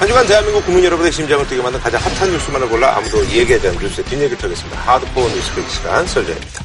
[0.00, 3.78] 한 주간 대한민국 국민 여러분의 심장을 뛰게 만든 가장 핫한 뉴스만을 골라 아무도 얘기하지 않은
[3.78, 4.80] 뉴스의 뒷얘기를 털겠습니다.
[4.80, 6.64] 하드코어 뉴스페이지 시간 설정입니다.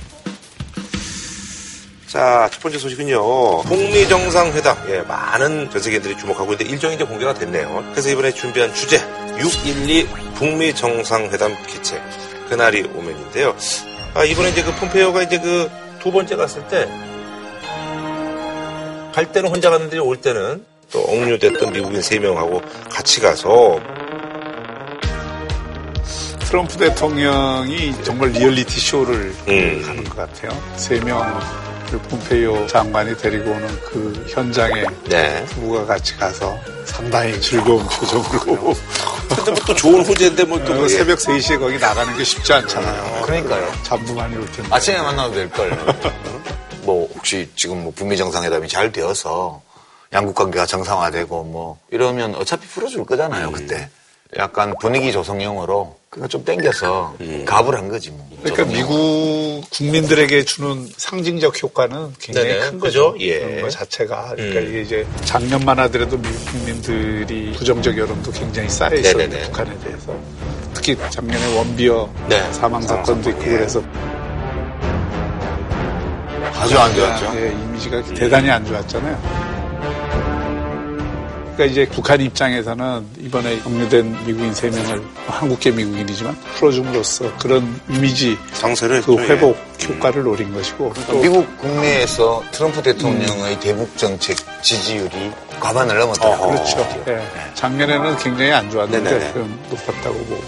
[2.08, 3.63] 자, 첫 번째 소식은요.
[3.63, 4.78] 북미 정상회담.
[4.88, 7.84] 예, 많은 전 세계인들이 주목하고 있는데 일정이 이제 공개가 됐네요.
[7.92, 9.00] 그래서 이번에 준비한 주제
[9.38, 12.02] 612 북미 정상회담 개최.
[12.47, 13.54] 그날이 오면인데요.
[14.13, 15.70] 아, 이번에 이제 그 폼페이오가 이제 그
[16.05, 16.88] 두 번째 갔을 때
[19.12, 23.80] 갈 때는 혼자 갔는데 올 때는 또 억류됐던 미국인 3명하고 같이 가서
[26.48, 29.84] 트럼프 대통령이 정말 리얼리티 쇼를 음.
[29.86, 30.52] 하는 것 같아요.
[30.78, 35.44] 세명그 폼페이오 장관이 데리고 오는 그 현장에 네.
[35.48, 41.59] 부부가 같이 가서 상당히 즐거운 표정으로 근데 뭐 또 좋은 화제인데 뭐또 어, 새벽 3시에
[41.59, 43.23] 거기 나가는 게 쉽지 않잖아요.
[43.23, 43.72] 그러니까요.
[43.84, 44.70] 잠도 많이 올 텐데.
[44.72, 45.72] 아침에 만나도 될걸.
[46.84, 49.62] 뭐, 혹시 지금 뭐 북미 정상회담이 잘 되어서
[50.16, 53.90] 양국 관계가 정상화되고 뭐 이러면 어차피 풀어줄 거잖아요, 그때.
[54.38, 58.26] 약간 분위기 조성용으로 그거 좀 땡겨서 갑을 한 거지 뭐.
[58.42, 58.73] 그러니까 조성용.
[58.73, 63.12] 미국 국민들에게 주는 상징적 효과는 굉장히 네네, 큰 그죠?
[63.12, 63.23] 거죠.
[63.26, 63.39] 예.
[63.39, 64.34] 그런 거 자체가.
[64.36, 64.67] 그러니까 음.
[64.70, 69.42] 이게 이제 작년만 하더라도 미국 국민들이 부정적 여론도 굉장히 쌓여 있었는데.
[69.44, 70.16] 북한에 대해서.
[70.73, 72.54] 특히 작년에 원비어 네.
[72.54, 73.82] 사망 사건도 있고 그래서
[76.54, 77.34] 아주 안 좋았죠.
[77.36, 79.55] 예, 이미지가 대단히 안 좋았잖아요.
[81.55, 89.14] 그러니까 이제 북한 입장에서는 이번에 억류된 미국인 세명을 한국계 미국인이지만 풀어줌으로써 그런 이미지 상세를 그
[89.14, 89.27] 했죠, 예.
[89.30, 96.49] 회복 효과를 노린 것이고 또 미국 국내에서 트럼프 대통령의 대북 정책 지지율이 과반을 넘었더라고요.
[96.49, 97.03] 그렇죠.
[97.08, 97.22] 예.
[97.53, 99.27] 작년에는 굉장히 안 좋았는데.
[99.27, 100.44] 지금 높았다고 보고.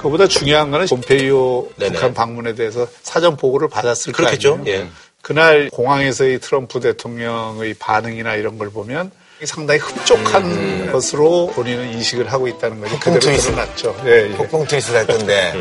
[0.00, 1.92] 그보다 중요한 거는 폼페이오 네네.
[1.92, 4.58] 북한 방문에 대해서 사전 보고를 받았을 거 그렇겠죠.
[4.60, 4.78] 아니에요.
[4.82, 4.88] 예.
[5.22, 9.10] 그날 공항에서의 트럼프 대통령의 반응이나 이런 걸 보면
[9.44, 13.50] 상당히 흡족한 것으로 본인은 인식을 하고 있다는 폭풍 그대로 트윗을.
[13.52, 13.96] 드러났죠.
[14.06, 14.36] 예, 예.
[14.36, 15.52] 폭풍 트윗을 했던데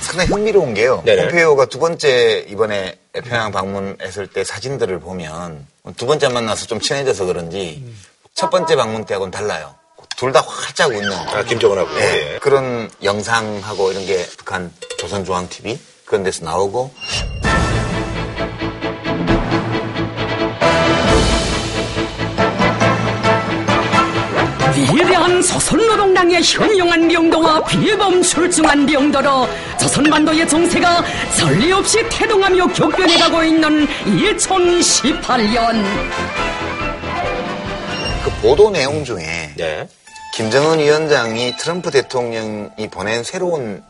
[0.00, 1.02] 상당히 흥미로운 게요.
[1.04, 1.22] 네네.
[1.28, 5.66] 폼페이오가 두 번째 이번에 평양 방문했을 때 사진들을 보면
[5.96, 7.82] 두 번째 만나서 좀 친해져서 그런지
[8.34, 9.74] 첫 번째 방문 때하고는 달라요.
[10.22, 11.90] 둘 다 활짝 웃는 아, 김정은하고.
[11.98, 12.38] 예, 예.
[12.38, 16.94] 그런 영상하고 이런 게 북한 조선중앙TV 그런 데서 나오고
[24.94, 29.48] 위대한 조선노동당의 현용한 병도와 비범 출중한 병도로
[29.80, 31.04] 조선반도의 정세가
[31.36, 35.84] 전례 없이 태동하며 격변해가고 있는 2018년
[38.24, 39.88] 그 보도 내용 중에 네.
[40.32, 43.82] 김정은 위원장이 트럼프 대통령이 보낸 새로운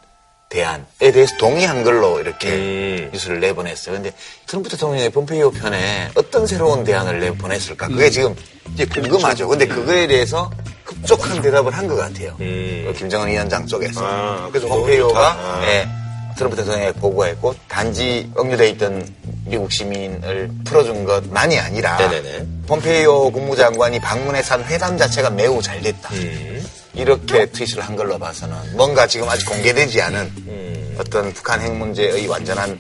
[0.49, 3.11] 대안에 대해서 동의한 걸로 이렇게 음.
[3.13, 3.95] 뉴스를 내보냈어요.
[3.95, 4.13] 근데
[4.47, 7.89] 트럼프 대통령의 폼페이오 편에 어떤 새로운 대안을 내보냈을까?
[7.89, 8.35] 그게 지금
[8.75, 9.49] 이제 궁금하죠.
[9.49, 10.51] 근데 그거에 대해서
[10.85, 12.37] 흡족한 대답을 한 것 같아요.
[12.41, 12.85] 음.
[12.87, 14.05] 그 김정은 위원장 쪽에서.
[14.05, 15.21] 아, 그래서 폼페이오가.
[15.31, 15.63] 아.
[15.65, 15.89] 예,
[16.37, 19.15] 트럼프 대통령에 보고했고 단지 억류돼 있던
[19.47, 22.47] 미국 시민을 풀어준 것만이 아니라 네네네.
[22.67, 26.15] 폼페이오 국무장관이 방문해서 한 회담 자체가 매우 잘 됐다.
[26.15, 26.67] 음.
[26.95, 30.97] 이렇게 트윗을 한 걸로 봐서는 뭔가 지금 아직 공개되지 않은 음.
[30.99, 32.79] 어떤 북한 핵 문제의 완전한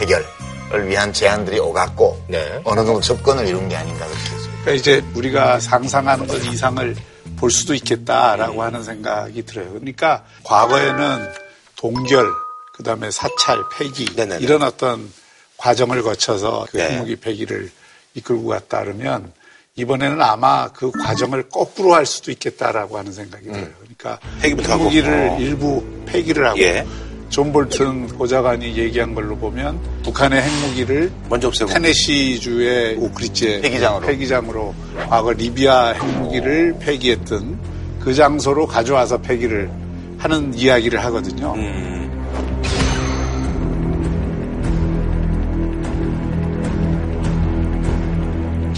[0.00, 2.60] 해결을 위한 제안들이 오갔고 네.
[2.64, 6.96] 어느 정도 접근을 이룬 게 아닌가 그렇게 그러니까 이제 우리가 상상하는 것 이상을
[7.36, 9.70] 볼 수도 있겠다라고 하는 생각이 들어요.
[9.70, 11.32] 그러니까 과거에는
[11.76, 12.30] 동결,
[12.82, 14.42] 그 다음에 사찰, 폐기 네네네.
[14.44, 15.08] 이런 어떤
[15.56, 16.90] 과정을 거쳐서 그 네.
[16.90, 17.70] 핵무기 폐기를
[18.14, 19.32] 이끌고 갔다 그러면
[19.76, 23.68] 이번에는 아마 그 과정을 거꾸로 할 수도 있겠다라고 하는 생각이 들어요.
[23.78, 24.18] 그러니까.
[24.42, 25.38] 핵무기를 어.
[25.38, 26.84] 일부 폐기를 하고 예.
[27.28, 31.70] 존 볼튼 보좌관이 얘기한 걸로 보면 북한의 핵무기를 먼저 없애고.
[31.70, 34.06] 테네시주의 오크리지 폐기장으로.
[34.06, 34.74] 폐기장으로
[35.08, 37.60] 과거 리비아 핵무기를 폐기했던
[38.00, 39.70] 그 장소로 가져와서 폐기를
[40.18, 41.54] 하는 이야기를 하거든요.
[41.54, 42.01] 음.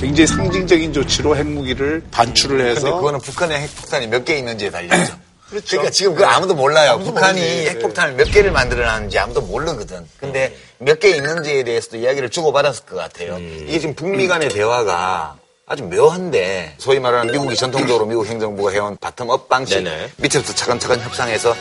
[0.04, 5.14] 굉장히 상징적인 조치로 핵무기를 반출을 근데 해서 그거는 북한의 핵폭탄이 몇 개 있는지에 달려있죠.
[5.48, 5.66] 그렇죠.
[5.68, 6.92] 그러니까 지금 그 아무도 몰라요.
[6.92, 7.68] 아무도 북한이 모르지.
[7.70, 10.06] 핵폭탄을 몇 개를 만들어놨는지 아무도 모르거든.
[10.18, 13.38] 근데 몇개 있는지에 대해서도 이야기를 주고받았을 것 같아요.
[13.38, 15.36] 이게 지금 북미 간의 대화가
[15.66, 20.10] 아주 묘한데 소위 말하는 미국이 전통적으로 미국 행정부가 해온 bottom-up 방식 네네.
[20.18, 21.54] 밑에부터 차근차근 협상해서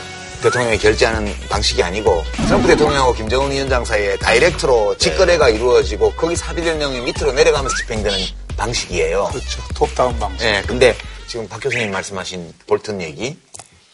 [0.44, 7.00] 대통령이 결재하는 방식이 아니고 트럼프 대통령하고 김정은 위원장 사이에 direct로 직거래가 이루어지고 거기서 합의된 내용이
[7.00, 8.18] 밑으로 내려가면서 집행되는
[8.56, 9.30] 방식이에요.
[9.32, 9.62] 그렇죠.
[9.74, 10.44] top-down 방식.
[10.44, 10.94] 예, 근데
[11.26, 13.38] 지금 박 교수님 말씀하신 볼튼 얘기,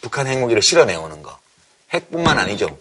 [0.01, 1.39] 북한 핵무기를 실어내오는 거,
[1.93, 2.77] 핵뿐만 아니죠.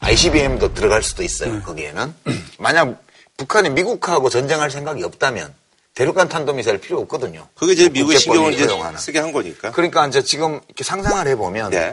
[0.00, 1.62] ICBM도 들어갈 수도 있어요.
[1.62, 2.14] 거기에는
[2.58, 3.02] 만약
[3.38, 5.54] 북한이 미국하고 전쟁할 생각이 없다면
[5.94, 7.48] 대륙간 탄도미사일 필요 없거든요.
[7.54, 8.68] 그게 이제 미국의 신경을 이제.
[8.98, 9.70] 쓰게 한 거니까.
[9.70, 11.92] 그러니까 이제 지금 이렇게 상상을 해보면 네.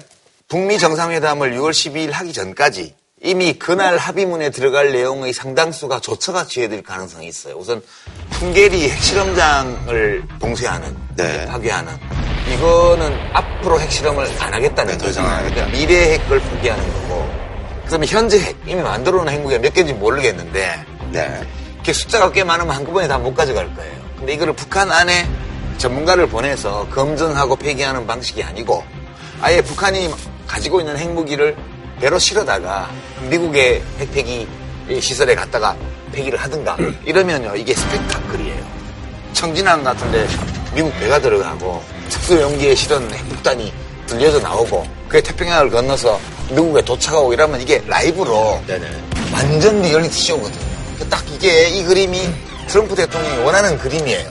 [0.52, 2.94] 북미 정상회담을 6월 12일 하기 전까지
[3.24, 7.56] 이미 그날 합의문에 들어갈 내용의 상당수가 조처가 취해질 가능성이 있어요.
[7.56, 7.82] 우선
[8.32, 11.46] 풍계리 핵실험장을 봉쇄하는, 네.
[11.46, 11.94] 파괴하는
[12.54, 15.22] 이거는 앞으로 핵실험을 안 하겠다는 네, 더 거죠.
[15.22, 17.30] 그러니까 미래 핵을 포기하는 거고
[17.86, 21.42] 그다음에 현재 핵 이미 만들어 놓은 핵무기가 몇 개인지 모르겠는데 네.
[21.76, 23.94] 이렇게 숫자가 꽤 많으면 한꺼번에 다 못 가져갈 거예요.
[24.18, 25.30] 근데 이거를 북한 안에
[25.78, 28.84] 전문가를 보내서 검증하고 폐기하는 방식이 아니고
[29.40, 30.10] 아예 북한이
[30.52, 31.56] 가지고 있는 핵무기를
[32.02, 32.90] 배로 실어다가
[33.30, 34.48] 미국의 핵폐기
[35.00, 35.76] 시설에 갔다가
[36.12, 36.76] 폐기를 하든가
[37.06, 38.82] 이러면요 이게 스펙타클이에요.
[39.32, 40.28] 청진항 같은데
[40.76, 43.72] 미국 배가 들어가고 특수 용기에 실은 핵폭탄이
[44.08, 46.20] 들려져 나오고 그게 태평양을 건너서
[46.50, 48.88] 미국에 도착하고 이러면 이게 라이브로 네네.
[49.32, 50.72] 완전 리얼리티 쇼거든요.
[51.10, 52.30] 딱 이게 이 그림이
[52.68, 54.30] 트럼프 대통령이 원하는 그림이에요.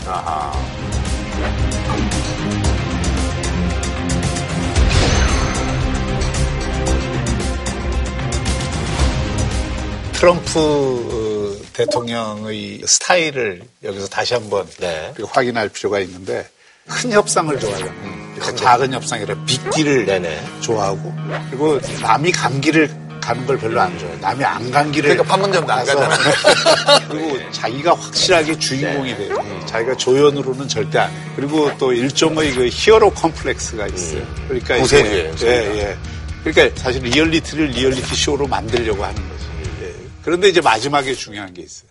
[10.20, 15.10] 트럼프 어, 대통령의 스타일을 여기서 다시 한번 네.
[15.14, 16.46] 우리가 확인할 필요가 있는데
[16.86, 17.86] 큰 협상을 좋아해요.
[18.34, 20.42] 그러니까 작은 협상이라 빅딜을 네네.
[20.60, 21.14] 좋아하고
[21.48, 22.90] 그리고 남이 간 길을
[23.22, 24.18] 가는 걸 별로 안 좋아해요.
[24.20, 26.14] 남이 안 간 길을 그러니까 판문점도 안 가잖아.
[27.08, 29.34] 그리고 자기가 확실하게 주인공이 돼요.
[29.64, 31.32] 자기가 조연으로는 절대 안 해요.
[31.34, 34.22] 그리고 또 일종의 그 hero complex가 있어요.
[34.48, 35.96] 그러니까 이게- 구세주예요, 예, 예.
[36.44, 39.49] 그러니까 사실 리얼리티를 리얼리티 쇼로 만들려고 하는 거죠.
[40.20, 40.24] 예.
[40.24, 41.88] 그런데 이제 마지막에 중요한 게 있어요.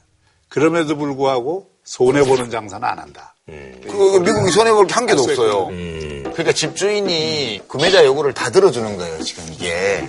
[0.49, 3.33] 그럼에도 불구하고 손해 보는 장사는 안 한다.
[3.47, 5.67] 그 미국이 손해 볼 게 한 개도 할수 없어요.
[5.69, 6.23] 음.
[6.33, 10.07] 그러니까 집주인이 구매자 요구를 다 들어주는 거예요, 지금 이게.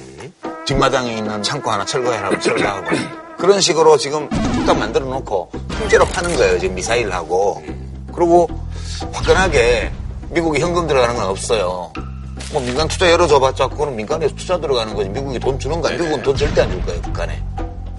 [0.66, 2.86] 뒷마당에 있는 창고 하나 철거해라고 철거하고.
[3.38, 7.62] 그런 식으로 지금 뚝딱 만들어 놓고 통째로 파는 거예요, 지금 미사일하고.
[8.14, 8.48] 그리고
[9.12, 9.90] 화끈하게
[10.30, 11.92] 미국이 현금 들어가는 건 없어요.
[12.52, 15.08] 뭐 민간 투자 열어줘봤자 그거는 민간에서 투자 들어가는 거지.
[15.08, 15.92] 미국이 돈 주는 거야.
[15.96, 17.42] 미국은 돈 절대 안 줄 거예요, 북한에.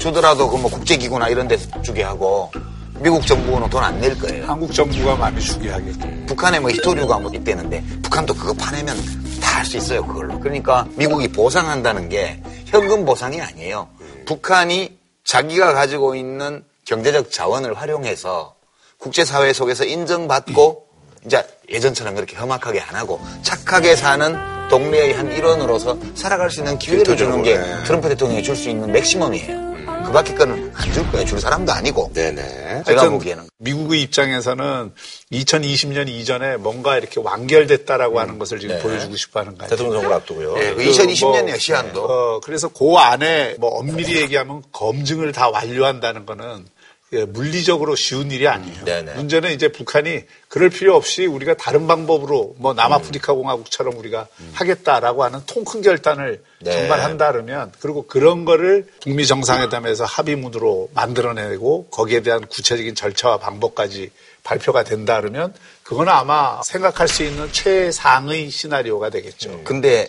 [0.06, 2.51] 주더라도 그 뭐 국제기구나 이런 데서 주게 하고
[3.00, 4.45] 미국 정부는 돈 안 낼 거예요.
[4.48, 6.25] 한국 정부가 많이 주게 하겠고.
[6.27, 8.95] 북한에 뭐 히토류가 뭐 있대는데 북한도 그거 파내면
[9.42, 10.39] 다 할 수 있어요 그걸로.
[10.39, 13.89] 그러니까 미국이 보상한다는 게 현금 보상이 아니에요.
[14.25, 18.56] 북한이 자기가 가지고 있는 경제적 자원을 활용해서
[18.98, 20.86] 국제사회 속에서 인정받고
[21.25, 24.36] 이제 예전처럼 그렇게 험악하게 안 하고 착하게 사는
[24.69, 27.83] 동네의 한 일원으로서 살아갈 수 있는 기회를 주는 게 네.
[27.83, 29.71] 트럼프 대통령이 줄 수 있는 맥시멈이에요.
[29.86, 31.25] 그 밖에 거는 안 줄 거예요.
[31.25, 32.12] 줄 사람도 아니고.
[32.13, 32.83] 네네.
[32.86, 33.48] 제가 보기에는.
[33.60, 34.92] 미국의 입장에서는
[35.31, 38.81] 2020년 이전에 뭔가 이렇게 완결됐다라고 하는 것을 지금 네.
[38.81, 39.69] 보여주고 싶어 하는 거예요.
[39.69, 40.56] 대통령 선거를 앞두고요.
[40.60, 42.04] 예, 그그 2020년이에요, 뭐, 시한도.
[42.04, 46.81] 어, 그래서 그 안에 뭐 엄밀히 얘기하면 검증을 다 완료한다는 거는 예,
[47.28, 48.86] 물리적으로 쉬운 일이 아니에요.
[48.86, 49.16] 네네.
[49.16, 55.42] 문제는 이제 북한이 그럴 필요 없이 우리가 다른 방법으로 뭐 남아프리카 공화국처럼 우리가 하겠다라고 하는
[55.46, 56.72] 통 큰 결단을 네.
[56.72, 64.12] 정말 한다 그러면 그리고 그런 거를 북미 정상회담에서 합의문으로 만들어내고 거기에 대한 구체적인 절차와 방법까지
[64.44, 65.54] 발표가 된다 그러면
[65.84, 69.62] 그거는 아마 생각할 수 있는 최상의 시나리오가 되겠죠.
[69.63, 70.08] 근데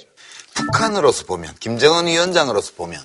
[0.55, 3.01] 북한으로서 보면 김정은 위원장으로서 보면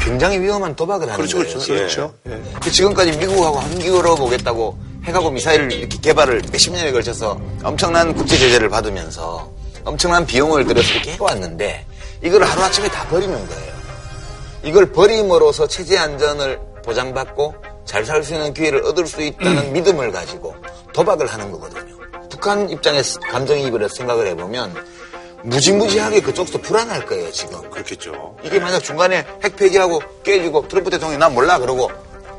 [0.00, 1.44] 굉장히 위험한 도박을 하는 거예요.
[1.44, 1.72] 그렇죠.
[1.72, 2.14] 그렇죠.
[2.28, 2.42] 예.
[2.62, 8.68] 그 지금까지 미국하고 한기울어 보겠다고 핵하고 미사일을 이렇게 개발을 몇십 년에 걸쳐서 엄청난 국제 제재를
[8.68, 9.50] 받으면서
[9.84, 11.86] 엄청난 비용을 들여서 이렇게 해왔는데
[12.22, 13.72] 이걸 하루아침에 다 버리는 거예요.
[14.64, 17.54] 이걸 버림으로써 체제 안전을 보장받고
[17.84, 20.54] 잘 살 수 있는 기회를 얻을 수 있다는 믿음을 가지고
[20.92, 21.96] 도박을 하는 거거든요.
[22.28, 24.74] 북한 입장에서 감정이입을 해서 생각을 해보면
[25.48, 27.68] 무지무지하게 그쪽도 불안할 거예요, 지금.
[27.70, 28.36] 그렇겠죠.
[28.42, 31.90] 이게 만약 중간에 핵 폐기하고 깨지고 트럼프 대통령이 난 몰라 그러고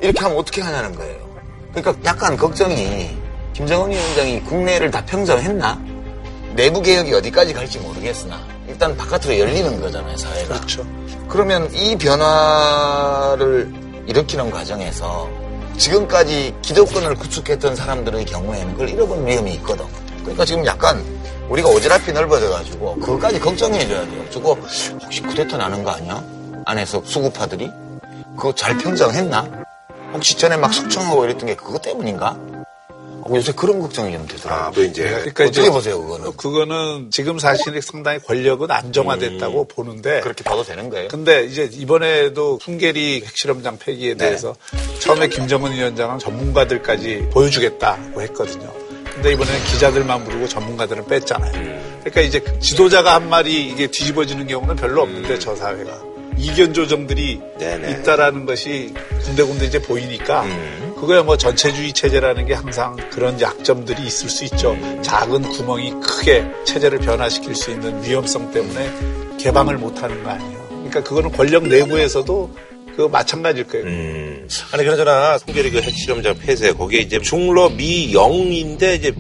[0.01, 1.18] 이렇게 하면 어떻게 하냐는 거예요.
[1.74, 3.18] 그러니까 약간 걱정이
[3.54, 5.82] 김정은 위원장이 국내를 다 평정했나?
[6.56, 10.56] 내부 개혁이 어디까지 갈지 모르겠으나 일단 바깥으로 열리는 거잖아요, 사회가.
[10.56, 10.86] 그렇죠.
[11.28, 13.72] 그러면 이 변화를
[14.08, 15.30] 일으키는 과정에서
[15.78, 19.86] 지금까지 기득권을 구축했던 사람들의 경우에는 그걸 잃어버릴 위험이 있거든.
[20.22, 21.04] 그러니까 지금 약간
[21.50, 24.26] 우리가 오지랖이 넓어져가지고 그것까지 걱정해줘야 돼요.
[24.30, 24.54] 저거
[25.02, 26.24] 혹시 쿠데타 나는 거 아니야?
[26.66, 27.70] 안에서 수구파들이?
[28.36, 29.66] 그거 잘 평정했나?
[30.14, 32.38] 혹시 전에 막 숙청하고 이랬던 게 그것 때문인가?
[33.22, 34.66] 어, 요새 그런 걱정이 좀 되더라고요.
[34.68, 35.04] 아, 또 이제.
[35.04, 36.38] 그러니까 어떻게 이제 보세요, 그거는?
[36.38, 41.10] 그거는 지금 사실 상당히 권력은 안정화됐다고 보는데 그렇게 봐도 되는 거예요?
[41.10, 44.18] 근데 이제 이번에도 풍계리 핵실험장 폐기에 네.
[44.26, 44.56] 대해서
[45.00, 48.72] 처음에 김정은 위원장은 전문가들까지 보여주겠다고 했거든요.
[49.20, 51.52] 근데 이번에는 기자들만 부르고 전문가들은 뺐잖아요.
[52.00, 56.02] 그러니까 이제 지도자가 한 말이 이게 뒤집어지는 경우는 별로 없는데 저 사회가.
[56.38, 57.92] 이견 조정들이 네네.
[57.92, 60.94] 있다라는 것이 군데군데 이제 보이니까 음.
[60.98, 64.78] 그거야 뭐 전체주의 체제라는 게 항상 그런 약점들이 있을 수 있죠.
[65.02, 68.90] 작은 구멍이 크게 체제를 변화시킬 수 있는 위험성 때문에
[69.38, 70.66] 개방을 못하는 거 아니에요.
[70.70, 72.52] 그러니까 그거는 권력 내부에서도
[73.00, 73.86] 그 마찬가지일 거예요.
[73.86, 74.48] 음.
[74.74, 79.13] 아니 그나저나 송결이 그 핵실험장 폐쇄 거기에 이제 중러 미영인데 이제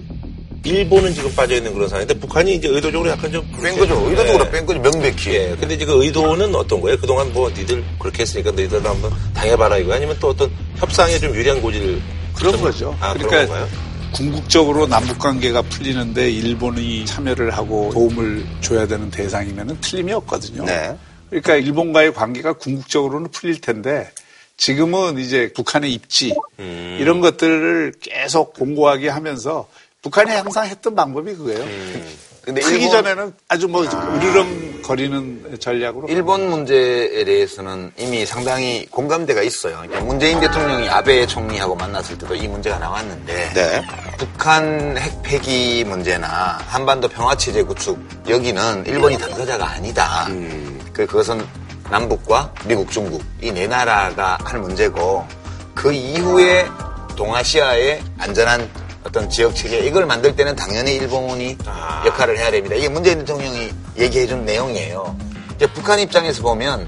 [0.65, 3.95] 일본은 지금 빠져 있는 그런 상황인데 북한이 이제 의도적으로 약간 좀 뺀 거죠.
[4.09, 4.51] 의도적으로 예.
[4.51, 4.81] 뺀 거죠.
[4.81, 5.33] 명백히.
[5.33, 5.55] 예.
[5.57, 6.97] 근데 이제 그 의도는 어떤 거예요?
[6.99, 11.61] 그동안 뭐 니들 그렇게 했으니까 너희들도 한번 당해봐라 이거 아니면 또 어떤 협상에 좀 유리한
[11.61, 12.01] 고지를
[12.35, 12.97] 그런 좀- 거죠.
[12.99, 13.77] 아, 그런 그러니까 건가요?
[14.11, 20.65] 궁극적으로 남북 관계가 풀리는데 일본이 참여를 하고 도움을 줘야 되는 대상이면 틀림이 없거든요.
[20.65, 20.93] 네.
[21.29, 24.11] 그러니까 일본과의 관계가 궁극적으로는 풀릴 텐데
[24.57, 26.97] 지금은 이제 북한의 입지 음.
[26.99, 29.67] 이런 것들을 계속 공고하게 하면서
[30.01, 31.61] 북한이 항상 했던 방법이 그거예요.
[31.63, 32.05] 음.
[32.41, 39.75] 근데 풀기 일본- 전에는 아주 뭐 으르렁거리는 전략으로 일본 문제에 대해서는 이미 상당히 공감대가 있어요.
[39.81, 43.81] 그러니까 문재인 대통령이 아베 총리하고 만났을 때도 이 문제가 나왔는데 네.
[44.17, 50.25] 북한 핵 폐기 문제나 한반도 평화체제 구축 여기는 일본이 당사자가 아니다.
[50.27, 51.45] 그 그것은
[51.89, 55.25] 남북과 미국, 중국 이 네 나라가 할 문제고
[55.73, 56.67] 그 이후에
[57.15, 58.69] 동아시아의 안전한
[59.03, 62.03] 어떤 지역 체계 이걸 만들 때는 당연히 일본이 아.
[62.05, 62.75] 역할을 해야 됩니다.
[62.75, 65.15] 이게 문재인 대통령이 얘기해준 내용이에요.
[65.55, 66.87] 이제 북한 입장에서 보면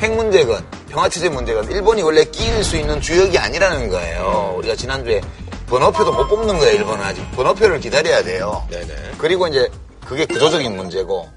[0.00, 4.54] 핵 문제건 평화체제 문제건 일본이 원래 끼일 수 있는 주역이 아니라는 거예요.
[4.58, 5.20] 우리가 지난주에
[5.68, 6.74] 번호표도 못 뽑는 거예요.
[6.74, 8.66] 일본은 아직 번호표를 기다려야 돼요.
[8.70, 9.12] 네네.
[9.18, 9.70] 그리고 이제
[10.06, 11.30] 그게 구조적인 문제고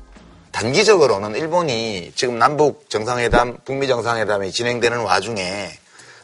[0.55, 5.69] 단기적으로는 일본이 지금 남북 정상회담, 북미 정상회담이 진행되는 와중에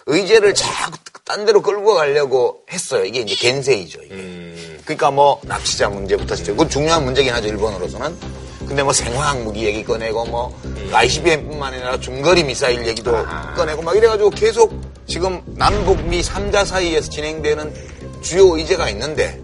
[0.05, 3.03] 의제를 자꾸 딴 데로 끌고 가려고 했어요.
[3.03, 4.01] 이게 이제 겐세이죠.
[4.03, 4.77] 이게.
[4.85, 6.53] 그러니까 뭐 납치자 문제부터 시작.
[6.53, 7.49] 그건 중요한 문제긴 하죠.
[7.49, 8.17] 일본으로서는.
[8.65, 10.61] 근데 뭐 생화학 무기 얘기 꺼내고 뭐
[10.93, 13.11] ICBM뿐만 아니라 중거리 미사일 얘기도
[13.57, 14.73] 꺼내고 막 이래가지고 계속
[15.07, 17.73] 지금 남북 미 3자 사이에서 진행되는
[18.21, 19.41] 주요 의제가 있는데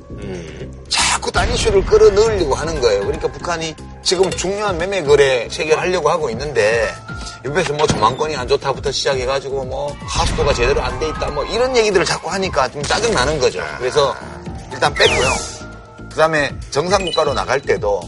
[0.89, 3.01] 자꾸 딴 이슈를 끌어넣으려고 하는 거예요.
[3.01, 6.93] 그러니까 북한이 지금 중요한 매매 거래 체결하려고 하고 있는데
[7.45, 12.05] 옆에서 뭐 조망권이 안 좋다부터 시작해가지고 뭐 하수도가 제대로 안 돼 있다 뭐 이런 얘기들을
[12.05, 13.61] 자꾸 하니까 좀 짜증 나는 거죠.
[13.77, 14.15] 그래서
[14.71, 15.29] 일단 뺐고요.
[16.09, 18.01] 그다음에 정상 국가로 나갈 때도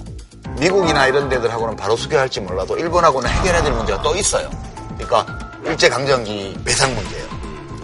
[0.58, 4.50] 미국이나 이런 데들하고는 바로 수교할지 몰라도 일본하고는 해결해야 될 문제가 또 있어요.
[4.98, 5.26] 그러니까
[5.64, 7.28] 일제 강점기 배상 문제예요.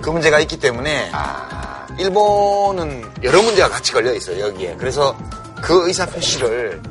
[0.02, 1.12] 그 문제가 있기 때문에
[1.98, 4.76] 일본은 여러 문제가 같이 걸려 있어요 여기에.
[4.78, 5.18] 그래서
[5.62, 6.82] 그 의사 표시를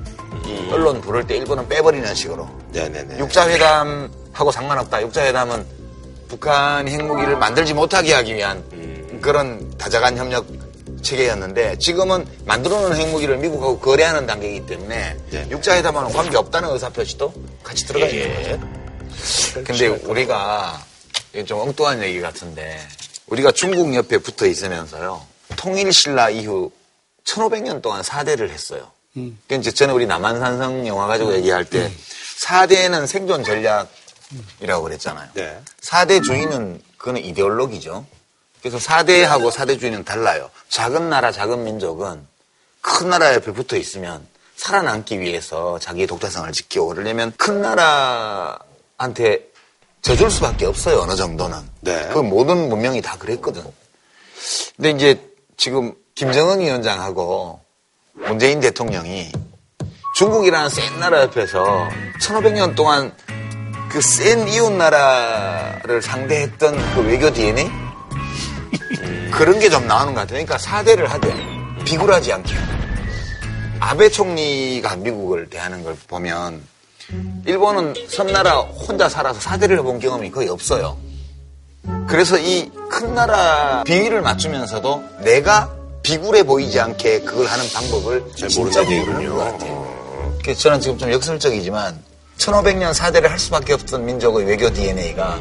[0.47, 3.19] 이 언론 부를 때 일본은 빼버리는 식으로 네네네.
[3.19, 5.03] 육자회담하고 상관없다.
[5.03, 5.65] 육자회담은
[6.29, 8.63] 북한이 핵무기를 만들지 못하게 하기 위한
[9.21, 10.47] 그런 다자간 협력
[11.03, 15.47] 체계였는데 지금은 만들어 놓은 핵무기를 미국하고 거래하는 단계이기 때문에 네.
[15.51, 17.33] 육자회담하고는 관계없다는 의사표시도
[17.63, 18.61] 같이 들어가 있는 거죠.
[19.65, 20.81] 근데 우리가
[21.33, 22.79] 이게 좀 엉뚱한 얘기 같은데
[23.27, 25.25] 우리가 중국 옆에 붙어 있으면서요
[25.57, 26.71] 통일신라 이후
[27.25, 28.91] 1500년 동안 사대를 했어요.
[29.15, 31.91] 그러니까 이제 전에 우리 남한산성 영화 가지고 얘기할 때
[32.37, 35.31] 사대는 생존 전략이라고 그랬잖아요.
[35.35, 35.61] 네.
[35.81, 38.05] 사대주의는 그거는 이데올로기죠.
[38.61, 40.51] 그래서 사대하고 사대주의는 달라요.
[40.69, 42.27] 작은 나라, 작은 민족은
[42.81, 44.27] 큰 나라 옆에 붙어 있으면
[44.57, 49.51] 살아남기 위해서 자기의 독자성을 지키고 그러려면 큰 나라한테
[50.05, 50.99] 져줄 수밖에 없어요.
[51.01, 51.59] 어느 정도는.
[51.81, 52.09] 네.
[52.13, 53.63] 그 모든 문명이 다 그랬거든.
[54.77, 57.61] 근데 이제 지금 김정은 위원장하고
[58.13, 59.33] 문재인 대통령이
[60.17, 61.89] 중국이라는 센 나라 옆에서
[62.23, 63.13] 1500년 동안
[63.91, 67.71] 그 센 이웃 나라를 상대했던 그 외교 DNA?
[69.33, 70.35] 그런 게 좀 나오는 것 같아요.
[70.45, 71.33] 그러니까 사대를 하되
[71.85, 72.55] 비굴하지 않게.
[73.81, 76.63] 아베 총리가 미국을 대하는 걸 보면
[77.47, 80.97] 일본은 섬나라 혼자 살아서 사대를 해본 경험이 거의 없어요.
[82.07, 85.69] 그래서 이 큰 나라 비위를 맞추면서도 내가
[86.05, 89.31] 비굴해 보이지 않게 그걸 하는 방법을 잘 진짜 모르는.
[89.31, 90.33] 것 같아요.
[90.43, 91.99] 그래서 저는 지금 좀 역설적이지만
[92.39, 95.41] 1500년 사대를 할 수밖에 없던 민족의 외교 DNA가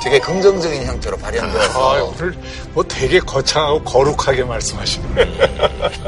[0.00, 2.38] 되게 긍정적인 형태로 아, 발현되어서 오늘
[2.72, 5.06] 뭐 되게 거창하고 거룩하게 말씀하시네.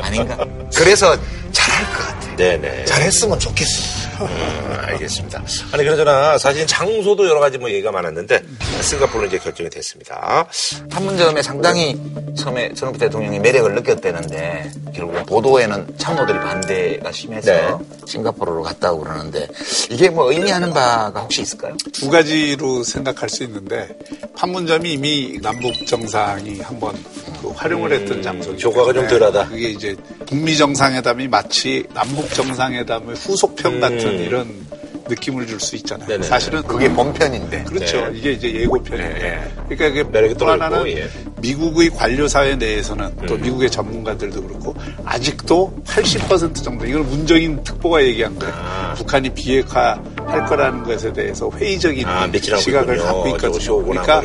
[0.01, 0.37] 아닌가?
[0.77, 1.17] 그래서
[1.51, 2.37] 잘할 것 같아.
[2.37, 2.85] 네네.
[2.85, 4.04] 잘했으면 좋겠어.
[4.21, 5.43] 음, 알겠습니다.
[5.73, 6.39] 아니, 그러잖아.
[6.39, 8.43] 사실 장소도 여러 가지 뭐 얘기가 많았는데,
[8.83, 10.47] 싱가포르는 이제 결정이 됐습니다.
[10.91, 11.99] 판문점에 상당히
[12.37, 17.71] 처음에 트럼프 대통령이 매력을 느꼈다는데 결국 보도에는 참모들이 반대가 심해서 네.
[18.07, 19.49] 싱가포르로 갔다고 그러는데
[19.91, 21.77] 이게 뭐 의미하는 바가 혹시 있을까요?
[21.93, 23.89] 두 가지로 생각할 수 있는데
[24.37, 26.95] 판문점이 이미 남북 정상이 한번
[27.41, 28.69] 그 활용을 했던 장소죠.
[28.69, 29.49] 효과가 좀 덜하다.
[29.49, 34.65] 그게 이제 북미 정상회담이 마치 남북 정상회담의 후속편 같은 이런
[35.09, 36.07] 느낌을 줄 수 있잖아요.
[36.09, 36.23] 네네.
[36.25, 37.65] 사실은 그게 본편인데.
[37.65, 38.09] 그렇죠.
[38.09, 38.19] 네.
[38.19, 39.19] 이게 이제 예고편인데.
[39.19, 39.53] 네.
[39.69, 41.09] 그러니까 이게 매력이 또 하나는 예.
[41.41, 43.41] 미국의 관료 사회 내에서는 또 음.
[43.43, 48.55] 미국의 전문가들도 그렇고 아직도 80% 정도 이걸 문정인 특보가 얘기한 거예요.
[48.57, 48.95] 아.
[48.97, 53.13] 북한이 비핵화할 거라는 것에 대해서 회의적인 아, 시각을 있군요.
[53.13, 53.85] 갖고 있거든요.
[53.85, 54.23] 그러니까.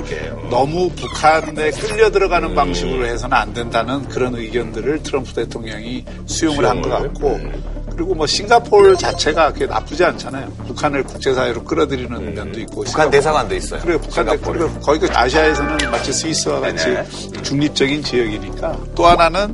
[0.50, 2.56] 너무 북한에 끌려 들어가는 음.
[2.56, 7.08] 방식으로 해서는 안 된다는 그런 의견들을 트럼프 대통령이 수용을 한것 수용을.
[7.14, 7.79] 같고 음.
[8.00, 10.50] 그리고 뭐 싱가포르 자체가 그게 나쁘지 않잖아요.
[10.68, 13.82] 북한을 국제사회로 끌어들이는 면도 있고 북한 대사관도 있어요.
[13.82, 14.68] 그래 북한 대 싱가포르에.
[14.68, 16.96] 그리고 거기가 아시아에서는 마치 스위스와 같이
[17.44, 19.54] 중립적인 지역이니까 또 하나는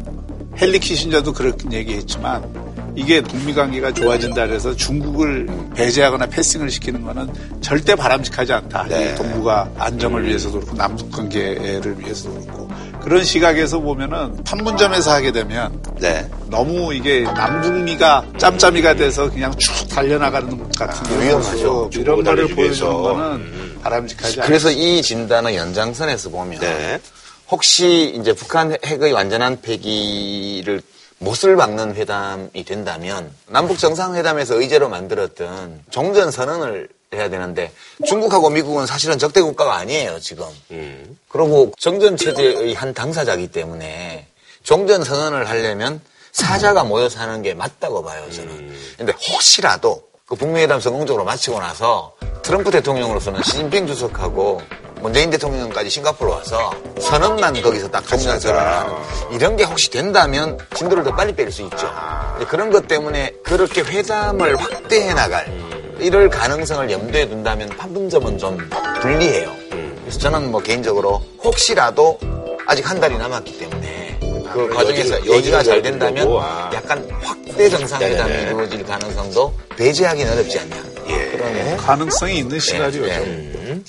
[0.62, 7.28] 헨리 키신저도 그렇게 얘기했지만 이게 북미 관계가 좋아진다 그래서 중국을 배제하거나 패싱을 시키는 거는
[7.62, 8.84] 절대 바람직하지 않다.
[8.84, 9.12] 네.
[9.12, 12.65] 이 동북아 안정을 위해서도 그렇고 남북 관계를 위해서도 그렇고
[13.06, 16.28] 그런 시각에서 보면은 판문점에서 하게 되면 네.
[16.48, 21.74] 너무 이게 남북미가 짬짬이가 돼서 그냥 쭉 달려나가는 것 같은 위험하죠.
[21.84, 22.92] 모습, 이런 거를 보여주는.
[22.92, 24.48] 거는 바람직하지 않아요.
[24.48, 27.00] 그래서 이 진단의 연장선에서 보면 네.
[27.52, 30.82] 혹시 이제 북한 핵의 완전한 폐기를
[31.20, 37.72] 못을 박는 회담이 된다면 남북 정상회담에서 의제로 만들었던 종전 선언을 해야 되는데
[38.06, 40.46] 중국하고 미국은 사실은 적대 국가가 아니에요 지금.
[40.72, 41.18] 음.
[41.30, 44.28] 그리고 정전 체제의 한 당사자이기 때문에
[44.64, 48.76] 종전 선언을 하려면 사자가 모여서 하는 게 맞다고 봐요 저는.
[48.98, 54.62] 근데 혹시라도 그 북미회담 성공적으로 마치고 나서 트럼프 대통령으로서는 시진핑 주석하고
[55.02, 58.94] 문재인 대통령까지 싱가포르 와서 선언만 거기서 딱 종전 선언하는
[59.34, 61.90] 이런 게 혹시 된다면 진도를 더 빨리 뺄 수 있죠.
[62.32, 65.46] 근데 그런 것 때문에 그렇게 회담을 확대해 나갈
[66.00, 68.58] 이럴 가능성을 염두에 둔다면 판문점은 좀
[69.02, 69.52] 불리해요.
[70.02, 72.20] 그래서 저는 뭐 개인적으로 혹시라도
[72.68, 74.20] 아직 한 달이 남았기 때문에
[74.54, 76.70] 그 아, 과정에서 여지가 잘 된다면 아.
[76.74, 78.52] 약간 확대 정상회담이 네네네.
[78.52, 80.84] 이루어질 가능성도 배제하기는 어렵지 않냐.
[81.10, 81.26] 예.
[81.32, 83.06] 그런 가능성이 있는 시나리오죠.
[83.06, 83.80] 네.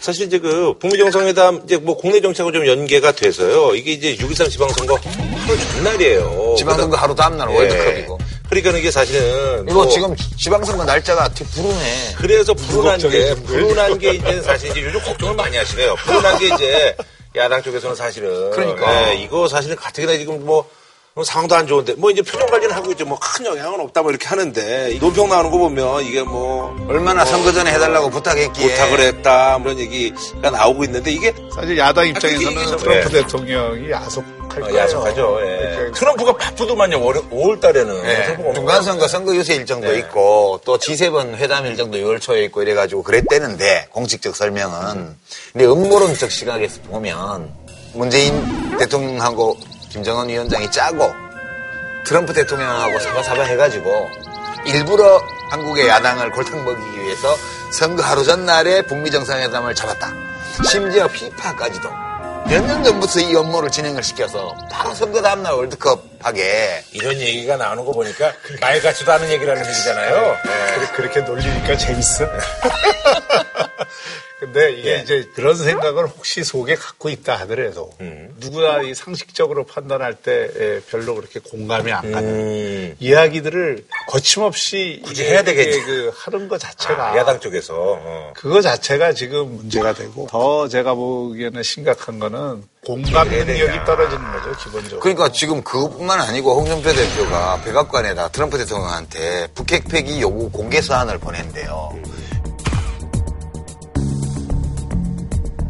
[0.00, 3.74] 사실 이제 그 북미 정상회담 이제 뭐 국내 정치하고 좀 연계가 돼서요.
[3.74, 6.54] 이게 이제 6.13 지방선거 하루 전날이에요.
[6.56, 7.54] 지방선거 하루 다음날 예.
[7.56, 8.17] 월드컵이고.
[8.48, 12.14] 그러니까 이게 사실은 이거 뭐 지금 지방선거 날짜가 되게 불운해.
[12.16, 15.94] 그래서 불운한 게 불운한 게 이제 사실 이제 요즘 걱정을 많이 하시네요.
[15.96, 16.96] 불운한 게 이제
[17.36, 19.10] 야당 쪽에서는 사실은 그러니까.
[19.10, 20.68] 예, 이거 사실은 가뜩이나 지금 뭐뭐
[21.24, 23.04] 상황도 안 좋은데 뭐 이제 표정 관리는 하고 있죠.
[23.04, 27.24] 뭐 큰 영향은 없다 뭐 이렇게 하는데 이 논평 나오는 거 보면 이게 뭐 얼마나
[27.24, 28.68] 선거 전에 해달라고 부탁했기에.
[28.68, 33.22] 부탁을 했다 뭐 이런 얘기가 나오고 있는데 이게 사실 야당 그게 입장에서는 좀- 트럼프 예.
[33.22, 34.74] 대통령이 야속할 어.
[34.76, 35.38] 야속하죠.
[35.42, 35.74] 예.
[35.74, 37.00] 이렇게 트럼프가 바쁘더만요.
[37.00, 38.04] 5월 달에는.
[38.04, 39.98] 예, 중간 선거 선거 유세 일정도 네.
[39.98, 45.16] 있고 또 G7 회담 일정도 6월 초에 있고 이래가지고 그랬대는데 공식적 설명은
[45.52, 47.50] 근데 음모론적 시각에서 보면
[47.94, 49.56] 문재인 대통령하고
[49.90, 51.12] 김정은 위원장이 짜고
[52.04, 54.08] 트럼프 대통령하고 사바사바 해가지고
[54.66, 55.20] 일부러
[55.50, 57.34] 한국의 야당을 골탕 먹이기 위해서
[57.72, 60.12] 선거 하루 전날에 북미 정상회담을 잡았다.
[60.64, 61.88] 심지어 피파까지도
[62.48, 67.84] 몇 년 전부터 이 업무를 진행을 시켜서 바로 선거 다음날 월드컵 하게 이런 얘기가 나오는
[67.84, 70.36] 거 보니까 말 같지도 않은 얘기라는 얘기잖아요.
[70.74, 72.26] 그렇게, 그렇게 놀리니까 재밌어.
[74.38, 75.00] 근데 이게 예.
[75.02, 78.32] 이제 그런 생각을 혹시 속에 갖고 있다 하더라도 음.
[78.38, 82.96] 누구나 이 상식적으로 판단할 때 에, 별로 그렇게 공감이 안 가는 음.
[83.00, 85.82] 이야기들을 거침없이 굳이 해야 되겠지.
[85.82, 87.74] 그 하는 것 자체가 아, 야당 쪽에서.
[87.76, 88.32] 어.
[88.36, 93.84] 그거 자체가 지금 문제가 되고 더 제가 보기에는 심각한 거는 공감 해야 능력이 되냐.
[93.84, 95.00] 떨어지는 거죠 기본적으로.
[95.00, 101.90] 그러니까 지금 그것뿐만 아니고 홍준표 대표가 백악관에다 트럼프 대통령한테 북핵 폐기 요구 공개 사안을 보낸대요.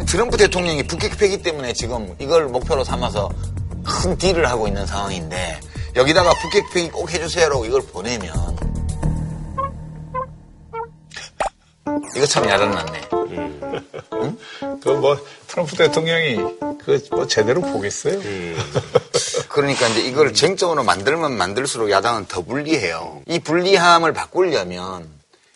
[0.07, 3.29] 트럼프 대통령이 북핵 폐기 때문에 지금 이걸 목표로 삼아서
[3.85, 5.59] 큰 딜을 하고 있는 상황인데
[5.97, 8.33] 여기다가 북핵 폐기 꼭 해주세요라고 이걸 보내면
[12.15, 13.18] 이거 참 야단났네.
[14.83, 16.37] 그뭐 트럼프 대통령이
[16.85, 18.21] 그 뭐 제대로 보겠어요.
[19.49, 23.23] 그러니까 이제 이걸 쟁점으로 만들면 만들수록 야당은 더 불리해요.
[23.27, 25.09] 이 불리함을 바꾸려면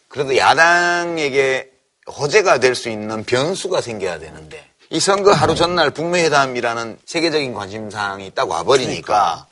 [0.08, 1.70] 그래도 야당에게
[2.10, 8.50] 호재가 될 수 있는 변수가 생겨야 되는데 이 선거 하루 전날 북미회담이라는 세계적인 관심사항이 딱
[8.50, 9.46] 와버리니까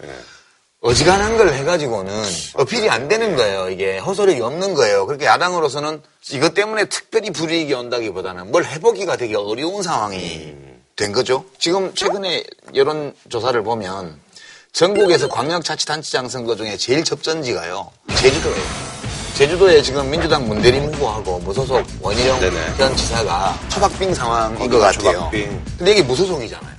[0.80, 2.22] 어지간한 걸 해가지고는
[2.54, 3.68] 어필이 안 되는 거예요.
[3.68, 5.06] 이게 허소력이 없는 거예요.
[5.06, 6.00] 그렇게 야당으로서는
[6.32, 10.54] 이것 때문에 특별히 불이익이 온다기보다는 뭘 해보기가 되게 어려운 상황이
[10.96, 11.44] 된 거죠.
[11.58, 14.18] 지금 최근에 여론 조사를 보면
[14.72, 17.90] 전국에서 광역자치단체장 선거 중에 제일 접전지가요.
[18.16, 18.64] 제주도예요.
[19.34, 22.56] 제주도에 지금 민주당 문대림 후보하고 무소속 원희룡 네네.
[22.78, 25.12] 현 지사가 초박빙 상황인 것 같아요.
[25.12, 25.64] 초박빙.
[25.78, 26.74] 근데 이게 무소속이잖아요.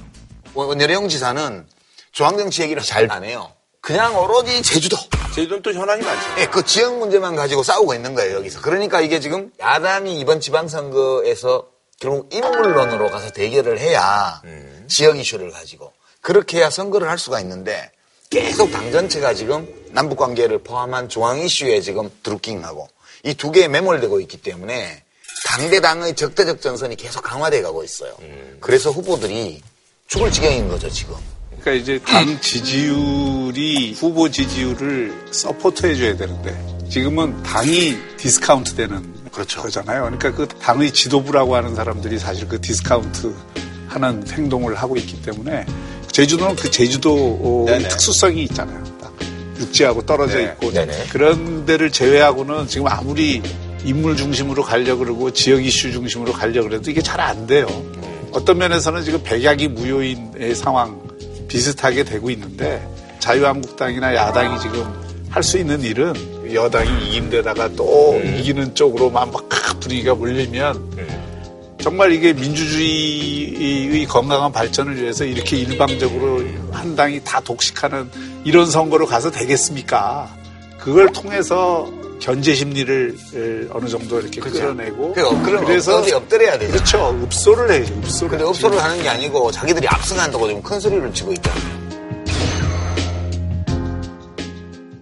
[0.55, 1.65] 원- 원희룡 지사는
[2.13, 3.51] 중앙정치 얘기를 잘 안 해요.
[3.81, 4.97] 그냥 오로지 제주도.
[5.33, 6.27] 제주도는 또 현안이 많죠.
[6.39, 8.61] 예, 그 지역 문제만 가지고 싸우고 있는 거예요, 여기서.
[8.61, 11.67] 그러니까 이게 지금 야당이 이번 지방선거에서
[11.99, 14.41] 결국 인물론으로 가서 대결을 해야
[14.87, 17.91] 지역 이슈를 가지고 그렇게 해야 선거를 할 수가 있는데
[18.29, 22.87] 계속 당 전체가 지금 남북 관계를 포함한 중앙 이슈에 지금 드루킹하고
[23.23, 25.03] 이 두 개에 매몰되고 있기 때문에
[25.45, 28.15] 당대당의 적대적 전선이 계속 강화돼 가고 있어요.
[28.59, 29.61] 그래서 후보들이
[30.07, 31.15] 죽을 지경인 거죠, 지금.
[31.61, 36.57] 그러니까 이제 당 지지율이 후보 지지율을 support 해줘야 되는데
[36.89, 39.61] 지금은 당이 디스카운트 되는 그렇죠.
[39.61, 40.01] 거잖아요.
[40.03, 43.33] 그러니까 그 당의 지도부라고 하는 사람들이 사실 그 디스카운트
[43.87, 45.65] 하는 행동을 하고 있기 때문에
[46.11, 47.87] 제주도는 그 제주도 네네.
[47.87, 48.83] 특수성이 있잖아요.
[48.99, 49.13] 딱
[49.59, 50.43] 육지하고 떨어져 네.
[50.45, 51.07] 있고 네네.
[51.11, 53.41] 그런 데를 제외하고는 지금 아무리
[53.85, 57.67] 인물 중심으로 가려고 그러고 지역 이슈 중심으로 가려고 그래도 이게 잘 안 돼요.
[58.31, 61.01] 어떤 면에서는 지금 백약이 무효인의 상황
[61.51, 62.81] 비슷하게 되고 있는데
[63.19, 64.85] 자유한국당이나 야당이 지금
[65.29, 66.13] 할 수 있는 일은
[66.53, 69.47] 여당이 이긴 데다가 또 이기는 쪽으로만 막
[69.79, 70.91] 분위기가 몰리면
[71.81, 78.09] 정말 이게 민주주의의 건강한 발전을 위해서 이렇게 일방적으로 한 당이 다 독식하는
[78.43, 80.29] 이런 선거로 가서 되겠습니까?
[80.77, 81.89] 그걸 통해서
[82.21, 86.71] 견제 심리를 에, 어느 정도 이렇게 끌어내고 그러니까 그럼 어디 엎드려야 되죠.
[86.73, 87.19] 그렇죠.
[87.23, 91.81] 읍소를 해야죠 읍소를 근데 업소를 하는 게 아니고 자기들이 압승한다고 지금 큰 소리를 치고 있잖아요.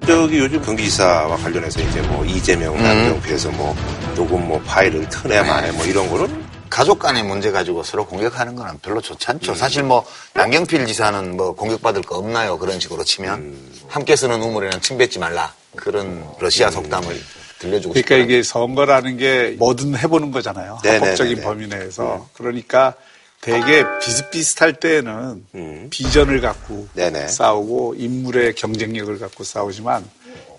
[0.08, 3.76] 저기 요즘 경기지사와 관련해서 이제 뭐 이재명 남경필에서 뭐
[4.18, 8.80] 요금 뭐 파일을 트내 마네 뭐 이런 거는 가족 간의 문제 가지고 서로 공격하는 건
[8.82, 9.56] 별로 좋지 않죠.
[9.56, 12.58] 사실 뭐 남경필 지사는 뭐 공격받을 거 없나요?
[12.58, 13.56] 그런 식으로 치면.
[13.88, 17.20] 함께 쓰는 우물에는 침 뱉지 말라 그런 러시아 속담을
[17.60, 18.24] 들려주고 그러니까 싶어요.
[18.24, 20.80] 이게 선거라는 게 뭐든 해보는 거잖아요.
[20.84, 21.06] 네네네네.
[21.06, 22.30] 합법적인 범위 내에서.
[22.34, 22.94] 그러니까
[23.42, 27.28] 되게 비슷비슷할 때에는 비전을 갖고 네네.
[27.28, 30.06] 싸우고 인물의 경쟁력을 갖고 싸우지만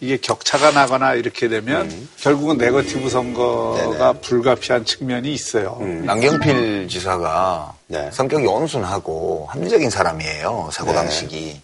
[0.00, 5.78] 이게 격차가 나거나 이렇게 되면 결국은 네거티브 선거가 불가피한 측면이 있어요.
[6.04, 8.10] 남경필 지사가 네.
[8.10, 10.70] 성격이 온순하고 합리적인 사람이에요.
[10.72, 10.96] 사고 네.
[10.96, 11.60] 방식이.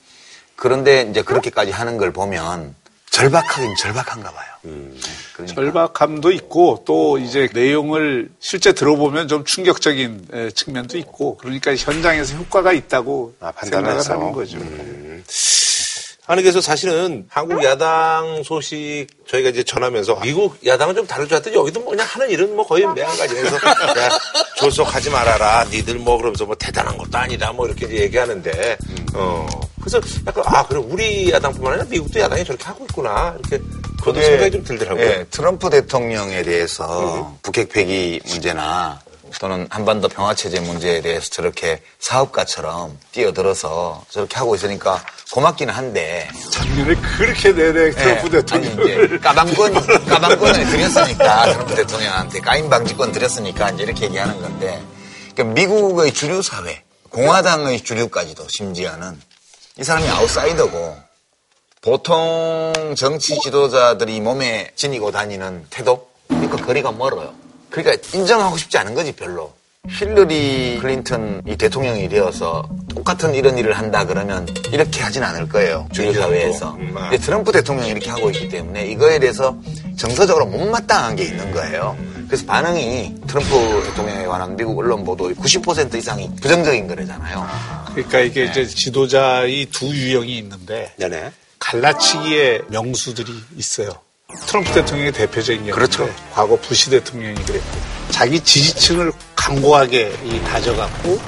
[0.54, 2.74] 그런데 이제 그렇게까지 하는 걸 보면
[3.10, 4.46] 절박하긴 절박한가 봐요.
[5.32, 5.54] 그러니까.
[5.54, 12.72] 절박함도 있고 또 이제 내용을 실제 들어보면 좀 충격적인 에, 측면도 있고 그러니까 현장에서 효과가
[12.72, 13.88] 있다고 아, 판단을.
[13.98, 14.58] 하는 거죠.
[16.28, 21.54] 아니 그래서 사실은 한국 야당 소식 저희가 이제 전하면서 미국 야당은 좀 다를 줄 알았더니
[21.56, 24.18] 여기도 뭐냐 하는 일은 뭐 거의 매한 가지에서 야
[24.56, 25.64] 조속하지 말아라.
[25.70, 27.52] 니들 뭐 그러면서 뭐 대단한 것도 아니다.
[27.52, 28.76] 뭐 이렇게 이제 얘기하는데
[29.14, 29.46] 어.
[29.80, 33.36] 그래서 약간 아 그래 우리 야당뿐만 아니라 미국도 야당이 저렇게 하고 있구나.
[33.38, 33.64] 이렇게
[34.02, 35.04] 그런 생각이 좀 들더라고요.
[35.04, 39.00] 예, 트럼프 대통령에 대해서 북핵 폐기 문제나
[39.38, 47.52] 또는 한반도 평화체제 문제에 대해서 저렇게 사업가처럼 뛰어들어서 저렇게 하고 있으니까 고맙기는 한데 작년에 그렇게
[47.52, 49.72] 내내 트럼프 예, 대통령을 아니 이제 까방권
[50.06, 54.82] 까방권을 드렸으니까 트럼프 대통령한테 까임 방지권 드렸으니까 이제 이렇게 얘기하는 건데
[55.34, 59.20] 그러니까 미국의 주류 사회 공화당의 주류까지도 심지어는
[59.78, 60.96] 이 사람이 아웃사이더고
[61.82, 67.32] 보통 정치 지도자들이 몸에 지니고 다니는 태도 그러니까 거리가 멀어요.
[67.70, 69.54] 그러니까 인정하고 싶지 않은 거지 별로.
[69.88, 75.88] 힐러리 클린턴이 대통령이 되어서 똑같은 이런 일을 한다 그러면 이렇게 하진 않을 거예요.
[75.92, 76.75] 주류 사회에서.
[76.75, 77.11] 음, 아.
[77.11, 79.57] 근데 트럼프 대통령이 이렇게 하고 있기 때문에 이거에 대해서
[79.96, 81.96] 정서적으로 못마땅한 게 있는 거예요.
[82.27, 87.46] 그래서 반응이 트럼프 대통령에 관한 미국 언론 보도의 90% 이상이 부정적인 거래잖아요.
[87.92, 91.33] 그러니까 이게 이제 지도자의 두 유형이 있는데 네네.
[91.59, 93.90] 갈라치기의 명수들이 있어요.
[94.46, 96.09] 트럼프 대통령의 대표적인 경우인데 그렇죠.
[96.33, 97.79] 과거 부시 대통령이 그랬고
[98.11, 99.12] 자기 지지층을
[99.46, 101.20] 강고하게 이 다져갖고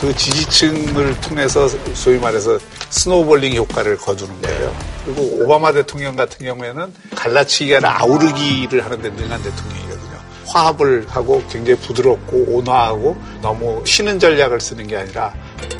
[0.00, 4.74] 그 지지층을 통해서 소위 말해서 snowballing 효과를 거두는 거예요.
[5.04, 10.18] 그리고 오바마 대통령 같은 경우에는 갈라치기가 아니라 아우르기를 하는 데 능한 대통령이거든요.
[10.46, 15.32] 화합을 하고 굉장히 부드럽고 온화하고 너무 쉬는 전략을 쓰는 게 아니라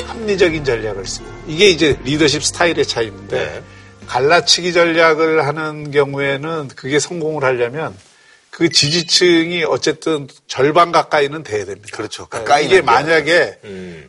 [0.07, 3.63] 합리적인 전략을 쓰고 이게 이제 리더십 스타일의 차이인데 네.
[4.07, 7.97] 갈라치기 전략을 하는 경우에는 그게 성공을 하려면
[8.61, 11.89] 그 지지층이 어쨌든 절반 가까이는 돼야 됩니다.
[11.97, 12.25] 그렇죠.
[12.25, 13.59] 네, 가까이는 이게 만약에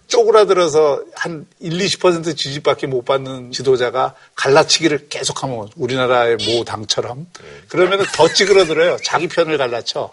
[0.07, 7.27] 쪼그라들어서 한 1, 20% 지지밖에 못 받는 지도자가 갈라치기를 계속하면 우리나라의 모 당처럼
[7.69, 8.97] 그러면은 더 찌그러들어요.
[9.05, 10.09] 자기 편을 갈라쳐.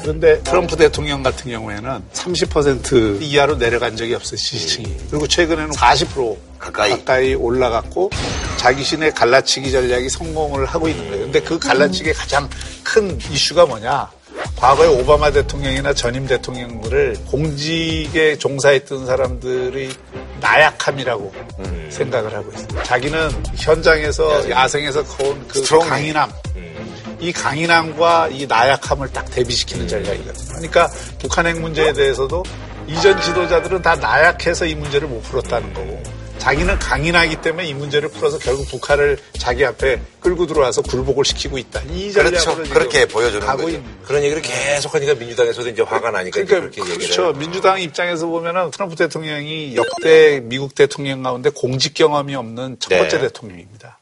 [0.00, 4.38] 그런데 트럼프 대통령 같은 경우에는 30% 이하로 내려간 적이 없어요.
[4.38, 4.96] 지지층이.
[5.10, 6.90] 그리고 최근에는 40% 가까이.
[6.90, 8.10] 가까이 올라갔고
[8.56, 11.24] 자기 신의 갈라치기 전략이 성공을 하고 있는 거예요.
[11.24, 12.48] 근데 그 갈라치기의 가장
[12.82, 14.10] 큰 이슈가 뭐냐?
[14.56, 19.90] 과거에 오바마 대통령이나 전임 대통령들을 공직에 종사했던 사람들의
[20.40, 21.88] 나약함이라고 음.
[21.90, 22.82] 생각을 하고 있습니다.
[22.82, 25.88] 자기는 현장에서 야생에서 커온 그 스트롱해.
[25.88, 26.30] 강인함,
[27.20, 30.48] 이 강인함과 이 나약함을 딱 대비시키는 전략이거든요.
[30.48, 32.44] 그러니까 북한 핵 문제에 대해서도
[32.86, 36.02] 이전 지도자들은 다 나약해서 이 문제를 못 풀었다는 거고
[36.38, 41.82] 자기는 강인하기 때문에 이 문제를 풀어서 결국 북한을 자기 앞에 끌고 들어와서 굴복을 시키고 있다.
[41.90, 42.56] 이 그렇죠.
[42.56, 43.68] 그렇게 보여주는 거죠.
[43.68, 47.22] 있는 그런 얘기를 계속 하니까 민주당에서도 이제 화가 나니까 이제 그러니까 그렇게 얘기를 그렇죠.
[47.24, 47.32] 해요.
[47.34, 52.98] 민주당 입장에서 보면은 트럼프 대통령이 역대 미국 대통령 가운데 공직 경험이 없는 첫 네.
[52.98, 53.98] 번째 대통령입니다.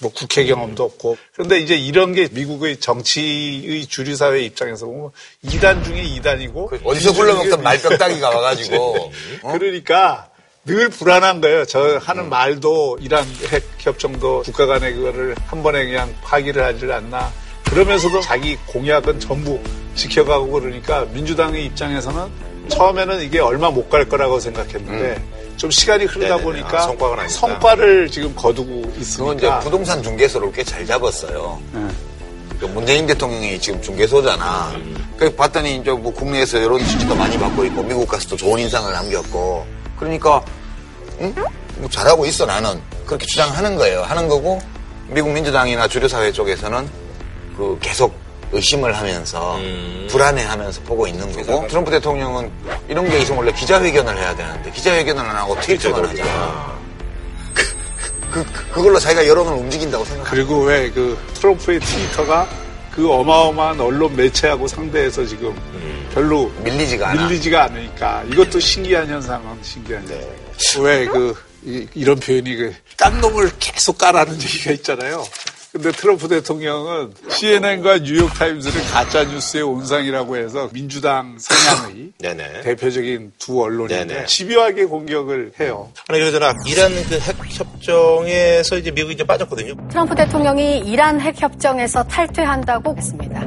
[0.00, 1.16] 뭐 국회 경험도 없고.
[1.34, 5.10] 그런데 이제 이런 게 미국의 정치의 주류 사회 입장에서 보면
[5.44, 9.12] 2단 중에 2단이고 그 어디서 굴러먹던 말뼈따기가 와가지고
[9.42, 9.52] 어?
[9.52, 10.29] 그러니까
[10.66, 11.64] 늘 불안한 거예요.
[11.64, 17.32] 저 하는 말도 이란 핵 협정도 국가 간의 그거를 한 번에 그냥 파기를 하질 않나.
[17.64, 19.58] 그러면서도 자기 공약은 전부
[19.94, 22.26] 지켜가고 그러니까 민주당의 입장에서는
[22.68, 25.22] 처음에는 이게 얼마 못 갈 거라고 생각했는데
[25.56, 26.42] 좀 시간이 흐르다 네네네.
[26.42, 27.28] 보니까 아.
[27.28, 31.60] 성과를 지금 거두고 그건 이제 있으니까 부동산 중개소를 꽤 잘 잡았어요.
[31.72, 31.88] 네.
[32.60, 34.72] 그 문재인 대통령이 지금 중개소잖아.
[35.16, 39.79] 그 봤더니 이제 뭐 국내에서 여론 지지도 많이 받고 있고 미국 가서도 좋은 인상을 남겼고
[40.00, 40.42] 그러니까
[41.20, 41.32] 응?
[41.76, 44.02] 뭐 잘하고 있어 나는 그렇게 주장하는 거예요.
[44.02, 44.60] 하는 거고
[45.08, 46.88] 미국 민주당이나 주류 사회 쪽에서는
[47.56, 48.14] 그 계속
[48.52, 50.08] 의심을 하면서 음.
[50.10, 52.50] 불안해하면서 보고 있는 거고 트럼프 대통령은
[52.88, 56.78] 이런 게 있으면 원래 기자회견을 해야 되는데 기자회견을 안 하고 트위터만 하잖아.
[57.54, 60.30] 그, 그, 그걸로 자기가 여론을 움직인다고 생각해.
[60.30, 62.48] 그리고 왜 그 트럼프의 트위터가
[63.00, 65.58] 그 어마어마한 언론 매체하고 상대해서 지금
[66.12, 67.28] 별로 밀리지가 않아.
[67.28, 70.84] 밀리지가 않으니까 이것도 신기한 현상은 신기한 현상.
[70.84, 71.34] 왜그
[71.94, 75.24] 이런 표현이 그 깐놈을 계속 까라는 얘기가 있잖아요.
[75.72, 81.38] 근데 트럼프 대통령은 CNN과 뉴욕타임즈를 가짜 뉴스의 온상이라고 해서 민주당
[82.18, 82.62] 네네.
[82.62, 84.26] 대표적인 두 언론인데 네네.
[84.26, 85.88] 집요하게 공격을 해요.
[86.08, 89.74] 아니 그러잖아 이란 그 핵 협정에서 이제 미국이 이제 빠졌거든요.
[89.90, 93.40] 트럼프 대통령이 이란 핵 협정에서 탈퇴한다고 했습니다.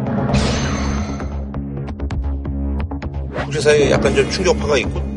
[3.44, 5.13] 국제사회에 약간 좀 충격파가 있고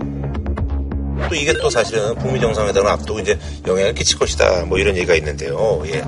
[1.29, 5.83] 또 이게 또 사실은 북미 정상회담을 앞두고 이제 영향을 끼칠 것이다 뭐 이런 얘기가 있는데요.
[5.87, 6.03] 예.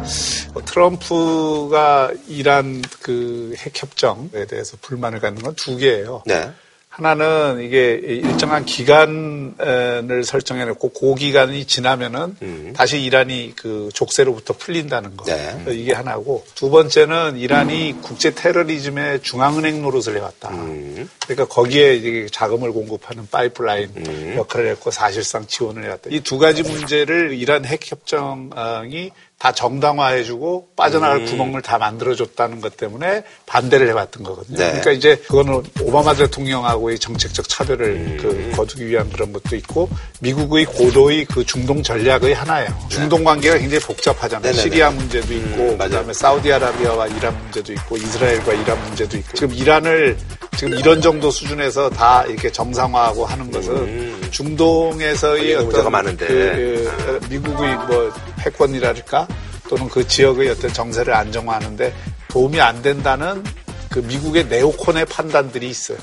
[0.52, 6.22] 뭐 트럼프가 이란 그 핵협정에 대해서 불만을 갖는 건 두 개예요.
[6.26, 6.50] 네.
[6.98, 12.72] 하나는 이게 일정한 기간을 설정해 놓고 그 기간이 지나면은 음.
[12.74, 15.24] 다시 이란이 그 족쇄로부터 풀린다는 거.
[15.24, 15.64] 네.
[15.68, 20.50] 이게 하나고 두 번째는 이란이 국제 테러리즘의 중앙은행 노릇을 해왔다.
[20.50, 21.08] 음.
[21.22, 24.34] 그러니까 거기에 이제 자금을 공급하는 파이프라인 음.
[24.36, 26.10] 역할을 했고 사실상 지원을 해왔다.
[26.10, 33.22] 이 두 가지 문제를 이란 핵 협정이 다 정당화해주고 빠져나갈 구멍을 다 만들어줬다는 것 때문에
[33.46, 34.58] 반대를 해왔던 거거든요.
[34.58, 34.66] 네.
[34.66, 39.88] 그러니까 이제 그거는 오바마 대통령하고의 정책적 차별을 그 거두기 위한 그런 것도 있고
[40.20, 42.68] 미국의 고도의 그 중동 전략의 하나예요.
[42.88, 44.42] 중동 관계가 굉장히 복잡하잖아요.
[44.42, 44.60] 네네네.
[44.60, 45.90] 시리아 문제도 있고 맞아요.
[45.90, 50.18] 그다음에 사우디아라비아와 이란 문제도 있고 이스라엘과 이란 문제도 있고 지금 이란을
[50.56, 56.26] 지금 이런 정도 수준에서 다 이렇게 정상화하고 하는 것은 중동에서의 거기는 어떤 문제가 많은데.
[56.26, 59.28] 그, 그, 미국의 뭐 패권이랄까
[59.68, 61.94] 또는 그 지역의 어떤 정세를 안정화하는데
[62.28, 63.44] 도움이 안 된다는
[63.90, 65.98] 그 미국의 네오콘의 판단들이 있어요.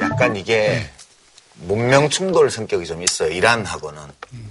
[0.00, 0.88] 약간 이게
[1.58, 3.30] 문명 충돌 성격이 좀 있어요.
[3.30, 4.00] 이란하고는.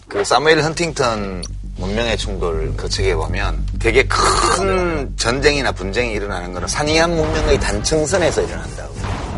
[0.08, 1.44] 그 사무엘 헌팅턴
[1.78, 8.96] 문명의 충돌 그 책에 보면 되게 큰 전쟁이나 분쟁이 일어나는 거는 산이안 문명의 단층선에서 일어난다고.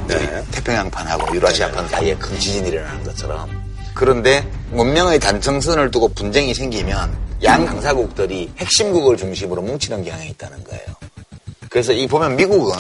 [0.07, 0.43] 네.
[0.51, 3.49] 태평양판하고 유라시아판 사이에 큰 지진이 일어나는 것처럼.
[3.93, 10.85] 그런데 문명의 단층선을 두고 분쟁이 생기면 양 강사국들이 핵심국을 중심으로 뭉치는 경향이 있다는 거예요.
[11.69, 12.75] 그래서 이 보면 미국은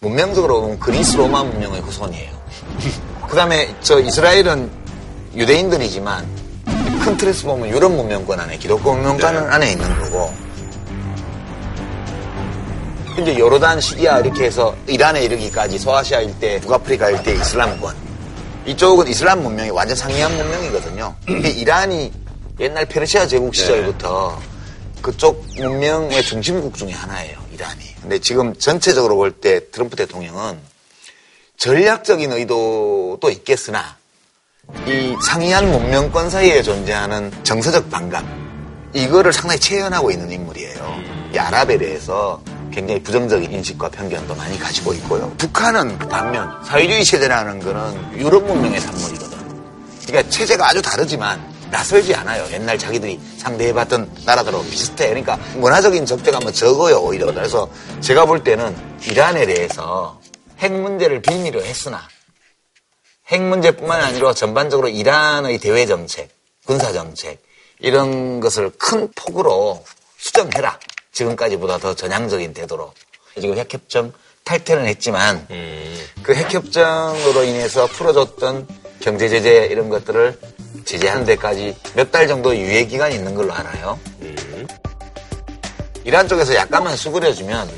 [0.00, 2.30] 문명적으로 보면 그리스 로마 문명의 후손이에요.
[3.28, 4.70] 그 다음에 저 이스라엘은
[5.34, 6.26] 유대인들이지만
[7.02, 10.32] 큰 틀에서 보면 유럽 문명권 안에 기독교 문명권 안에 있는 거고
[13.18, 17.94] 이제 요르단, 시리아 이렇게 해서 이란에 이르기까지 소아시아 일대, 북아프리카 일대 이슬람권
[18.66, 21.14] 이쪽은 이슬람 문명이 완전 상이한 문명이거든요.
[21.26, 22.12] 이란이
[22.62, 24.40] 옛날 페르시아 제국 시절부터
[25.02, 27.80] 그쪽 문명의 중심국 중에 하나예요, 이란이.
[28.00, 30.60] 근데 지금 전체적으로 볼 때 트럼프 대통령은
[31.56, 33.96] 전략적인 의도도 있겠으나
[34.86, 38.24] 이 상이한 문명권 사이에 존재하는 정서적 반감
[38.94, 41.02] 이거를 상당히 체현하고 있는 인물이에요.
[41.34, 42.40] 이 아랍에 대해서
[42.72, 45.34] 굉장히 부정적인 인식과 편견도 많이 가지고 있고요.
[45.36, 49.36] 북한은 반면 사회주의 체제라는 거는 유럽 문명의 산물이거든.
[50.06, 52.46] 그러니까 체제가 아주 다르지만 낯설지 않아요.
[52.52, 55.08] 옛날 자기들이 상대해봤던 나라들하고 비슷해.
[55.08, 57.32] 그러니까 문화적인 적대감은 적어요, 오히려.
[57.32, 57.68] 그래서
[58.00, 60.20] 제가 볼 때는 이란에 대해서
[60.58, 62.06] 핵 문제를 빌미로 했으나
[63.28, 66.28] 핵 문제뿐만 아니라 전반적으로 이란의 대외 정책,
[66.66, 67.42] 군사 정책
[67.80, 69.82] 이런 것을 큰 폭으로
[70.18, 70.78] 수정해라.
[71.12, 72.92] 지금까지보다 더 전향적인 태도로.
[73.40, 74.12] 지금 핵협정
[74.44, 75.46] 탈퇴는 했지만
[76.22, 78.68] 그 핵협정으로 인해서 풀어줬던
[79.00, 80.38] 경제 제재 이런 것들을
[80.84, 83.98] 제재하는 데까지 몇 달 정도 유예 기간이 있는 걸로 알아요.
[86.04, 87.68] 이란 쪽에서 약간만 수그려주면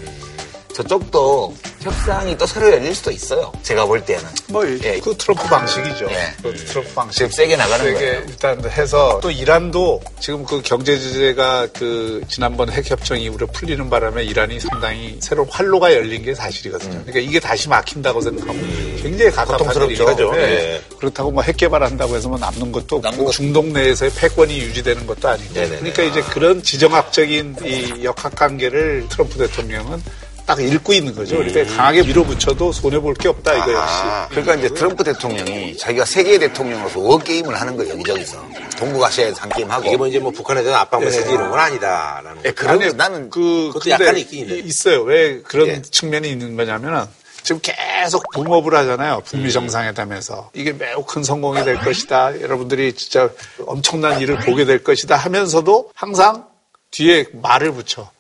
[0.75, 3.53] 저쪽도 협상이 또 새로 열릴 수도 있어요.
[3.63, 4.25] 제가 볼 때는.
[4.49, 4.99] 뭐, 예.
[5.01, 6.07] 그 트럼프 방식이죠.
[6.11, 6.35] 예.
[6.43, 7.31] 그 트럼프 방식.
[7.33, 8.23] 세게 나가는 세게 거예요.
[8.27, 14.25] 일단 해서 또 이란도 지금 그 경제 제재가 그 지난번 핵 협정 이후로 풀리는 바람에
[14.25, 17.03] 이란이 상당히 새로운 활로가 열린 게 사실이거든요.
[17.05, 19.75] 그러니까 이게 다시 막힌다고 생각하면 굉장히 가깝한.
[19.85, 20.15] 일이죠.
[20.33, 20.39] 네.
[20.41, 20.83] 예.
[20.99, 25.53] 그렇다고 뭐 핵 개발한다고 해서 뭐 남는 것도 없고 중동 내에서의 패권이 유지되는 것도 아니고.
[25.53, 25.77] 네네네.
[25.79, 30.03] 그러니까 이제 그런 지정학적인 이 역학 관계를 트럼프 대통령은
[30.47, 31.39] 딱 읽고 있는 거죠.
[31.39, 33.95] 그러니까 강하게 밀어붙여도 손해볼 게 없다 이거 역시.
[33.95, 38.45] 아, 그러니까 이제 트럼프 대통령이 자기가 세계 대통령으로서 워게임을 하는 거예요, 여기저기서.
[38.79, 39.87] 동북아시아에서 한 게임 하고.
[39.87, 42.55] 이게 뭐 이제 뭐 북한에 대한 압박 메시지 이런 건 아니다 라는 예, 거.
[42.55, 45.03] 그런 아니, 거 나는 그 그것도 약간 있긴 있어요.
[45.03, 45.83] 왜 그런 예.
[45.83, 47.05] 측면이 있는 거냐면은
[47.43, 49.23] 지금 계속 붐업을 하잖아요.
[49.25, 52.41] 북미 정상회담에서 이게 매우 큰 성공이 될 것이다.
[52.41, 53.31] 여러분들이 진짜
[53.67, 56.47] 엄청난 일을 보게 될 것이다 하면서도 항상
[56.91, 58.11] 뒤에 말을 붙여.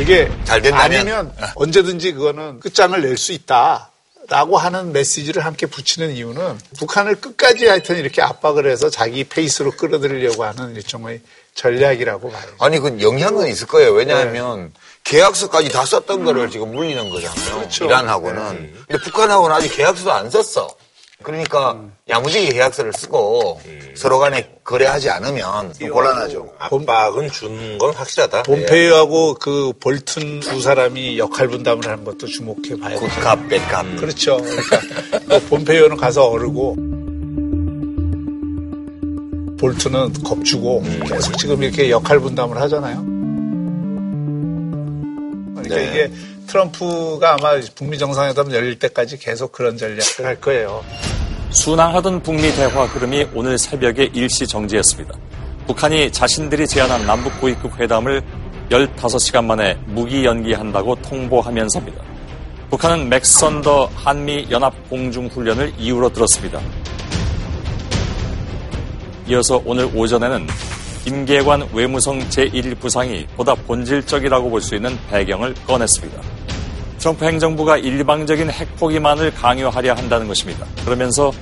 [0.00, 1.00] 그게 잘 된다면.
[1.00, 3.90] 아니면 언제든지 그거는 끝장을 낼 수 있다.
[4.28, 10.44] 라고 하는 메시지를 함께 붙이는 이유는 북한을 끝까지 하여튼 이렇게 압박을 해서 자기 페이스로 끌어들이려고
[10.44, 11.20] 하는 일종의
[11.56, 12.46] 전략이라고 봐요.
[12.60, 13.90] 아니, 그 영향은 있을 거예요.
[13.90, 17.56] 왜냐하면 계약서까지 다 썼던 거를 지금 물리는 거잖아요.
[17.58, 17.86] 그렇죠.
[17.86, 18.84] 이란하고는.
[18.86, 20.68] 근데 북한하고는 아직 계약서도 안 썼어.
[21.22, 21.78] 그러니까
[22.08, 23.60] 야무지게 계약서를 쓰고
[23.94, 26.52] 서로 간에 거래하지 않으면 곤란하죠.
[26.58, 28.38] 압박은 준건 확실하다.
[28.38, 28.42] 예.
[28.42, 33.08] 본페이하고 그 볼튼 두 사람이 역할 분담을 하는 것도 주목해 봐야 돼요.
[33.08, 33.96] 굿값, 백값.
[33.96, 34.38] 그렇죠.
[34.38, 34.80] 그러니까
[35.28, 36.76] 뭐 본페이어는 가서 어르고
[39.58, 43.04] 볼트는 겁주고 계속 지금 이렇게 역할 분담을 하잖아요.
[45.54, 45.84] 그러니까 네.
[45.84, 46.10] 이게
[46.50, 50.84] 트럼프가 아마 북미 정상회담 열릴 때까지 계속 그런 전략을 할 거예요.
[51.50, 55.14] 순항하던 북미 대화 흐름이 오늘 새벽에 일시 정지했습니다.
[55.66, 58.22] 북한이 자신들이 제안한 남북 고위급 회담을
[58.70, 62.02] 15시간 만에 무기 연기한다고 통보하면서입니다.
[62.70, 66.60] 북한은 맥선더 한미 연합 공중 훈련을 이유로 들었습니다.
[69.28, 70.46] 이어서 오늘 오전에는
[71.04, 76.39] 김계관 외무성 제1부상이 보다 본질적이라고 볼 수 있는 배경을 꺼냈습니다.
[77.00, 80.66] 트럼프 행정부가 일방적인 핵 포기만을 강요하려 한다는 것입니다.
[80.84, 81.32] 그러면서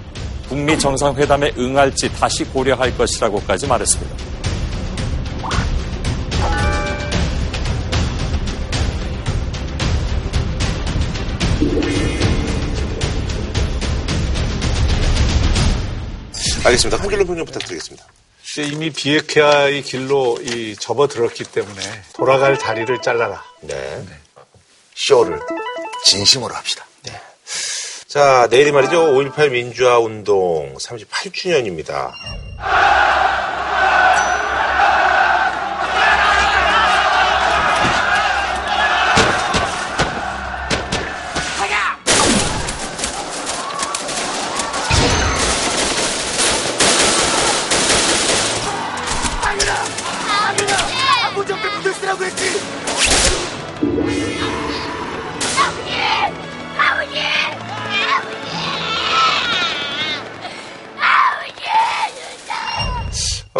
[0.49, 4.16] 북미 정상회담에 응할지 다시 고려할 것이라고까지 말했습니다.
[16.64, 17.03] 알겠습니다.
[17.03, 18.07] 한 줄로 평좀 부탁드리겠습니다.
[18.44, 21.81] 이제 이미 비핵화의 길로 이 접어들었기 때문에
[22.14, 23.42] 돌아갈 다리를 잘라라.
[23.62, 24.05] 네.
[24.99, 25.39] 쇼를
[26.05, 26.85] 진심으로 합시다.
[28.09, 29.13] 자, 내일이 말이죠.
[29.13, 32.11] 5.18 민주화 운동 38주년입니다.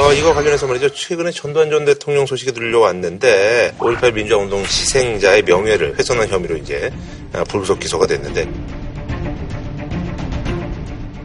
[0.09, 0.89] 어, 이거 관련해서 말이죠.
[0.89, 6.91] 최근에 전두환 전 대통령 소식이 들려왔는데 5.18 민주화 운동 희생자의 명예를 훼손한 혐의로 이제
[7.35, 8.49] 아, 불구속 기소가 됐는데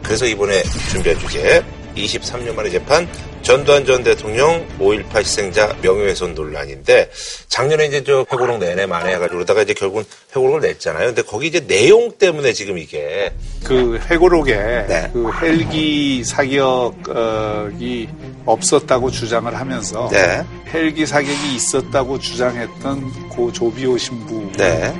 [0.02, 1.64] 그래서 이번에 준비한 주제
[1.94, 3.08] 23년 만의 재판
[3.42, 7.10] 전두환 전 대통령 5.18 희생자 명예훼손 논란인데
[7.48, 11.06] 작년에 이제 저 회고록 내내 만회해가지고 그러다가 이제 결국은 회고록을 냈잖아요.
[11.08, 15.10] 근데 거기 이제 내용 때문에 지금 이게 그 회고록에 네.
[15.12, 18.08] 그 헬기 사격이
[18.46, 20.42] 없었다고 주장을 하면서 네.
[20.72, 24.92] 헬기 사격이 있었다고 주장했던 고 조비오 신부 네.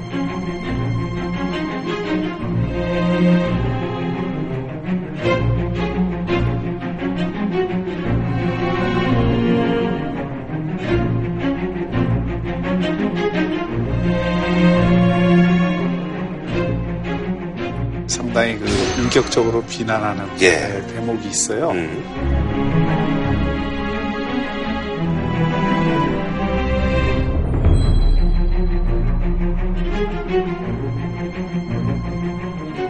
[18.35, 18.67] 상당히 그
[19.01, 20.51] 인격적으로 비난하는 예.
[20.51, 21.71] 네, 대목이 있어요.
[21.71, 22.05] 음.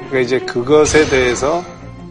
[0.09, 1.63] 그러니까 이제 그것에 대해서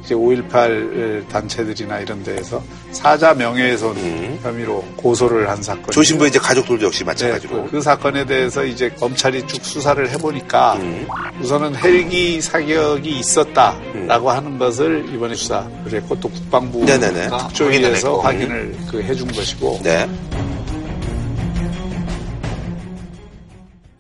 [0.04, 2.62] 이제 5.18 단체들이나 이런 데에서
[2.94, 4.40] 사자 명예훼손 음.
[4.44, 5.92] 혐의로 고소를 한 사건.
[5.92, 7.66] 조신부의 이제 가족들도 역시 네, 마찬가지로.
[7.66, 11.08] 그, 그 사건에 대해서 이제 검찰이 쭉 수사를 해보니까 음.
[11.42, 17.30] 우선은 헬기 사격이 있었다라고 하는 것을 이번에 수사를 했고 또 국방부가 네네네.
[17.30, 20.08] 국조위에서 확인을 확인을 그 해준 것이고 네.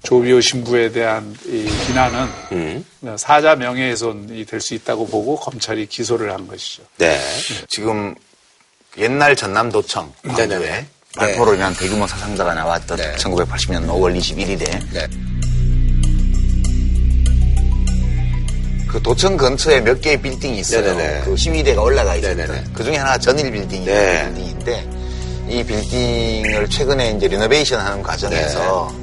[0.03, 2.85] 조비오 신부에 대한 이 비난은 음.
[3.17, 6.83] 사자 명예훼손이 될 수 있다고 보고 검찰이 기소를 한 것이죠.
[6.97, 7.17] 네.
[7.67, 8.13] 지금
[8.97, 10.85] 옛날 전남도청 광주에 네네네.
[11.17, 13.15] 발포로 인한 대규모 사상자가 나왔던 네.
[13.15, 14.59] 1980년 5월 21일에
[14.91, 15.07] 네.
[18.87, 20.81] 그 도청 근처에 몇 개의 빌딩이 있어요.
[20.81, 21.21] 네네네.
[21.25, 22.73] 그 시위대가 올라가 있었던.
[22.73, 24.25] 그 중에 하나가 전일 빌딩이 네.
[24.25, 24.89] 빌딩인데
[25.49, 28.93] 이 빌딩을 최근에 이제 리노베이션 하는 과정에서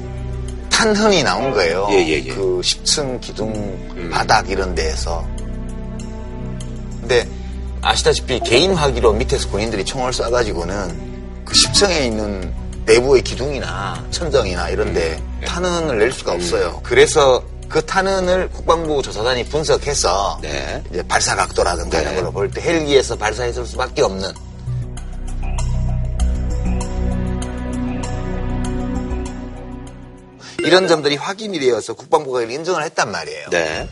[0.69, 1.87] 탄흔이 나온 거예요.
[1.89, 1.95] 네.
[1.97, 2.33] 예, 예, 예.
[2.33, 5.27] 그 10층 기둥 바닥 이런 데에서.
[7.01, 7.27] 근데
[7.81, 12.53] 아시다시피 개인 화기로 밑에서 군인들이 총을 쏴가지고는 그 10층에 있는
[12.85, 15.41] 내부의 기둥이나 천정이나 이런 데 음.
[15.45, 16.79] 탄흔을 낼 수가 없어요.
[16.83, 20.83] 그래서 그 탄흔을 국방부 조사단이 분석해서 네.
[20.91, 22.03] 이제 발사 각도라든가 네.
[22.03, 24.29] 이런 걸로 볼 때 헬기에서 발사했을 수밖에 없는
[30.63, 33.49] 이런 점들이 확인이 되어서 국방부가 인정을 했단 말이에요.
[33.49, 33.89] 네.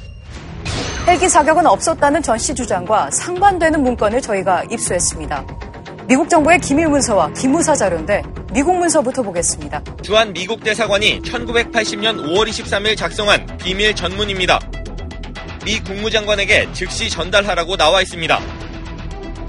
[1.08, 5.46] 헬기 사격은 없었다는 전 씨 주장과 상반되는 문건을 저희가 입수했습니다.
[6.08, 8.24] 미국 정부의 기밀 문서와 기무사 자료인데
[8.54, 9.82] 미국 문서부터 보겠습니다.
[10.02, 14.60] 주한 미국 대사관이 1980년 5월 23일 작성한 비밀 전문입니다.
[15.66, 18.40] 미 국무장관에게 즉시 전달하라고 나와 있습니다.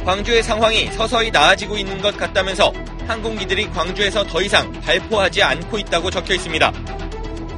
[0.04, 2.72] 광주의 상황이 서서히 나아지고 있는 것 같다면서
[3.06, 6.72] 항공기들이 광주에서 더 이상 발포하지 않고 있다고 적혀 있습니다.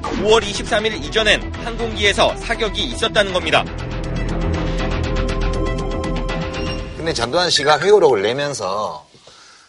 [0.03, 3.65] 5월 23일 이전엔 항공기에서 사격이 있었다는 겁니다.
[6.97, 9.05] 근데 전두환 씨가 회고록을 내면서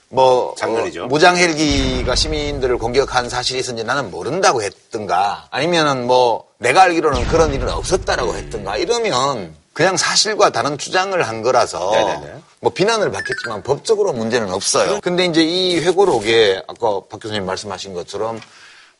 [0.09, 1.05] 뭐 장난이죠.
[1.05, 7.51] 어, 무장 헬기가 시민들을 공격한 사실이 있었는지 나는 모른다고 했던가 아니면은 뭐 내가 알기로는 그런
[7.53, 12.35] 일은 없었다라고 했던가 이러면 그냥 사실과 다른 주장을 한 거라서 네네네.
[12.59, 14.99] 뭐 비난을 받겠지만 법적으로 문제는 없어요.
[15.01, 18.39] 근데 이제 이 회고록에 아까 박 교수님 말씀하신 것처럼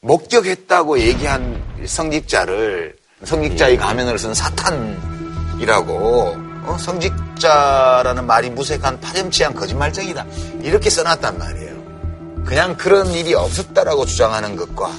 [0.04, 5.94] 목격했다고 얘기한 성직자를 성직자의 가면을 쓴 사탄이라고
[6.66, 6.78] 어?
[6.78, 10.26] 성직자라는 말이 무색한 파렴치한 거짓말쟁이다
[10.62, 11.74] 이렇게 써놨단 말이에요.
[12.46, 14.92] 그냥 그런 일이 없었다라고 주장하는 것과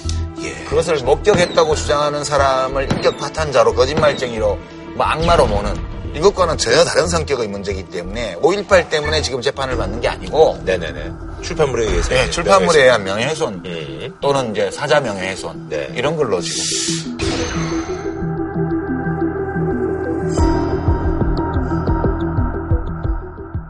[0.69, 4.59] 그것을 목격했다고 주장하는 사람을 인격 파탄자로 거짓말쟁이로
[4.97, 5.75] 뭐 악마로 모는
[6.15, 11.13] 이것과는 전혀 다른 성격의 문제이기 때문에 5.18 때문에 지금 재판을 받는 게 아니고 네네네.
[11.45, 12.09] 출판물에 의해서.
[12.09, 14.15] 네, 출판물에 의한 명예훼손 음.
[14.21, 15.93] 또는 이제 사자 명예훼손 네.
[15.95, 17.15] 이런 걸로 지금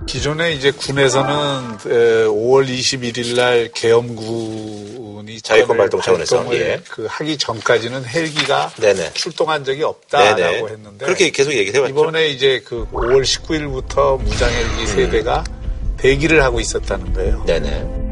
[0.07, 6.81] 기존에 이제 군에서는 5월 21일 날 계엄군이 자유권 발동 차원에서, 예.
[6.89, 9.13] 그 하기 전까지는 헬기가 네네.
[9.15, 10.69] 출동한 적이 없다라고 네네.
[10.71, 11.93] 했는데 그렇게 계속 얘기를 해왔죠.
[11.93, 15.43] 이번에 이제 그 5월 19일부터 무장 헬기 세대가
[16.05, 17.43] 대기를 하고 있었다는 거예요.
[17.47, 18.05] 네네.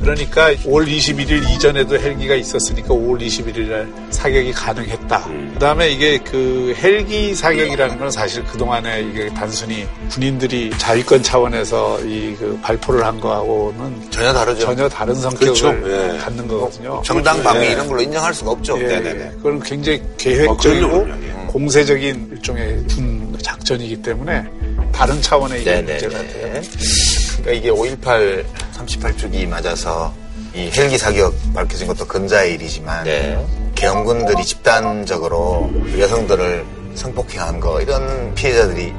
[0.00, 5.28] 그러니까 5월 21일 이전에도 헬기가 있었으니까 5월 21일 날 사격이 가능했다.
[5.54, 12.58] 그다음에 이게 그 헬기 사격이라는 건 사실 그동안에 이게 단순히 군인들이 자위권 차원에서 이 그
[12.60, 14.60] 발포를 한 거하고는 전혀 다르죠.
[14.60, 15.68] 전혀 다른 성격을 그렇죠.
[15.86, 16.18] 예.
[16.18, 17.00] 갖는 거거든요.
[17.04, 17.70] 정당 방위 예.
[17.72, 18.76] 이런 걸로 인정할 수가 없죠.
[18.80, 19.30] 예, 네네네.
[19.36, 21.46] 그건 굉장히 계획적이고 어, 그럼요, 그럼요.
[21.46, 24.44] 공세적인 일종의 군 작전이기 때문에
[24.94, 25.92] 다른 차원의 네네네.
[25.92, 26.62] 문제가 돼요.
[27.42, 30.14] 그러니까 이게 5.18 38주기 맞아서
[30.54, 33.44] 이 헬기 사격 밝혀진 것도 근자의 일이지만 네.
[33.74, 36.64] 계엄군들이 집단적으로 여성들을
[36.94, 38.92] 성폭행한 거 이런 피해자들이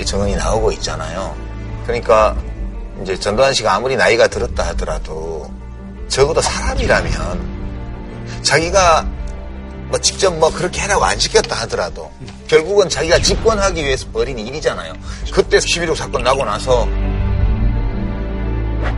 [0.00, 1.36] 이 증언이 나오고 있잖아요.
[1.84, 2.36] 그러니까
[3.02, 5.48] 이제 전두환 씨가 아무리 나이가 들었다 하더라도
[6.08, 7.58] 적어도 사람이라면
[8.42, 9.06] 자기가
[9.88, 12.10] 뭐 직접 뭐 그렇게 해라고 안 시켰다 하더라도
[12.48, 14.94] 결국은 자기가 집권하기 위해서 벌인 일이잖아요.
[15.32, 16.88] 그때 11.6 사건 나고 나서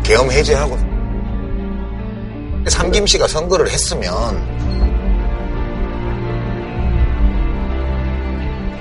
[0.02, 0.78] 계엄 해제하고
[2.68, 4.10] 삼김 씨가 선거를 했으면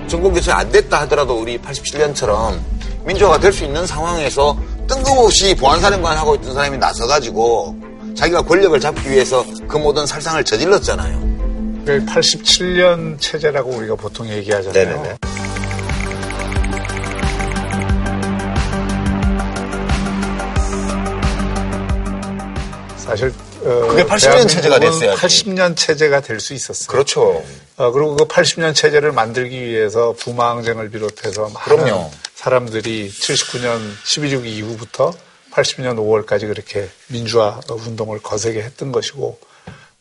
[0.07, 2.59] 전국 교체 안 됐다 하더라도 우리 87년처럼
[3.05, 4.57] 민주화가 될 수 있는 상황에서
[4.87, 7.75] 뜬금없이 보안사령관 하고 있던 사람이 나서가지고
[8.15, 11.28] 자기가 권력을 잡기 위해서 그 모든 살상을 저질렀잖아요.
[11.85, 14.73] 87년 체제라고 우리가 보통 얘기하잖아요.
[14.73, 15.17] 네네네.
[22.97, 25.21] 사실 어, 그게 80년 체제가 됐어야지.
[25.21, 26.87] 80년 체제가 될 수 있었어요.
[26.87, 27.43] 그렇죠.
[27.77, 32.11] 어, 그리고 그 80년 체제를 만들기 위해서 부마항쟁을 비롯해서 많은 그럼요.
[32.35, 35.11] 사람들이 79년 11.6 이후부터
[35.51, 39.39] 80년 5월까지 그렇게 민주화 운동을 거세게 했던 것이고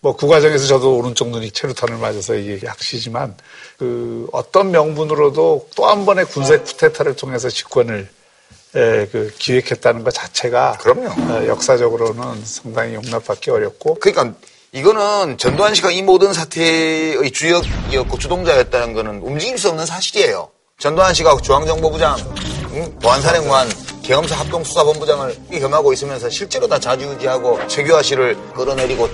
[0.01, 3.36] 뭐 그 과정에서 저도 오른쪽 눈이 체류탄을 맞아서 이게 약시지만
[3.78, 8.09] 그 어떤 명분으로도 또 한 번의 군사 쿠데타를 통해서 집권을
[8.76, 11.09] 에, 그 기획했다는 것 자체가 그럼요.
[11.32, 14.34] 어, 역사적으로는 상당히 용납받기 어렵고 그러니까
[14.72, 20.51] 이거는 전두환 씨가 이 모든 사태의 주역이었고 주동자였다는 거는 움직일 수 없는 사실이에요.
[20.78, 22.16] 전두환 씨가 중앙정보부장,
[22.74, 22.99] 응?
[23.01, 23.68] 보안사령관,
[24.03, 29.09] 계엄사 합동수사본부장을 겸하고 있으면서 실제로 다 좌지우지하고 최규하 씨를 끌어내리고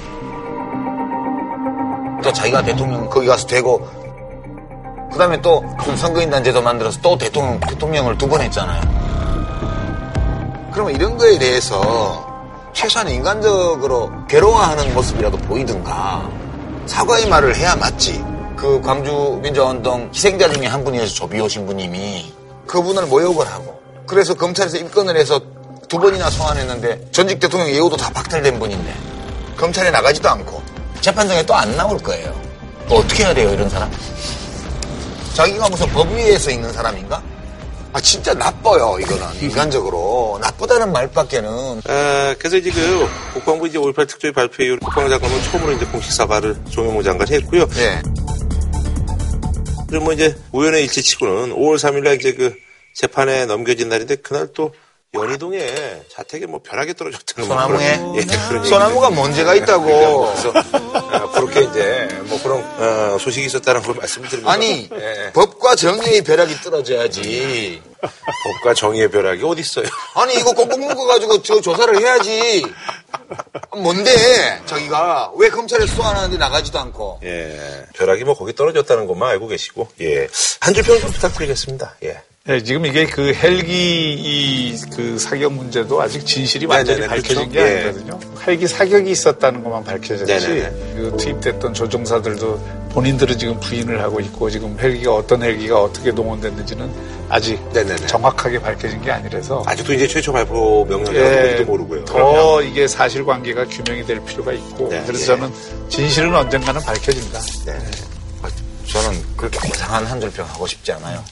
[2.24, 3.86] 또 자기가 대통령 거기 가서 되고
[5.12, 5.62] 그 다음에 또
[5.96, 8.82] 선거인단 제도 만들어서 또 대통령, 대통령을 두 번 했잖아요.
[10.72, 12.26] 그러면 이런 거에 대해서
[12.72, 16.28] 최소한 인간적으로 괴로워하는 모습이라도 보이든가
[16.86, 18.24] 사과의 말을 해야 맞지.
[18.56, 22.32] 그 광주 민주화운동 희생자 중에 한 분이어서 조비오 신부님이
[22.66, 25.38] 그분을 모욕을 하고 그래서 검찰에서 입건을 해서
[25.88, 28.92] 두 번이나 소환했는데 전직 대통령 예우도 다 박탈된 분인데
[29.56, 30.62] 검찰에 나가지도 않고
[31.04, 32.34] 재판장에 또 안 나올 거예요.
[32.88, 33.90] 또 어떻게 해야 돼요 이런 사람?
[35.34, 37.22] 자기가 무슨 법 위에서 있는 사람인가?
[37.92, 44.32] 아 진짜 나빠요 이거는 인간적으로 나쁘다는 말밖에는 아, 그래서 이제 그 국방부 이제 5.18 특조위
[44.32, 47.66] 발표 이후로 국방부 장관은 처음으로 이제 공식 사과를 조명호 장관이 했고요.
[47.76, 48.02] 예.
[49.88, 52.54] 그리고 뭐 이제 우연의 일치치고는 5월 3일날 이제 그
[52.94, 54.72] 재판에 넘겨진 날인데 그날 또
[55.14, 58.00] 연희동에 자택에 뭐 벼락이 떨어졌다는 뭐 소나무에?
[58.16, 59.54] 예, 소나무가 문제가.
[59.54, 59.84] 있다고.
[60.34, 60.52] 그래서
[61.12, 64.50] 아, 그렇게 이제 뭐 그런 어, 소식이 있었다는 걸 말씀드립니다.
[64.52, 67.80] 아니 예, 법과 정의의 벼락이 떨어져야지.
[68.00, 69.86] 법과 정의의 벼락이 어디 있어요?
[70.14, 72.64] 아니 이거 꽁꽁 묶어가지고 저 조사를 해야지.
[73.76, 77.20] 뭔데 자기가 왜 검찰에 소환하는데 나가지도 않고.
[77.24, 80.28] 예, 벼락이 뭐 거기 떨어졌다는 것만 알고 계시고 예,
[80.60, 81.96] 한 줄 평 좀 부탁드리겠습니다.
[82.04, 82.20] 예.
[82.46, 87.50] 네, 지금 이게 그 헬기 이그 사격 문제도 아직 진실이 완전히 네네네, 밝혀진 그렇죠.
[87.50, 87.84] 게 예.
[87.84, 88.20] 아니거든요.
[88.46, 90.26] 헬기 사격이 있었다는 것만 밝혀졌지.
[90.26, 90.70] 네네네.
[90.94, 96.90] 그 투입됐던 조종사들도 본인들은 지금 부인을 하고 있고 지금 헬기가 어떤 헬기가 어떻게 동원됐는지는
[97.30, 98.08] 아직 네네네.
[98.08, 102.04] 정확하게 밝혀진 게 아니라서 아직도 이제 최초 발표 명령이라고 예, 모르고요.
[102.04, 105.26] 더 이게 사실관계가 규명이 될 필요가 있고 네, 그래서 예.
[105.38, 105.50] 저는
[105.88, 107.40] 진실은 언젠가는 밝혀진다.
[107.64, 107.72] 네.
[108.42, 108.50] 아,
[108.86, 111.24] 저는 그렇게 고상한 한 줄평 하고 싶지 않아요.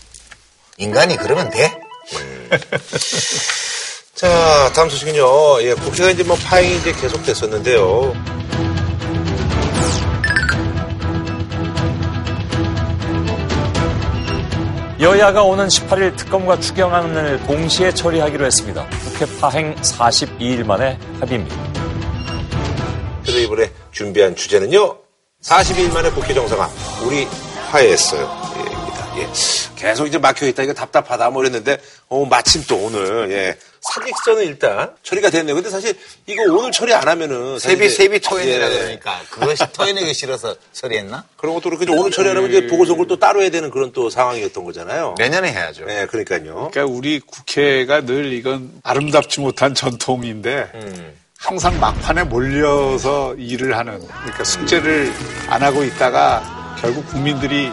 [0.83, 1.81] 인간이 그러면 돼?
[4.17, 5.63] 자, 다음 소식은요.
[5.63, 8.13] 예, 국회가 이제 뭐 파행이 이제 계속됐었는데요.
[15.01, 18.85] 여야가 오는 18일 특검과 추경안을 동시에 처리하기로 했습니다.
[19.05, 21.57] 국회 파행 42일 만에 합의입니다.
[23.23, 24.99] 그래서 이번에 준비한 주제는요.
[25.43, 26.69] 42일 만에 국회 정상화.
[27.05, 27.25] 우리
[27.71, 28.53] 화해했어요.
[28.57, 29.19] 예, 입니다.
[29.19, 29.62] 예.
[29.83, 30.63] 계속 이제 막혀있다.
[30.63, 31.31] 이거 답답하다.
[31.31, 31.79] 뭐 이랬는데,
[32.09, 33.57] 어, 마침 또 오늘, 예.
[33.81, 35.57] 사직서는 일단 처리가 됐네요.
[35.57, 37.59] 근데 사실 이거 오늘 처리 안 하면은.
[37.59, 38.79] 세비 세비 토해내라 예.
[38.79, 41.25] 그러니까 그것이 토해내기 싫어서 처리했나?
[41.37, 43.91] 그런 것도 그렇고 이제 오늘 처리 안 하면 이제 보궐선거를 또 따로 해야 되는 그런
[43.93, 45.17] 또 상황이었던 거잖아요.
[45.19, 45.85] 내년에 해야죠.
[45.87, 46.71] 네, 그러니까요.
[46.71, 50.71] 그러니까 우리 국회가 늘 이건 아름답지 못한 전통인데
[51.39, 55.13] 항상 막판에 몰려서 일을 하는 그러니까 숙제를
[55.49, 57.69] 안 하고 있다가 결국 국민들이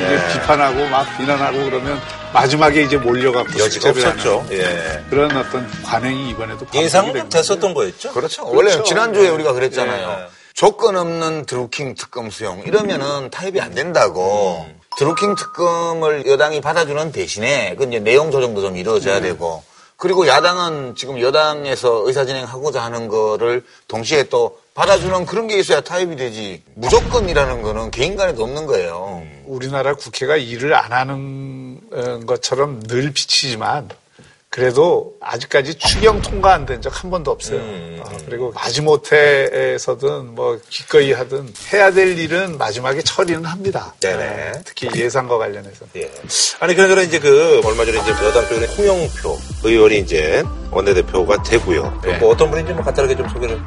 [0.00, 2.00] 막 이게 비판하고 막 비난하고 그러면
[2.32, 4.46] 마지막에 이제 몰려갖고 여지가 없었죠.
[4.50, 5.04] 예.
[5.08, 8.12] 그런 어떤 관행이 이번에도 예상은 된 됐었던 거였죠.
[8.12, 8.46] 그렇죠.
[8.48, 9.28] 원래 지난주에 네.
[9.28, 10.08] 우리가 그랬잖아요.
[10.08, 10.26] 네.
[10.52, 14.66] 조건 없는 드루킹 특검 수용 이러면은 타협이 안 된다고.
[14.68, 14.80] 음.
[14.96, 19.28] 드루킹 특검을 여당이 받아주는 대신에 그 이제 내용 조정도 좀 이루어져야 네.
[19.28, 19.64] 되고
[19.96, 26.62] 그리고 야당은 지금 여당에서 의사진행하고자 하는 거를 동시에 또 받아주는 그런 게 있어야 타협이 되지.
[26.74, 29.22] 무조건이라는 거는 개인 간에도 없는 거예요.
[29.46, 33.88] 우리나라 국회가 일을 안 하는 어, 것처럼 늘 비치지만
[34.50, 37.60] 그래도 아직까지 추경 통과 안 된 적 한 번도 없어요.
[37.60, 43.94] 어, 그리고 마지못해에서든 뭐 기꺼이 하든 해야 될 일은 마지막에 처리는 합니다.
[44.00, 44.50] 네네.
[44.56, 45.86] 어, 특히 예산과 관련해서.
[45.96, 46.10] 예.
[46.60, 52.00] 아니, 그러나 이제 그, 얼마 전에 이제 여당 쪽에 홍영표 의원이 이제 원내대표가 되고요.
[52.04, 52.18] 네.
[52.18, 53.60] 뭐 어떤 분인지 뭐 간단하게 좀 소개를.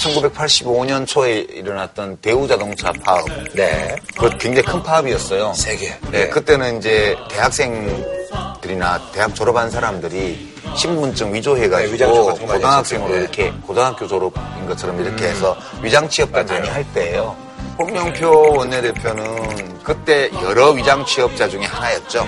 [0.00, 3.26] 1985년 초에 일어났던 대우자동차 파업.
[3.54, 3.94] 네.
[4.18, 5.52] 그 굉장히 큰 파업이었어요.
[5.54, 5.94] 세 개.
[6.10, 11.96] 네, 그때는 이제 대학생들이나 대학 졸업한 사람들이 신분증 위조해가지고
[12.38, 13.20] 네, 고등학생으로 했었죠.
[13.20, 17.36] 이렇게 고등학교 졸업인 것처럼 이렇게 해서 위장 취업도 많이 할 때예요.
[17.78, 22.26] 홍영표 원내대표는 그때 여러 위장 취업자 중에 하나였죠.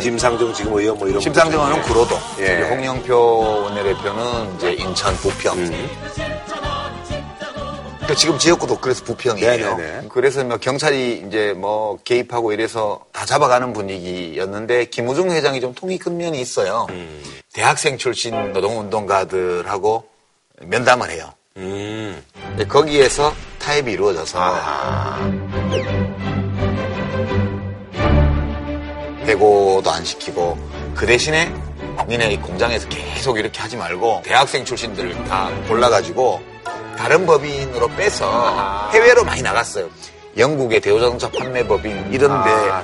[0.00, 1.20] 심상정 지금 의원 뭐 이런.
[1.20, 1.82] 심상정은.
[1.82, 2.62] 구로동, 예.
[2.62, 5.56] 홍영표 원내대표는 이제 인천 부평.
[8.08, 9.76] 그러니까 지금 지역구도 그래서 부평이에요.
[9.76, 10.08] 네네네.
[10.08, 16.16] 그래서 뭐 경찰이 이제 뭐 개입하고 이래서 다 잡아가는 분위기였는데 김우중 회장이 좀 통이 큰
[16.16, 16.86] 면이 있어요.
[16.88, 17.22] 음.
[17.52, 20.08] 대학생 출신 노동운동가들하고
[20.62, 21.30] 면담을 해요.
[21.58, 22.24] 음.
[22.66, 25.30] 거기에서 타협이 이루어져서 아.
[29.26, 30.56] 해고도 안 시키고
[30.94, 31.52] 그 대신에
[32.08, 36.57] 니네 이 공장에서 계속 이렇게 하지 말고 대학생 출신들을 다 골라가지고
[36.98, 39.88] 다른 법인으로 빼서 해외로 많이 나갔어요.
[40.36, 42.82] 영국의 대우자동차 판매 법인 이런데 아.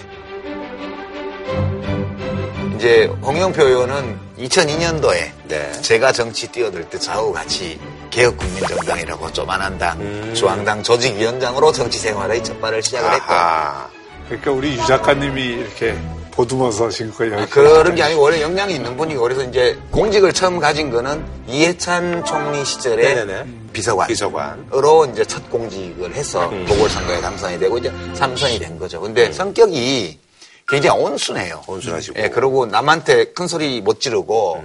[2.76, 5.72] 이제 홍영표 의원은 2002년도에 네.
[5.80, 10.32] 제가 정치 뛰어들 때 저하고 같이 개혁국민정당이라고 조만한 당, 음.
[10.32, 13.88] 중앙당 조직위원장으로 정치 생활의 첫 발을 시작을 했고 아하.
[14.28, 15.98] 그러니까 우리 유 작가님이 이렇게
[16.35, 20.59] 보듬어서 지금까지 여기 아, 그런 게 아니고 원래 역량이 있는 분이고 그래서 이제 공직을 처음
[20.59, 23.47] 가진 거는 이해찬 총리 시절에 네네네.
[23.72, 24.09] 비서관.
[24.09, 24.66] 비서관.
[24.74, 26.64] 으로 이제 첫 공직을 해서 음.
[26.66, 29.01] 보궐선거에 당선이 되고 이제 삼선이 된 거죠.
[29.01, 30.18] 근데 성격이
[30.66, 31.62] 굉장히 온순해요.
[31.66, 32.20] 온순하시고.
[32.20, 34.64] 예, 그리고 남한테 큰 소리 못 지르고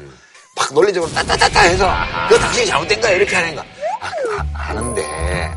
[0.55, 1.87] 막 논리적으로 따따따따 해서
[2.27, 3.61] 그거 당신이 잘못된 거야 이렇게 하는 거.
[4.01, 5.05] 아, 그, 아, 아는데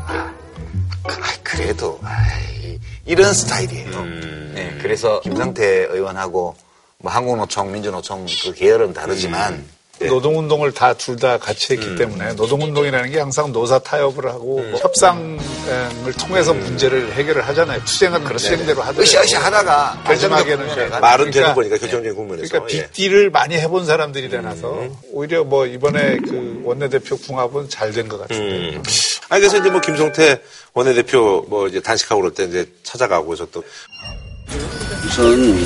[0.05, 0.31] 아,
[1.07, 3.97] 그, 아, 그래도 아이, 이런 스타일이에요.
[3.97, 4.42] 음.
[4.53, 6.55] 네, 그래서 김성태 의원하고
[6.99, 9.65] 뭐 한국노총, 민주노총 그 계열은 다르지만
[9.99, 10.07] 네.
[10.07, 11.77] 노동운동을 다 둘 다 같이 음.
[11.81, 15.37] 했기 때문에 노동운동이라는 게 항상 노사 타협을 하고 뭐 협상을
[16.19, 16.59] 통해서 음.
[16.61, 17.83] 문제를 해결을 하잖아요.
[17.85, 20.55] 투쟁은 그런 투쟁대로 하더라도 으쌰으쌰 하다가 결정적 네.
[20.99, 22.49] 말은 되는 그러니까- 거니까 결정적인 국면에서.
[22.49, 22.81] 그러니까 예.
[22.87, 28.75] 빅딜을 많이 해본 사람들이라서 오히려 뭐 이번에 그 원내대표 궁합은 잘 된 것 같은데.
[28.77, 28.83] 음.
[29.29, 30.41] 아니, 그래서 이제 뭐 김성태
[30.73, 33.63] 원내대표 뭐 이제 단식하고 그럴 때 이제 찾아가고서 또
[35.05, 35.65] 우선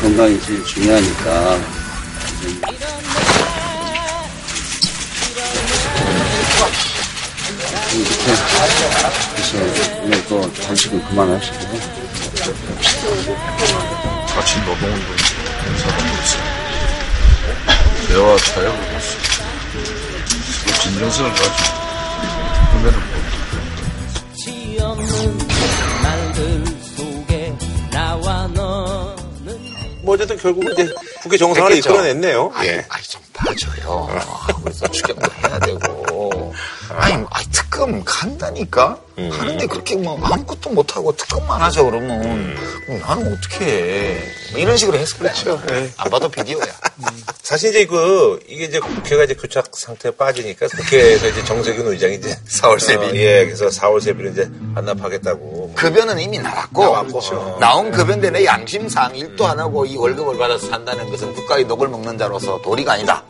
[0.00, 1.60] 건강이 제일 중요하니까.
[7.94, 8.24] 이렇게
[9.34, 9.52] 그래서
[10.02, 11.56] 오늘 또 단식은 그만하시고.
[14.34, 15.16] 같이 노동운동
[15.78, 16.38] 사람으로서
[18.08, 19.16] 대화 타협을 할수
[20.58, 21.82] 있고 진정성을 가지고.
[22.72, 23.11] 하면은
[30.12, 30.92] 뭐 어쨌든 결국 이제
[31.22, 31.38] 국회
[31.70, 31.90] 됐겠죠.
[31.90, 32.52] 이끌어냈네요.
[32.54, 32.84] 아니, 예.
[32.90, 34.08] 아니 좀 봐줘요.
[34.62, 36.11] 그래서 추경도 해야 되고.
[36.96, 38.98] 아니, 아니 특검 간다니까?
[39.18, 39.30] 음.
[39.30, 42.56] 하는데 그렇게 뭐 아무것도 못하고 특검만 하자 그러면 음.
[43.06, 44.22] 나는 어떻게 해.
[44.52, 45.32] 뭐 이런 식으로 했을 거야.
[45.32, 45.60] 그렇죠.
[45.70, 45.90] 예.
[45.96, 46.64] 안 봐도 비디오야.
[47.42, 52.36] 사실 이제 그 이게 이제 국회가 이제 교착 상태에 빠지니까 국회에서 이제 정세균 의장이 이제
[52.48, 53.04] 4월 세비.
[53.04, 55.74] 어, 예, 그래서 4월 세비를 이제 반납하겠다고.
[55.74, 57.58] 급여는 이미 나왔고, 나왔고, 어.
[57.60, 62.16] 나온 급여인데 내 양심상 일도 안 하고 이 월급을 받아서 산다는 것은 국가의 녹을 먹는
[62.16, 63.22] 자로서 도리가 아니다.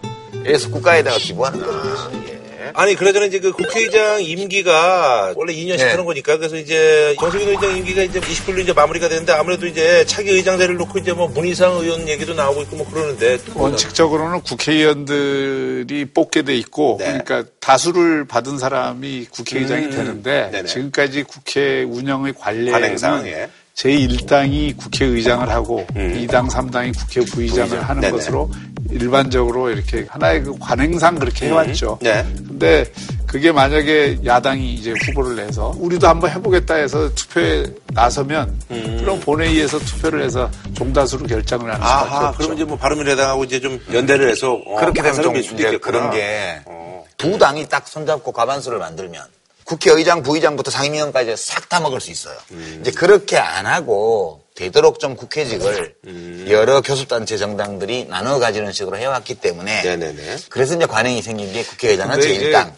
[0.44, 2.10] 그래서 국가에다가 기부하는 거죠.
[2.28, 2.41] 예.
[2.74, 5.90] 아니 그러잖아 이제 그 국회의장 임기가 원래 2년씩 네.
[5.90, 10.30] 하는 거니까 그래서 이제 정세균 의장 임기가 이제 29일로 이제 마무리가 되는데 아무래도 이제 차기
[10.30, 16.42] 의장 자리를 놓고 이제 뭐 문희상 의원 얘기도 나오고 있고 뭐 그러는데 원칙적으로는 국회의원들이 뽑게
[16.42, 17.06] 돼 있고 네.
[17.06, 19.90] 그러니까 다수를 받은 사람이 국회의장이 음.
[19.90, 20.68] 되는데 네네.
[20.68, 23.48] 지금까지 국회 운영의 관례는 관행상, 예.
[23.74, 26.14] 제1당이 국회의장을 하고 음.
[26.16, 27.88] 이 2당, 3당이 국회 부의장을 부의장.
[27.88, 28.12] 하는 네네.
[28.12, 28.50] 것으로
[28.92, 31.98] 일반적으로 이렇게 하나의 그 관행상 그렇게 해왔죠.
[32.00, 32.26] 네.
[32.46, 32.84] 근데
[33.26, 37.64] 그게 만약에 야당이 이제 후보를 내서 우리도 한번 해보겠다 해서 투표에
[37.94, 42.38] 나서면 그럼 본회의에서 투표를 해서 종다수로 결정을 하는 수밖에 아하 없죠.
[42.38, 45.78] 그럼 이제 뭐 바른미래당하고 이제 좀 연대를 해서 어, 그렇게 이제 있겠구나.
[45.80, 47.04] 그런 게 어.
[47.16, 49.22] 두 당이 딱 손잡고 가반수를 만들면
[49.64, 52.36] 국회의장, 부의장부터 상임위원까지 싹 다 먹을 수 있어요.
[52.50, 52.78] 음.
[52.82, 56.46] 이제 그렇게 안 하고 되도록 좀 국회직을 음.
[56.50, 60.36] 여러 교섭단체 정당들이 나눠 가지는 식으로 해왔기 때문에 네네네.
[60.50, 62.72] 그래서 이제 관행이 생긴 게 국회의장은 근데 이제 제1당.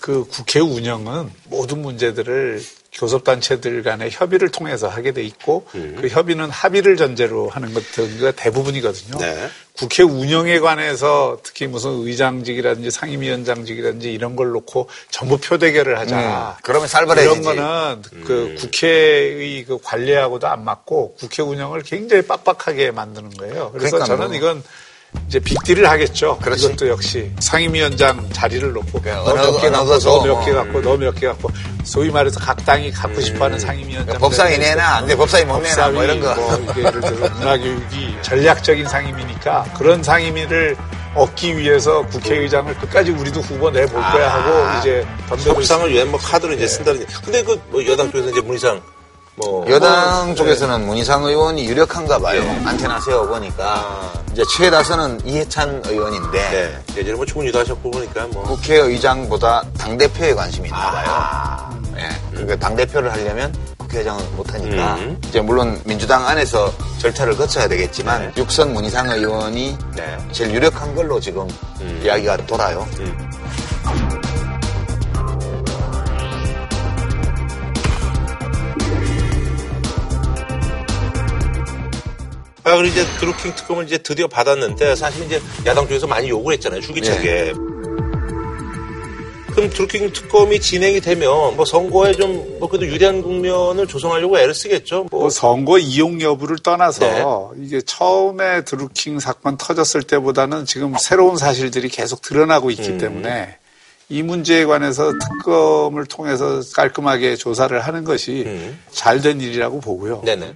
[0.00, 2.62] 그 국회 운영은 모든 문제들을
[2.96, 9.18] 교섭단체들 간의 협의를 통해서 하게 돼 있고 그 협의는 합의를 전제로 하는 것들가 대부분이거든요.
[9.18, 9.48] 네.
[9.74, 16.16] 국회 운영에 관해서 특히 무슨 의장직이라든지 상임위원장직이라든지 이런 걸 놓고 전부 표대결을 하자.
[16.16, 17.40] 음, 그러면 살벌해지지.
[17.40, 23.70] 이런 거는 그 국회의 그 관리하고도 안 맞고 국회 운영을 굉장히 빡빡하게 만드는 거예요.
[23.72, 24.36] 그래서 그러니까 저는 뭐.
[24.36, 24.62] 이건
[25.28, 26.38] 이제 빅딜을 하겠죠.
[26.38, 26.66] 그렇지.
[26.66, 30.08] 이것도 역시 상임위원장 자리를 놓고 그래, 너 어느- 몇개 어느 갖고 거죠.
[30.16, 30.54] 너몇개 어.
[30.54, 31.50] 갖고 너몇개 갖고
[31.84, 36.04] 소위 말해서 각 당이 갖고 싶어하는 상임위원장 법사위 내나 안 돼, 법사위 못 내나 뭐
[36.04, 36.34] 이런 거.
[36.70, 40.76] 이게 예를 들어 문화교육이 전략적인 상임위니까 그런 상임위를
[41.14, 46.54] 얻기 위해서 국회의장을 끝까지 우리도 후보 내볼 거야 하고 이제 덤벼들 협상을 위한 뭐 카드를
[46.56, 47.00] 이제 쓴다는.
[47.00, 47.12] 얘기.
[47.24, 48.80] 근데 그 뭐 여당 쪽에서 이제 문희상
[49.36, 52.40] 뭐 여당 뭐, 쪽에서는 문희상 의원이 유력한가 봐요.
[52.42, 52.66] 예.
[52.66, 53.64] 안테나 세워보니까.
[53.64, 54.12] 아.
[54.32, 56.96] 이제 최다선은 이해찬 의원인데 네.
[56.96, 58.42] 예전에 뭐 총리도 하셨고 보니까 뭐.
[58.44, 61.06] 국회의장보다 당대표에 관심이 있나 봐요.
[61.08, 61.70] 아.
[61.98, 62.08] 예.
[62.30, 64.94] 그러니까 당대표를 하려면 국회의장은 못하니까.
[64.96, 65.20] 음.
[65.28, 68.32] 이제 물론 민주당 안에서 절차를 거쳐야 되겠지만 네.
[68.40, 70.18] 육선 문희상 의원이 네.
[70.32, 71.46] 제일 유력한 걸로 지금
[71.80, 72.00] 음.
[72.02, 72.86] 이야기가 돌아요.
[82.66, 86.80] 아, 그리고 이제 드루킹 특검을 이제 드디어 받았는데 사실 이제 야당 쪽에서 많이 욕을 했잖아요.
[86.80, 87.52] 줄기차게.
[89.54, 95.06] 그럼 드루킹 특검이 진행이 되면 뭐 선거에 좀 뭐 그래도 유리한 국면을 조성하려고 애를 쓰겠죠.
[95.10, 101.88] 뭐 뭐 선거 이용 여부를 떠나서 이게 처음에 드루킹 사건 터졌을 때보다는 지금 새로운 사실들이
[101.88, 102.98] 계속 드러나고 있기 음.
[102.98, 103.58] 때문에
[104.08, 108.78] 이 문제에 관해서 특검을 통해서 깔끔하게 조사를 하는 것이 음.
[108.90, 110.22] 잘된 일이라고 보고요.
[110.24, 110.54] 네네.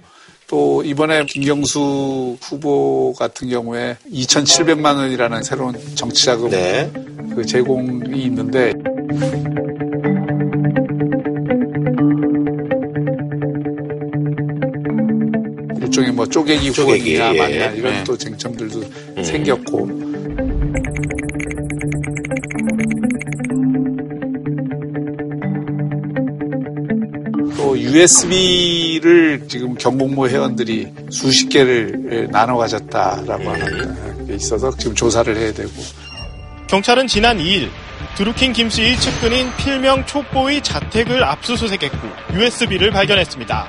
[0.51, 6.91] 또 이번에 김경수 후보 같은 경우에 2,700만 원이라는 새로운 정치자금 네.
[7.33, 8.73] 그 제공이 있는데
[15.79, 17.39] 일종의 뭐 쪼개기 쪼개기, 후원이냐 예.
[17.39, 18.03] 마냐 이런 네.
[18.03, 20.10] 또 쟁점들도 생겼고
[27.91, 35.69] USB를 지금 경복무 회원들이 수십 개를 나눠 가졌다라고 하는 게 있어서 지금 조사를 해야 되고
[36.67, 37.69] 경찰은 지난 2일
[38.15, 41.97] 드루킹 김씨의 측근인 필명 촉보의 자택을 압수수색했고
[42.33, 43.67] USB를 발견했습니다.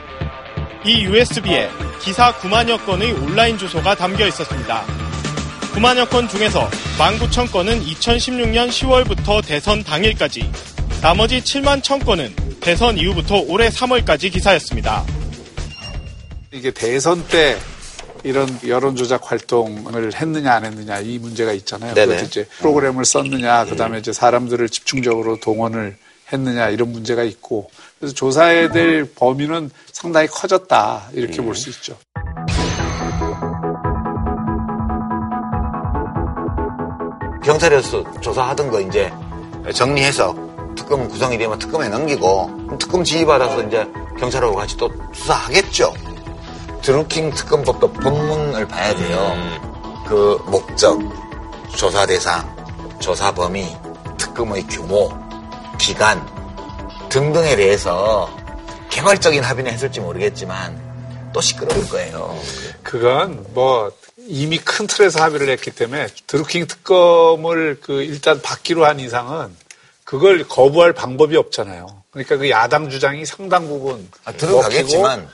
[0.85, 1.69] 이 USB에
[2.01, 4.85] 기사 9만여 건의 온라인 주소가 담겨 있었습니다.
[5.75, 6.69] 9만여 건 중에서
[6.99, 10.49] 19,000건은 2016년 10월부터 대선 당일까지,
[11.01, 15.05] 나머지 7만 1,000건은 대선 이후부터 올해 3월까지 기사였습니다.
[16.53, 17.59] 이게 대선 때
[18.23, 21.93] 이런 여론 조작 활동을 했느냐 안 했느냐 이 문제가 있잖아요.
[21.95, 22.07] 네네.
[22.07, 25.97] 그것도 이제 프로그램을 썼느냐, 그다음에 이제 사람들을 집중적으로 동원을
[26.33, 31.97] 했느냐 이런 문제가 있고 그래서 조사해야 될 범위는 상당히 커졌다 이렇게 볼수 있죠.
[37.45, 39.13] 경찰에서 조사하던 거 이제
[39.75, 43.87] 정리해서 특검 구성이 되면 특검에 넘기고 특검 지휘받아서 이제
[44.19, 45.93] 경찰하고 같이 또 수사하겠죠.
[46.83, 49.37] 드루킹 특검법도 본문을 봐야 돼요.
[50.07, 50.99] 그 목적,
[51.77, 52.55] 조사 대상,
[52.99, 53.67] 조사 범위,
[54.19, 55.11] 특검의 규모,
[55.79, 56.25] 기간
[57.09, 58.29] 등등에 대해서
[58.91, 60.79] 개괄적인 합의는 했을지 모르겠지만
[61.33, 62.39] 또 시끄러울 거예요.
[62.83, 69.55] 그건 뭐 이미 큰 틀에서 합의를 했기 때문에 드루킹 특검을 그 일단 받기로 한 이상은
[70.13, 71.87] 그걸 거부할 방법이 없잖아요.
[72.11, 75.27] 그러니까 그 야당 주장이 상당 부분 아, 들어가겠지만.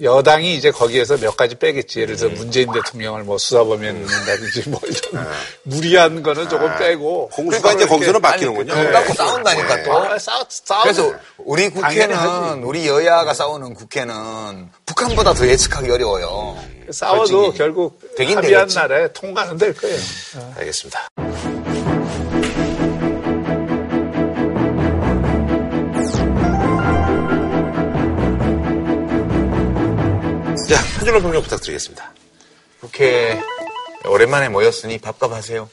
[0.00, 2.02] 여당이 이제 거기에서 몇 가지 빼겠지.
[2.02, 5.26] 예를 들어서 문재인 대통령을 뭐 수사범위에 넣는다든지 뭐 이런
[5.64, 7.30] 무리한 거는 조금 빼고.
[7.30, 8.72] 공수가 이제 거기서는 바뀌는군요.
[8.72, 9.98] 눈 감고 싸운다니까 또.
[9.98, 11.68] 아, 싸, 싸우면 그래서 우리.
[11.68, 16.56] 국회는 우리 여야가 싸우는 국회는 북한보다 더 예측하기 어려워요.
[16.92, 17.54] 싸워도.
[17.54, 18.76] 결국 되긴 합의한 되겠지.
[18.76, 19.98] 날에 통과는 될 거예요.
[20.56, 21.08] 알겠습니다.
[31.10, 32.12] 줄로 평정 부탁드리겠습니다.
[32.80, 33.40] 국회
[34.06, 35.68] 오랜만에 모였으니 밥값 하세요.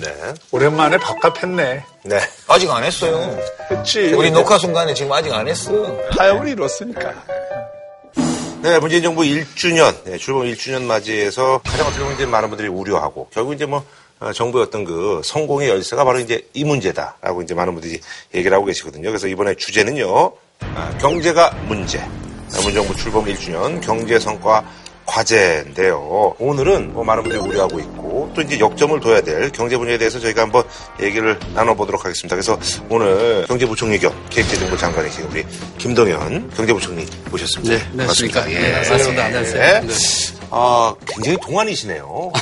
[0.00, 0.34] 네.
[0.50, 1.84] 오랜만에 밥값 했네.
[2.04, 2.20] 네.
[2.48, 3.38] 아직 안 했어요.
[3.70, 4.14] 했지.
[4.14, 5.70] 우리 녹화 순간에 지금 아직 안 했어.
[6.16, 7.14] 타협을 이뤘으니까.
[8.62, 13.28] 네, 문재인 정부 1주년, 네, 출범 1주년 맞이해서 가장 어떻게 보면 이제 많은 분들이 우려하고
[13.30, 13.84] 결국 이제 뭐
[14.18, 18.00] 어, 정부의 어떤 그 성공의 열쇠가 바로 이제 이 문제다라고 이제 많은 분들이
[18.34, 19.08] 얘기를 하고 계시거든요.
[19.08, 20.32] 그래서 이번에 주제는요,
[20.74, 22.02] 아, 경제가 문제.
[22.56, 24.64] 아, 문정부 출범 1주년 경제 성과
[25.06, 26.36] 과제인데요.
[26.38, 30.42] 오늘은 뭐 많은 분들이 우려하고 있고 또 이제 역점을 둬야 될 경제 분야에 대해서 저희가
[30.42, 30.62] 한번
[31.00, 32.36] 얘기를 나눠보도록 하겠습니다.
[32.36, 32.56] 그래서
[32.88, 35.44] 오늘 경제부총리 겸 기획재정부 장관이신 우리
[35.78, 37.74] 김동연 경제부총리 모셨습니다.
[37.76, 38.40] 네, 안녕하십니까.
[38.42, 38.68] 반갑습니다.
[38.68, 39.24] 네, 반갑습니다.
[39.24, 39.62] 안녕하세요.
[39.62, 39.80] 네.
[39.86, 39.94] 네.
[40.50, 42.32] 아, 굉장히 동안이시네요.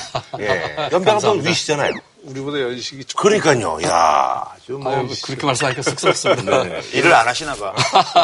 [0.40, 0.46] 예.
[0.46, 1.50] 연배가 더 감사합니다.
[1.50, 1.92] 위시잖아요.
[2.28, 3.20] 우리보다 연식이 좀.
[3.20, 3.78] 그러니까요.
[3.84, 4.94] 야, 좀 뭐.
[4.96, 6.62] 아유, 그렇게 말씀하니까 쑥스럽습니다.
[6.64, 6.80] 네.
[6.92, 7.72] 일을 안 하시나 봐.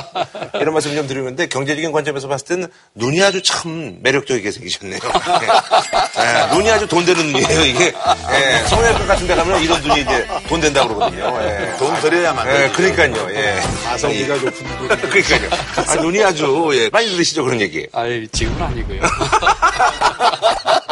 [0.60, 4.98] 이런 말씀 좀 드리는데 경제적인 관점에서 봤을 때는 눈이 아주 참 매력적이게 생기셨네요.
[5.02, 6.22] 예.
[6.22, 7.86] 예, 눈이 아주 돈 되는 눈이에요, 이게.
[8.32, 11.40] 예, 성형외과 같은 데 가면 이런 눈이 이제 돈 된다고 그러거든요.
[11.42, 11.74] 예.
[11.78, 12.68] 돈 들여야만 예.
[12.70, 13.60] 그러니까요, 예.
[13.84, 14.88] 가성비가 높은 분.
[14.88, 15.50] 그러니까요.
[15.88, 16.88] 아, 눈이 아주, 예.
[16.90, 17.86] 많이 들으시죠, 그런 얘기.
[17.92, 19.00] 아이, 지금은 아니고요.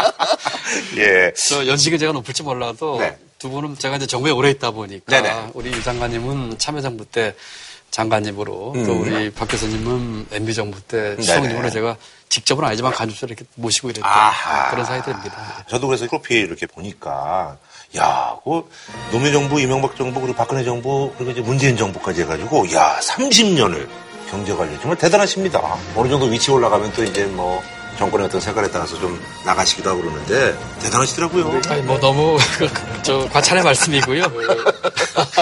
[0.99, 1.33] 예.
[1.35, 3.17] 저 연식은 제가 높을지 몰라도 네.
[3.39, 5.51] 두 분은 제가 이제 정부에 오래 있다 보니까 네네.
[5.55, 7.35] 우리 유 장관님은 참여정부 때
[7.91, 11.71] 장관님으로 또 우리 박 교수님은 MB정부 때 수석님으로 음.
[11.71, 11.97] 제가
[12.29, 14.71] 직접은 아니지만 간접적으로 이렇게 모시고 이랬던 아하.
[14.71, 15.65] 그런 사이 됩니다.
[15.69, 17.59] 저도 그래서 프로필 이렇게 보니까
[17.97, 18.67] 야, 그
[19.11, 23.87] 노무현 정부, 이명박 정부, 그리고 박근혜 정부, 그리고 이제 문재인 정부까지 해가지고, 야, 30년을
[24.31, 25.61] 경제 관련 정말 대단하십니다.
[25.95, 27.63] 어느 정도 위치 올라가면 또 이제 뭐
[27.99, 31.61] 정권의 어떤 색깔에 따라서 좀 나가시기도 하고 그러는데 대단하시더라고요.
[31.69, 32.39] 아니, 뭐 너무
[33.03, 34.23] 저 과찬의 말씀이고요.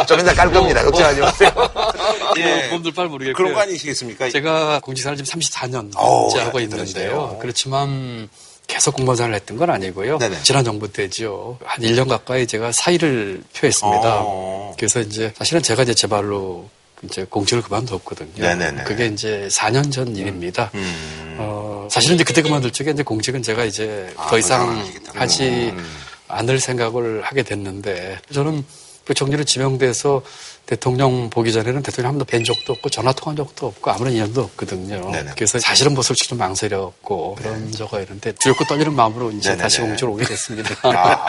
[0.06, 0.82] 좀 이따 깔 겁니다.
[0.84, 1.50] 걱정하지 마세요.
[2.38, 2.68] 예.
[2.68, 3.34] 몸들 빨 모르겠고요.
[3.34, 4.30] 그런 거 아니시겠습니까?
[4.30, 7.38] 제가 공직생활 지금 34년째 어우, 하고 야, 있는데요.
[7.40, 8.28] 그렇지만
[8.66, 10.18] 계속 공무원생활을 했던 건 아니고요.
[10.18, 10.42] 네네.
[10.42, 11.58] 지난 정부 때죠.
[11.64, 14.18] 한 1년 가까이 제가 사의를 표했습니다.
[14.22, 14.74] 어.
[14.76, 16.68] 그래서 이제 사실은 제가 이제 제 발로
[17.04, 18.30] 이제 공직을 그만뒀거든요.
[18.36, 18.84] 네네네.
[18.84, 20.70] 그게 이제 4년 전 일입니다.
[20.74, 21.36] 음.
[21.38, 24.84] 어, 사실은 이제 그때 그만둘 적에 이제 공직은 제가 이제 아, 더 이상.
[25.14, 25.86] 하지 음.
[26.28, 28.64] 않을 생각을 하게 됐는데 저는
[29.04, 30.22] 그 정리로 지명돼서
[30.70, 34.42] 대통령 보기 전에는 대통령 한 번도 뵌 적도 없고 전화 통한 적도 없고 아무런 인연도
[34.42, 35.10] 없거든요.
[35.10, 35.32] 네네.
[35.34, 39.62] 그래서 사실은 뭐 솔직히 좀 망설였고 그런 적가 있는데 두렵고 떨리는 마음으로 이제 네네네.
[39.62, 40.70] 다시 공직을 오게 됐습니다.
[40.88, 41.26] 아.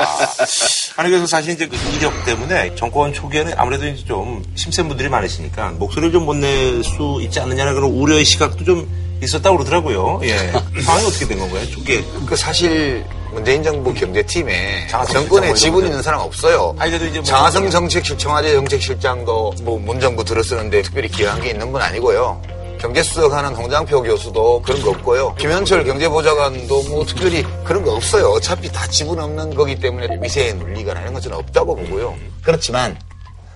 [0.97, 5.71] 아니 그래서 사실 이제 그 이력 때문에 정권 초기에는 아무래도 이제 좀 힘센 분들이 많으시니까
[5.71, 8.87] 목소리를 좀 못 낼 수 있지 않느냐는 그런 우려의 시각도 좀
[9.23, 10.21] 있었다고 그러더라고요.
[10.23, 10.37] 예.
[10.85, 11.67] 상황이 어떻게 된 건가요?
[11.71, 12.03] 초기에.
[12.27, 16.75] 그 사실 문재인 정부 경제팀에 정권에 실장 지분 뭐 있는 사람 없어요.
[16.77, 21.71] 아니, 그래도 이제 뭐 장하성 정책실 청와대 정책실장도 뭐 문정부 들어쓰는데 특별히 기여한 게 있는
[21.71, 22.41] 분 아니고요.
[22.79, 25.35] 경제수석 하는 홍장표 교수도 그런 거 없고요.
[25.35, 28.25] 김현철 경제보좌관도 뭐 특별히 그런 거 없어요.
[28.29, 32.15] 어차피 다 지분 없는 거기 때문에 미세의 논리가 이런 것은 없다고 보고요.
[32.43, 32.97] 그렇지만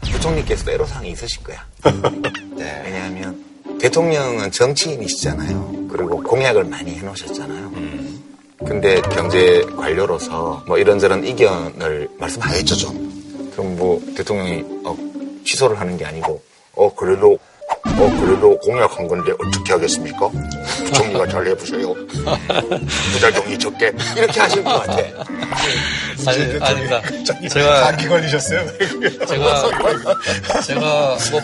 [0.02, 1.66] 부총리께서도 애로사항이 있으실 거야.
[2.56, 3.44] 네, 왜냐하면
[3.82, 5.88] 대통령은 정치인이시잖아요.
[5.90, 7.72] 그리고 공약을 많이 해놓으셨잖아요.
[8.60, 13.52] 근데 경제 관료로서 뭐 이런저런 이견을 말씀하였죠 좀.
[13.52, 14.96] 그럼 뭐 대통령이 어,
[15.46, 16.42] 취소를 하는 게 아니고
[16.76, 17.38] 어 그래도
[17.86, 20.30] 어 그래도 공약한 건데 어떻게 하겠습니까?
[20.78, 21.94] 부총리가 잘 해보세요.
[23.14, 24.98] 부작용이 적게 이렇게 하실 것 같아.
[26.28, 27.02] 아니, 아닙니다.
[27.50, 28.66] 제가 감기 걸리셨어요?
[29.28, 29.72] 제가
[30.66, 31.42] 제가 뭐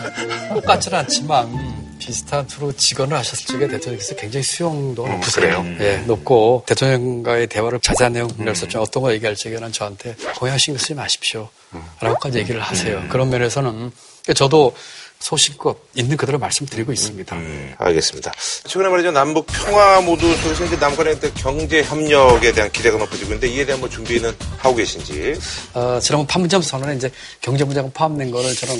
[0.54, 5.62] 똑같지는 않지만 비슷한 투로 직언을 하셨을 적에 대통령께서 굉장히 수용도가 높으세요.
[5.62, 5.76] 그래요?
[5.80, 10.78] 예, 높고 대통령과의 대화를 자세한 내용 공략했을 때 어떤 거 얘기할 적에는 저한테 공약 신경
[10.78, 11.48] 쓰지 마십시오.
[12.00, 13.02] 라고까지 얘기를 하세요.
[13.08, 13.92] 그런 면에서는
[14.34, 14.74] 저도
[15.20, 17.36] 소신껏 있는 그대로 말씀드리고 있습니다.
[17.36, 18.32] 음, 알겠습니다.
[18.64, 19.12] 최근에 말이죠.
[19.12, 23.88] 남북 평화 모두 속에서 이제 어떤 경제 협력에 대한 기대가 높아지고 있는데 이에 대한 뭐
[23.88, 25.34] 준비는 하고 계신지.
[25.74, 27.08] 어, 지난번 판문점 선언에 이제
[27.40, 28.76] 경제 문제가 포함된 거를 저는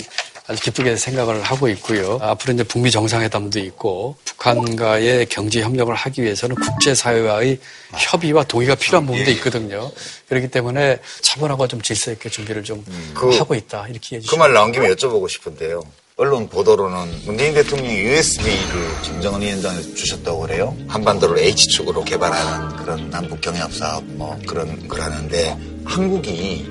[0.49, 2.19] 아주 기쁘게 생각을 하고 있고요.
[2.21, 7.59] 앞으로 이제 북미 정상회담도 있고 북한과의 경제 협력을 하기 위해서는 국제사회와의
[7.97, 9.91] 협의와 동의가 필요한 부분도 있거든요.
[10.29, 12.85] 그렇기 때문에 차분하고 좀 질서 있게 준비를 좀
[13.15, 15.81] 그- 하고 있다 이렇게 그말 나온 김에 여쭤보고 싶은데요.
[16.17, 20.77] 언론 보도로는 문재인 대통령이 USB를 김정은 위원장에 주셨다고 그래요.
[20.89, 26.69] 한반도를 H축으로 개발하는 그런 남북 경협 사업 뭐 그런 거라는데 한국이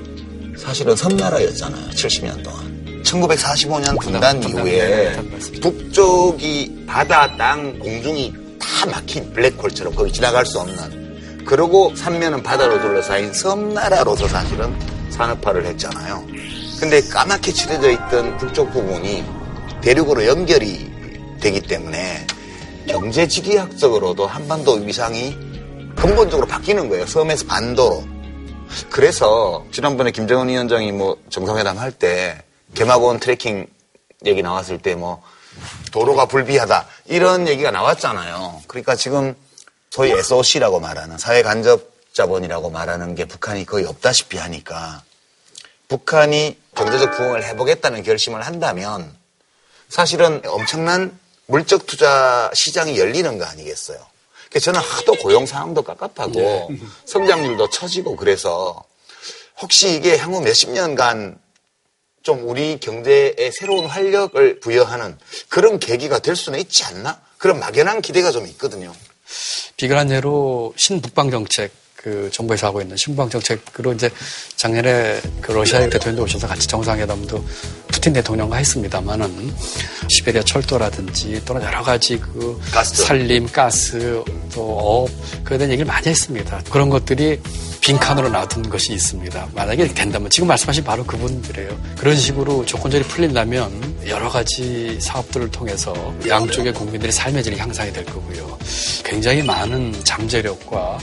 [0.58, 1.90] 사실은 섬나라였잖아요.
[1.90, 2.81] 70년 동안.
[3.12, 5.12] 1945년 분단 이후에
[5.60, 13.32] 북쪽이 바다, 땅, 공중이 다 막힌 블랙홀처럼 거기 지나갈 수 없는 그러고 삼면은 바다로 둘러싸인
[13.32, 14.74] 섬나라로서 사실은
[15.10, 16.24] 산업화를 했잖아요.
[16.80, 19.24] 근데 까맣게 칠해져 있던 북쪽 부분이
[19.82, 20.90] 대륙으로 연결이
[21.40, 22.26] 되기 때문에
[22.88, 25.36] 경제지리학적으로도 한반도 위상이
[25.96, 27.06] 근본적으로 바뀌는 거예요.
[27.06, 28.04] 섬에서 반도로.
[28.90, 32.42] 그래서 지난번에 김정은 위원장이 뭐 정상회담 할 때
[32.74, 33.66] 개마고원 트레킹
[34.24, 35.22] 얘기 나왔을 때 뭐
[35.92, 38.62] 도로가 불비하다 이런 얘기가 나왔잖아요.
[38.66, 39.36] 그러니까 지금
[39.90, 45.02] 소위 SOC라고 말하는 사회 간접 자본이라고 말하는 게 북한이 거의 없다시피 하니까
[45.88, 49.14] 북한이 경제적 부흥을 해보겠다는 결심을 한다면
[49.88, 53.98] 사실은 엄청난 물적 투자 시장이 열리는 거 아니겠어요?
[54.48, 56.70] 그래서 저는 하도 고용 상황도 깝깝하고
[57.04, 58.82] 성장률도 처지고 그래서
[59.60, 61.38] 혹시 이게 향후 몇십 년간
[62.22, 65.18] 좀 우리 경제에 새로운 활력을 부여하는
[65.48, 67.20] 그런 계기가 될 수는 있지 않나?
[67.38, 68.92] 그런 막연한 기대가 좀 있거든요.
[69.76, 71.72] 비근한 예로 신북방 정책
[72.02, 74.10] 그 정부에서 하고 있는 신북방 정책으로 이제
[74.56, 77.44] 작년에 그 러시아 대통령도 오셔서 같이 정상회담도
[77.92, 79.54] 푸틴 대통령과 했습니다만은
[80.08, 83.04] 시베리아 철도라든지 또는 여러 가지 그 가스.
[83.04, 84.22] 산림, 가스,
[84.52, 85.10] 또 업,
[85.44, 86.60] 그에 대한 얘기를 많이 했습니다.
[86.70, 87.38] 그런 것들이
[87.82, 89.48] 빈칸으로 놔둔 것이 있습니다.
[89.54, 91.76] 만약에 된다면 지금 말씀하신 바로 그분들이에요.
[91.98, 95.92] 그런 식으로 조건절이 풀린다면 여러 가지 사업들을 통해서
[96.26, 98.56] 양쪽의 국민들의 삶의 질이 향상이 될 거고요.
[99.04, 100.98] 굉장히 많은 잠재력과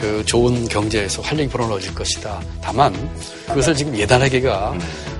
[0.00, 2.40] 그 좋은 경제에서 활력이 불어넣어질 것이다.
[2.60, 2.92] 다만
[3.46, 4.74] 그것을 지금 예단하기가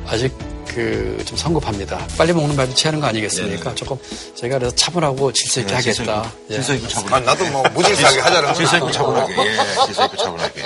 [0.07, 0.33] 아직
[0.75, 2.07] 그 좀 성급합니다.
[2.19, 3.63] 빨리 먹는 밥이 취하는 거 아니겠습니까?
[3.65, 3.75] 네네.
[3.75, 3.97] 조금
[4.35, 6.33] 저희가 그래서 차분하고 질서 있게 네, 하겠다.
[6.51, 7.15] 질서 있고 차분하게.
[7.15, 8.91] 아, 나도 뭐 무질서하게 하자는 질서 있고.
[8.91, 9.33] 차분하게.
[9.47, 9.57] 예,
[9.87, 10.63] 질서 있고 차분하게.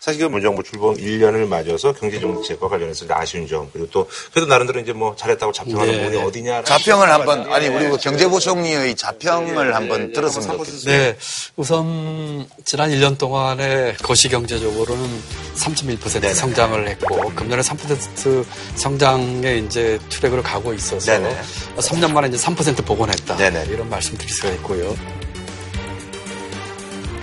[0.00, 4.48] 사실 그 문정부 출범 1년을 맞아서 경제 정책과 관련해서 이제 아쉬운 점 그리고 또 그래도
[4.48, 6.04] 나름대로 이제 뭐 잘했다고 자평하는 네.
[6.04, 6.64] 부분이 어디냐.
[6.64, 10.84] 자평을 한번 아니 우리 그 경제부총리의 자평을 한번 들었으면 좋겠어요.
[10.96, 11.16] 네.
[11.56, 15.22] 우선 지난 1년 동안에 거시 경제적으로는
[15.56, 18.44] 3.1% 성장을 했고 금년에 3%
[18.76, 21.40] 성장 에 이제 트랙으로 가고 있어서 네네.
[21.76, 23.36] 3년 만에 이제 3% 복원했다.
[23.36, 23.66] 네네.
[23.70, 24.96] 이런 말씀 드릴 수가 있고요.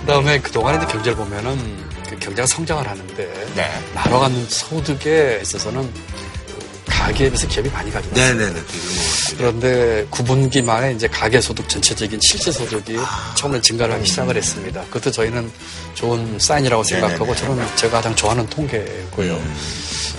[0.00, 1.56] 그다음에 그동안에 이제 경제를 보면은
[2.08, 3.70] 그 경제가 성장을 하는데 네.
[3.94, 5.88] 나눠가는 소득에 있어서는
[6.90, 8.34] 가계에 비해서 기업이 많이 가져갔어요.
[8.34, 8.60] 네네네.
[9.38, 13.34] 그런데 9분기 만에 이제 가계 소득 전체적인 실제 소득이 아.
[13.36, 14.82] 처음에 증가를 하기 시작을 했습니다.
[14.84, 15.50] 그것도 저희는
[15.94, 17.40] 좋은 사인이라고 생각하고 네네네.
[17.40, 19.34] 저는 제가 가장 좋아하는 통계고요.
[19.34, 19.56] 음.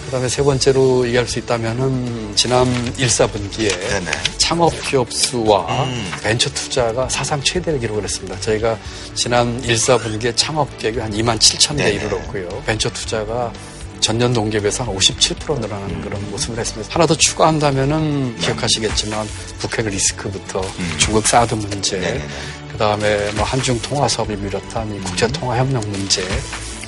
[0.05, 2.67] 그다음에 세 번째로 얘기할 수 있다면은 지난
[2.97, 4.11] 1, 4분기에 네네.
[4.37, 6.11] 창업 기업 수와 음.
[6.21, 8.37] 벤처 투자가 사상 최대를 기록을 했습니다.
[8.41, 8.77] 저희가
[9.13, 11.91] 지난 1, 4분기에 창업 기업이 한 2만 7천 대 네네.
[11.95, 12.63] 이르렀고요.
[12.65, 13.53] 벤처 투자가
[14.01, 16.93] 전년 동기에 비해서 한 57% 늘어나는 그런 모습을 했습니다.
[16.93, 19.27] 하나 더 추가한다면은 기억하시겠지만
[19.59, 20.61] 북핵 리스크부터
[20.97, 22.27] 중국 사드 문제, 네네네.
[22.71, 26.23] 그다음에 뭐 한중 통화 사업을 비롯한 이 국제 통화 협력 문제,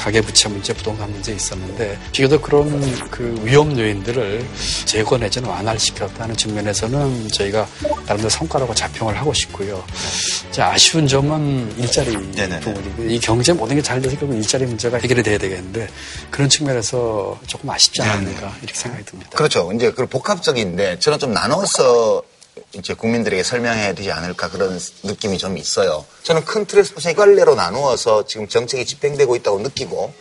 [0.03, 2.69] 가계 부채 문제, 부동산 문제 있었는데 비교적 그런
[3.09, 4.45] 그 위험 요인들을
[4.83, 7.65] 제거 내지는 완화를 시켰다는 측면에서는 저희가
[8.05, 9.81] 나름대로 성과라고 자평을 하고 싶고요.
[10.49, 12.59] 이제 아쉬운 점은 일자리 네네네.
[12.59, 15.87] 부분이고 이 경제 모든 게 잘 돼서 결국 일자리 문제가 해결이 돼야 되겠는데
[16.31, 19.31] 그런 측면에서 조금 아쉽지 않았는가 이렇게 생각이 듭니다.
[19.35, 19.71] 그렇죠.
[19.73, 22.23] 이제 그 복합적인데 저는 좀 나눠서
[22.73, 26.05] 이제 국민들에게 설명해야 되지 않을까 그런 느낌이 좀 있어요.
[26.23, 30.13] 저는 큰 틀에서 세 갈래로 나누어서 지금 정책이 집행되고 있다고 느끼고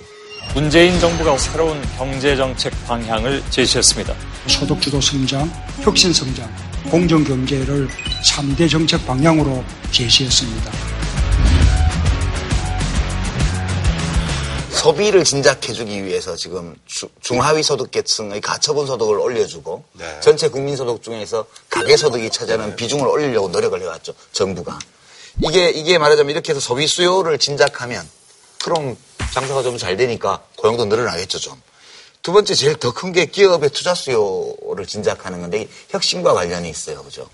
[0.55, 4.15] 문재인 정부가 새로운 경제정책 방향을 제시했습니다.
[4.49, 6.51] 소득주도 성장, 혁신 성장,
[6.91, 7.89] 공정 경제를
[8.25, 10.92] 3대 정책 방향으로 제시했습니다.
[14.83, 19.85] 소비를 진작해주기 위해서 지금 주- 중하위 소득계층의 가처분 소득을 올려주고
[20.21, 24.79] 전체 국민 소득 중에서 가계 소득이 차지하는 비중을 올리려고 노력을 해왔죠 정부가
[25.45, 28.09] 이게 이게 말하자면 이렇게 해서 소비 수요를 진작하면
[28.65, 28.97] 그럼
[29.33, 31.61] 장사가 좀 잘 되니까 고용도 늘어나겠죠 좀.
[32.23, 37.03] 두 번째 제일 더 큰 게 기업의 투자 수요를 진작하는 건데 이 혁신과 관련이 있어요,
[37.03, 37.29] 그죠?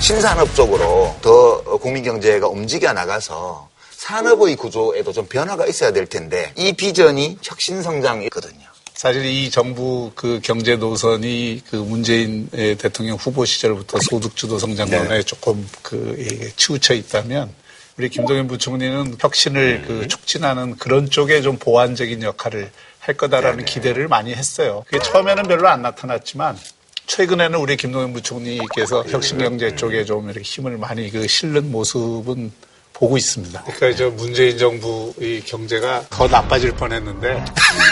[0.00, 3.68] 신산업 쪽으로 더 국민 경제가 움직여 나가서
[4.02, 8.66] 산업의 구조에도 좀 변화가 있어야 될 텐데 이 비전이 혁신 성장이거든요.
[8.94, 15.22] 사실 이 정부 그 경제 노선이 그 문재인 예, 대통령 후보 시절부터 소득주도 성장론에 네.
[15.22, 17.52] 조금 그 예, 치우쳐 있다면
[17.96, 24.34] 우리 김동연 부총리는 혁신을 그 촉진하는 그런 쪽에 좀 보완적인 역할을 할 거다라는 기대를 많이
[24.34, 24.82] 했어요.
[24.86, 26.58] 그게 처음에는 별로 안 나타났지만
[27.06, 32.50] 최근에는 우리 김동연 부총리께서 혁신경제 쪽에 좀 이렇게 힘을 많이 그 실는 모습은
[32.92, 33.62] 보고 있습니다.
[33.64, 37.44] 그러니까 저 문재인 정부의 경제가 더 나빠질 뻔했는데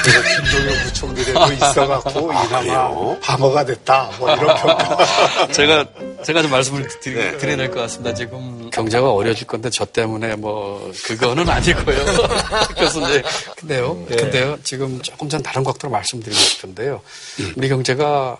[0.05, 4.11] 그래서 김동연 부총리라도 있어갖고 이나마 방어가 됐다.
[4.19, 5.49] 뭐 이런 평가.
[5.53, 5.85] 제가
[6.23, 8.15] 제가 좀 말씀을 드리, 드려야 될 것 같습니다.
[8.15, 11.97] 지금 경제가 어려질 건데 저 때문에 뭐 그거는 아니고요.
[12.77, 13.23] 그래서 이제
[13.57, 14.17] 근데요, 예.
[14.17, 17.01] 근데요 지금 조금 전 다른 각도로 말씀드리고 싶은데요.
[17.57, 18.37] 우리 경제가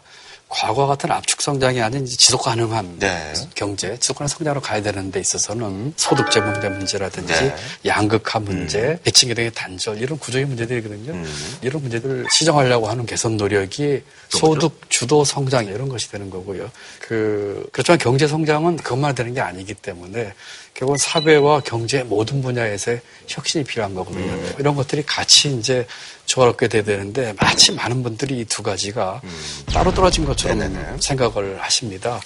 [0.51, 3.33] 과거 같은 압축 성장이 아닌 지속 가능한 네.
[3.55, 7.57] 경제, 지속 가능한 성장으로 가야 되는 데 있어서는 소득 재분배 문제라든지 네.
[7.87, 11.25] 양극화 문제, 계층 계층의 단절 이런 구조의 문제들이거든요.
[11.63, 16.71] 이런 문제들을 시정하려고 하는 개선 노력이 소득 주도 성장 이런 것이 되는 거고요.
[17.01, 20.33] 그 그렇지만 경제 성장은 그것만 되는 게 아니기 때문에
[20.75, 24.33] 결국 은 사회와 경제 모든 분야에서의 혁신이 필요한 거거든요.
[24.59, 25.87] 이런 것들이 같이 이제
[26.25, 29.21] 조화롭게 돼야 되는데 마치 많은 분들이 이 두 가지가
[29.67, 32.21] 따로 떨어진 것처럼 생각을 하십니다.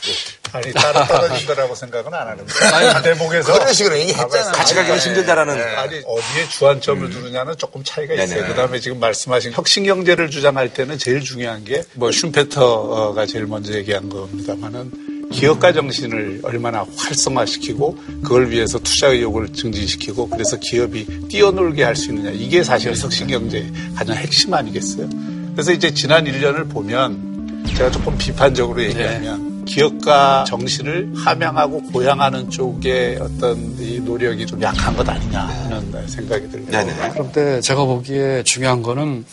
[0.53, 4.53] 아니 따로 떨어진다라고 생각은 안 하는데 아니, 대목에서 그런 식으로 얘기했잖아.
[4.53, 5.61] 같이 가기는 힘들다라는.
[5.76, 8.40] 아니 어디에 주안점을 두느냐는 조금 차이가 있어요.
[8.42, 8.49] 네네.
[8.49, 15.24] 그다음에 지금 말씀하신 혁신 경제를 주장할 때는 제일 중요한 게뭐 슈페터가 제일 먼저 얘기한 겁니다만은
[15.35, 22.30] 기업가 정신을 얼마나 활성화시키고 그걸 위해서 투자 의욕을 증진시키고 그래서 기업이 뛰어놀게 할 수 있느냐
[22.30, 25.09] 이게 사실 혁신 경제의 가장 핵심 아니겠어요?
[25.53, 33.57] 그래서 이제 지난 1년을 보면 제가 조금 비판적으로 얘기하면 기업가 정신을 함양하고 고양하는 쪽에 어떤
[33.80, 36.87] 이 노력이 좀 약한 것 아니냐 하는 생각이 들고요.
[37.12, 39.24] 그런데 제가 보기에 중요한 거는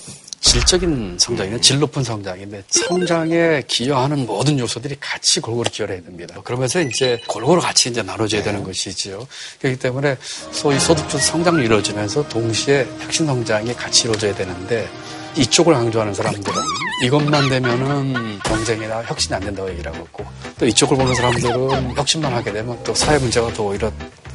[0.42, 6.36] 질적인 성장이네, 질 높은 성장인데 성장에 기여하는 모든 요소들이 같이 골고루 기여를 해야 됩니다.
[6.44, 9.28] 그러면서 이제 골고루 같이 이제 나눠져야 되는 것이지요.
[9.60, 10.18] 그렇기 때문에
[10.52, 14.90] 소위 소득주 성장이 이루어지면서 동시에 혁신 성장이 같이 이루어져야 되는데
[15.38, 16.62] 이쪽을 강조하는 사람들은
[17.06, 20.26] 이것만 되면은 경쟁이나 혁신이 안 된다고 얘기를 하고 있고
[20.60, 23.92] 또 이쪽을 보는 사람들은 혁신만 하게 되면 또 사회 문제가 더 오히려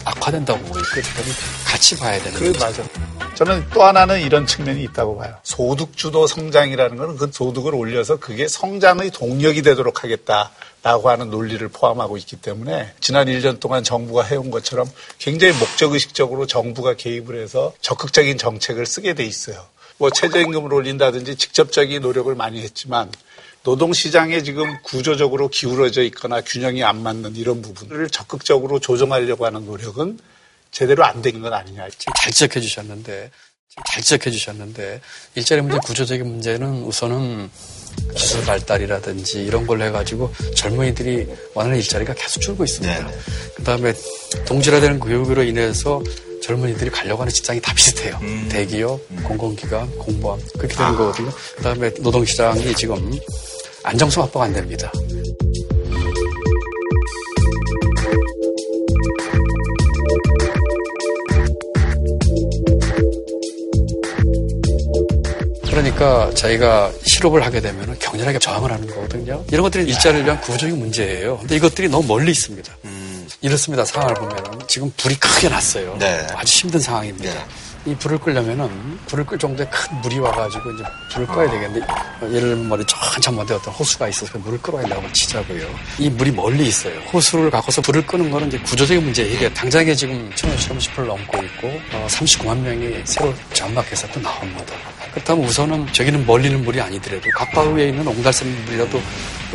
[0.06, 1.00] 악화된다고 보고 있고
[1.64, 2.82] 같이 봐야 되는 그 맞아.
[3.34, 5.34] 저는 또 하나는 이런 측면이 있다고 봐요.
[5.42, 12.36] 소득주도 성장이라는 것은 그 소득을 올려서 그게 성장의 동력이 되도록 하겠다라고 하는 논리를 포함하고 있기
[12.36, 14.88] 때문에 지난 1년 동안 정부가 해온 것처럼
[15.18, 19.66] 굉장히 목적의식적으로 정부가 개입을 해서 적극적인 정책을 쓰게 돼 있어요.
[19.98, 23.10] 뭐 최저임금을 올린다든지 직접적인 노력을 많이 했지만
[23.66, 30.20] 노동시장에 지금 구조적으로 기울어져 있거나 균형이 안 맞는 이런 부분을 적극적으로 조정하려고 하는 노력은
[30.70, 31.88] 제대로 안된건 아니냐.
[31.98, 33.32] 지금 잘 지적해 주셨는데,
[33.90, 35.00] 잘 지적해 주셨는데,
[35.34, 37.50] 일자리 문제, 구조적인 문제는 우선은
[38.14, 43.10] 기술 발달이라든지 이런 걸 해가지고 젊은이들이 원하는 일자리가 계속 줄고 있습니다.
[43.56, 43.92] 그 다음에
[44.46, 46.00] 동질화되는 교육으로 인해서
[46.42, 48.18] 젊은이들이 가려고 하는 직장이 다 비슷해요.
[48.22, 48.48] 음.
[48.48, 49.22] 대기업, 음.
[49.24, 50.96] 공공기관, 공무원 그렇게 되는 아.
[50.96, 51.30] 거거든요.
[51.56, 53.10] 그 다음에 노동시장이 지금
[53.86, 54.90] 안정성 확보가 안 됩니다.
[65.70, 69.44] 그러니까 저희가 실업을 하게 되면 격렬하게 저항을 하는 거거든요.
[69.52, 71.38] 이런 것들이 일자리를 위한 구조적인 문제예요.
[71.38, 72.76] 근데 이것들이 너무 멀리 있습니다.
[72.86, 73.28] 음.
[73.40, 73.84] 이렇습니다.
[73.84, 75.96] 상황을 보면 지금 불이 크게 났어요.
[76.00, 76.26] 네.
[76.34, 77.32] 아주 힘든 상황입니다.
[77.32, 77.44] 네.
[77.86, 81.86] 이 불을 끄려면은 불을 끌 정도의 큰 물이 와가지고 이제 불을 꺼야 되겠는데
[82.22, 85.68] 예를 들면 머리 한참 먼데 어떤 호수가 있어서 물을 끌어야 된다고 치자고요.
[85.98, 86.98] 이 물이 멀리 있어요.
[87.12, 89.32] 호수를 갖고서 불을 끄는 거는 이제 구조적인 문제예요.
[89.32, 94.74] 이게 당장에 지금 1,030불 넘고 있고 어, 39만 명이 새로 장막해서 또 나옵니다.
[95.12, 99.00] 그렇다면 우선은 저기는 멀리는 물이 아니더라도 가까우에 있는 옹달샘 물이라도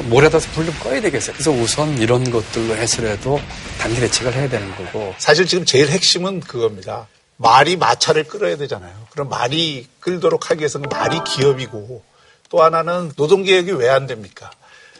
[0.05, 1.33] 모래다서 불좀 꺼야 되겠어요.
[1.33, 3.39] 그래서 우선 이런 것들로 해서라도
[3.77, 5.13] 단기 대책을 해야 되는 거고.
[5.17, 7.07] 사실 지금 제일 핵심은 그겁니다.
[7.41, 8.93] 말이 마차를 끌어야 되잖아요.
[9.11, 12.03] 그럼 말이 끌도록 하기 위해서는 말이 기업이고
[12.49, 14.51] 또 하나는 노동개혁이 왜 안 됩니까?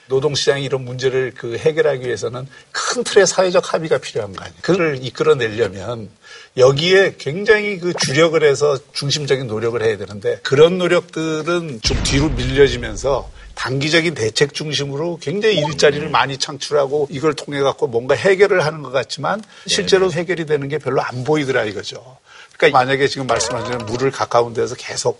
[0.07, 4.57] 노동시장이 이런 문제를 그 해결하기 위해서는 큰 틀의 사회적 합의가 필요한 거 아니에요.
[4.61, 6.09] 그걸 이끌어내려면
[6.57, 14.13] 여기에 굉장히 그 주력을 해서 중심적인 노력을 해야 되는데 그런 노력들은 좀 뒤로 밀려지면서 단기적인
[14.15, 20.11] 대책 중심으로 굉장히 일자리를 많이 창출하고 이걸 통해 갖고 뭔가 해결을 하는 것 같지만 실제로
[20.11, 22.17] 해결이 되는 게 별로 안 보이더라 이거죠.
[22.61, 25.19] 그러니까 만약에 지금 말씀하신 물을 가까운 데서 계속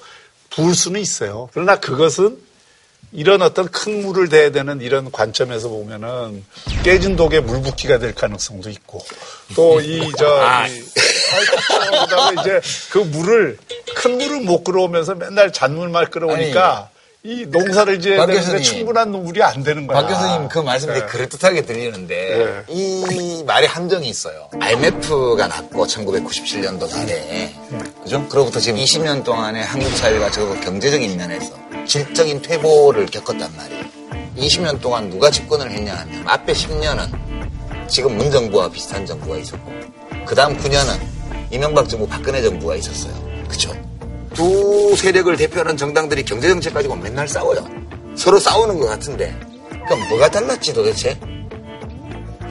[0.51, 1.49] 부을 수는 있어요.
[1.53, 2.37] 그러나 그것은
[3.13, 6.45] 이런 어떤 큰 물을 대야 되는 이런 관점에서 보면은
[6.83, 9.03] 깨진 독에 물 붓기가 될 가능성도 있고
[9.55, 10.67] 또 이저 아.
[12.05, 12.61] 그다음에 이제
[12.91, 13.57] 그 물을
[13.95, 16.90] 큰 물을 못 끌어오면서 맨날 잔물만 끌어오니까
[17.23, 20.01] 이 농사를 지어야 되는데 충분한 농물이 안 되는 거야.
[20.01, 21.05] 박 교수님 그 말씀 되게 네.
[21.05, 22.73] 그럴듯하게 들리는데 네.
[22.73, 24.49] 이 말에 함정이 있어요.
[24.59, 27.53] IMF가 났고 1997년도 달에
[28.03, 28.27] 그죠?
[28.27, 31.53] 그로부터 지금 20년 동안에 한국 사회가 저 경제적인 면에서
[31.85, 33.83] 질적인 퇴보를 겪었단 말이에요.
[34.37, 39.71] 20년 동안 누가 집권을 했냐 하면 앞에 10년은 지금 문정부와 비슷한 정부가 있었고
[40.25, 40.99] 그 다음 9년은
[41.51, 43.13] 이명박 정부 박근혜 정부가 있었어요.
[43.47, 43.75] 그쵸?
[44.33, 47.67] 두 세력을 대표하는 정당들이 경제정책 가지고 맨날 싸워요.
[48.15, 49.37] 서로 싸우는 것 같은데.
[49.85, 51.17] 그럼 뭐가 달랐지 도대체?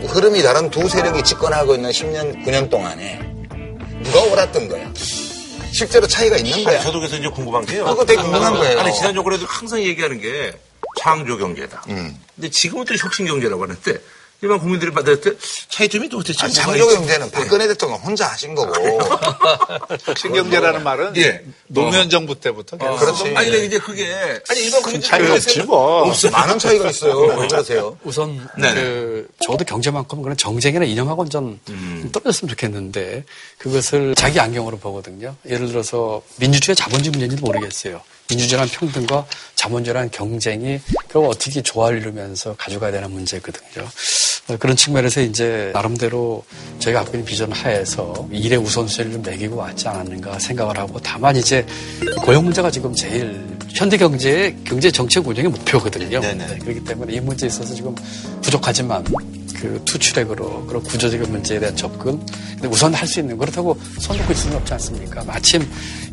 [0.07, 3.21] 흐름이 다른 두 세력이 집권하고 있는 10년, 9년 동안에
[4.03, 4.91] 누가 옳았던 거야?
[5.73, 6.77] 실제로 차이가 있는 거야.
[6.77, 7.85] 아니, 저도 그래서 이제 궁금한 게요.
[7.85, 8.81] 그거 되게 궁금한 거예요.
[8.81, 10.53] 아니, 지난 정권에도 항상 얘기하는 게
[10.99, 11.85] 창조 경제다.
[11.89, 12.17] 음.
[12.35, 13.99] 근데 지금은 또 혁신 경제라고 하는데
[14.43, 15.33] 일반 국민들이 받을 때
[15.69, 18.73] 차이점이 도대체 아니, 창조 경제는 박근혜 대통령 혼자 하신 거고.
[20.17, 21.43] 신경제라는 말은 예.
[21.67, 23.25] 노무현 정부 때부터 어, 그렇지.
[23.37, 24.13] 아니 근데 이제 그게
[24.49, 26.09] 아니 일반 국민들 차이가 없지 뭐.
[26.09, 26.31] 없어.
[26.31, 27.19] 많은 차이가 있어요.
[27.19, 27.99] 왜 그러세요?
[28.03, 32.09] 우선 그 저도 경제만큼 그런 정쟁이나 이념하고는 좀 음.
[32.13, 33.25] 떨어졌으면 좋겠는데
[33.59, 35.37] 그것을 자기 안경으로 보거든요.
[35.49, 38.01] 예를 들어서 민주주의 자본주의 문제인지도 모르겠어요.
[38.31, 39.27] 민주주의란 평등과
[39.57, 40.81] 자본주의란 경쟁이
[41.11, 43.89] 결국 어떻게 조화를 이루면서 가져가야 되는 문제거든요.
[44.59, 46.43] 그런 측면에서 이제 나름대로
[46.81, 51.65] 저희가 갖고 있는 비전 하에서 일의 우선순위를 매기고 왔지 않았는가 생각을 하고 다만 이제
[52.23, 56.21] 고용 문제가 지금 제일 현대 경제의 경제 정책 운영의 목표거든요.
[56.21, 57.95] 네, 그렇기 때문에 이 문제에 있어서 지금
[58.43, 59.05] 부족하지만
[59.61, 64.33] 그 투출액으로 그런 구조적인 문제에 대한 접근 근데 우선 할 수 있는 그렇다고 손 놓고
[64.33, 65.25] 있을 수는 없지 않습니까?
[65.25, 65.69] 마침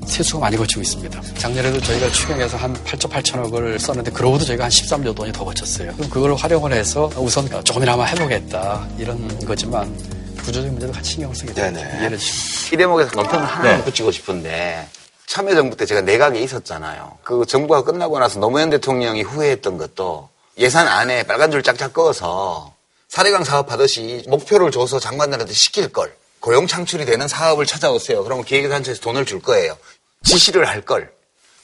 [0.06, 1.22] 세수가 많이 거치고 있습니다.
[1.38, 5.94] 작년에도 저희가 추경해서 한 8조 8천억을 썼는데 그러고도 저희가 한 13조 돈이 더 거쳤어요.
[5.95, 9.95] 그럼 그걸 활용을 해서 우선 조금이나마 해보겠다 이런 거지만
[10.40, 11.88] 구조적인 문제도 같이 신경을 쓰게 됩니다.
[11.88, 12.74] 이해해 주시면.
[12.74, 13.84] 이 대목에서 논평을 하나 네.
[13.84, 14.88] 붙이고 싶은데
[15.28, 17.18] 참여정부 때 제가 내각에 있었잖아요.
[17.24, 22.74] 그 정부가 끝나고 나서 노무현 대통령이 후회했던 것도 예산 안에 빨간 줄 짝짝 그어서
[23.09, 26.15] 사례강 사업 하듯이 목표를 줘서 장관들한테 시킬 걸.
[26.39, 28.23] 고용 창출이 되는 사업을 찾아오세요.
[28.23, 29.77] 그러면 기획단체에서 돈을 줄 거예요.
[30.23, 31.11] 지시를 할 걸.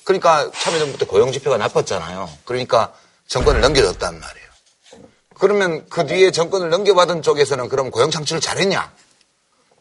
[0.03, 2.29] 그러니까 참여정부 때 고용 지표가 나빴잖아요.
[2.45, 2.93] 그러니까
[3.27, 4.47] 정권을 넘겨줬단 말이에요.
[5.35, 8.93] 그러면 그 뒤에 정권을 넘겨받은 쪽에서는 그럼 고용 창출을 잘했냐?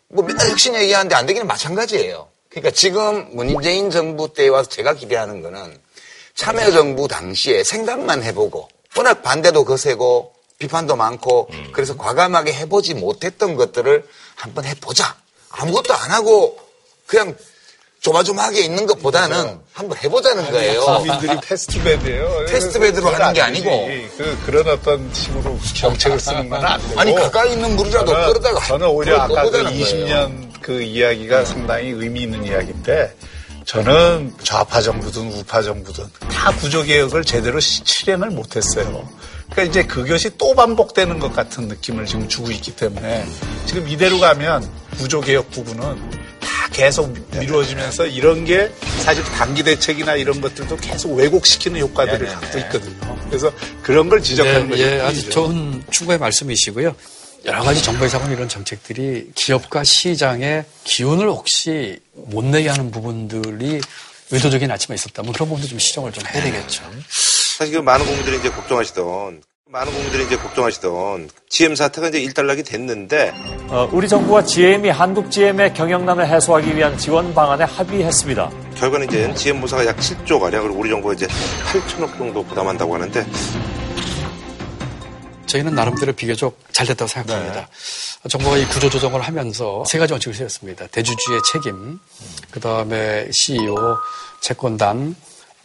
[0.09, 2.29] 뭐 맨날 혁신 얘기하는데 안 되기는 마찬가지예요.
[2.51, 5.79] 그러니까 지금 문재인 정부 때 와서 제가 기대하는 거는
[6.35, 10.32] 참여정부 당시에 생각만 해보고 워낙 반대도 거세고
[10.63, 14.07] 비판도 많고 그래서 과감하게 해보지 못했던 것들을
[14.37, 15.17] 한번 해보자.
[15.51, 16.57] 아무것도 안 하고
[17.07, 17.37] 그냥
[18.01, 20.81] 조마조마하게 있는 것보다는 한번 해보자는 거예요.
[20.85, 22.47] 국민들이 테스트베드예요.
[22.51, 23.69] 테스트베드로 하는 게 아니지.
[23.69, 24.17] 아니고.
[24.17, 27.01] 그, 그런 어떤 식으로 정책을 쓰는 건안 되고.
[27.01, 29.85] 아니, 가까이 있는 물이라도 저는- 끌어다가 저는 오히려 아까 그 꺼보자는 거예요.
[29.85, 33.15] 20년 그 이야기가 상당히 의미 있는 이야기인데
[33.65, 39.09] 저는 좌파 정부든 우파 정부든 다 구조개혁을 제대로 시- 실행을 못했어요.
[39.51, 43.27] 그러니까 이제 그것이 또 반복되는 것 같은 느낌을 지금 주고 있기 때문에
[43.67, 44.69] 지금 이대로 가면
[44.99, 45.81] 구조개혁 부분은
[46.41, 53.17] 다 계속 미루어지면서 이런 게 사실 단기 대책이나 이런 것들도 계속 왜곡시키는 효과들을 갖고 있거든요.
[53.29, 53.53] 그래서
[53.83, 55.31] 그런 걸 지적하는 네, 것이 예, 아주.
[55.31, 56.95] 좋은 충고의 말씀이시고요.
[57.45, 63.81] 여러 가지 정부에서 하는 이런 정책들이 기업과 시장의 기운을 혹시 못 내게 하는 부분들이
[64.31, 66.83] 의도적인 아침에 있었다면 그런 부분도 좀 시정을 좀 해야 되겠죠.
[67.09, 69.43] 사실 그 많은 국민들이 이제 걱정하시던
[69.73, 73.33] 많은 국민들이 이제 걱정하시던 GM 사태가 이제 일단락이 됐는데
[73.69, 78.51] 어, 우리 정부와 GM이 한국 GM의 경영난을 해소하기 위한 지원 방안에 합의했습니다.
[78.77, 81.27] 결과는 이제 GM 보사가 약 7조 가량 그리고 우리 정부가 이제
[81.73, 83.25] 8천억 정도 부담한다고 하는데
[85.53, 87.69] 저희는 나름대로 비교적 잘 됐다고 생각합니다.
[88.29, 90.87] 정부가 이 구조 조정을 하면서 세 가지 원칙을 세웠습니다.
[90.87, 91.99] 대주주의 책임,
[92.51, 93.77] 그 다음에 CEO,
[94.41, 95.15] 채권단,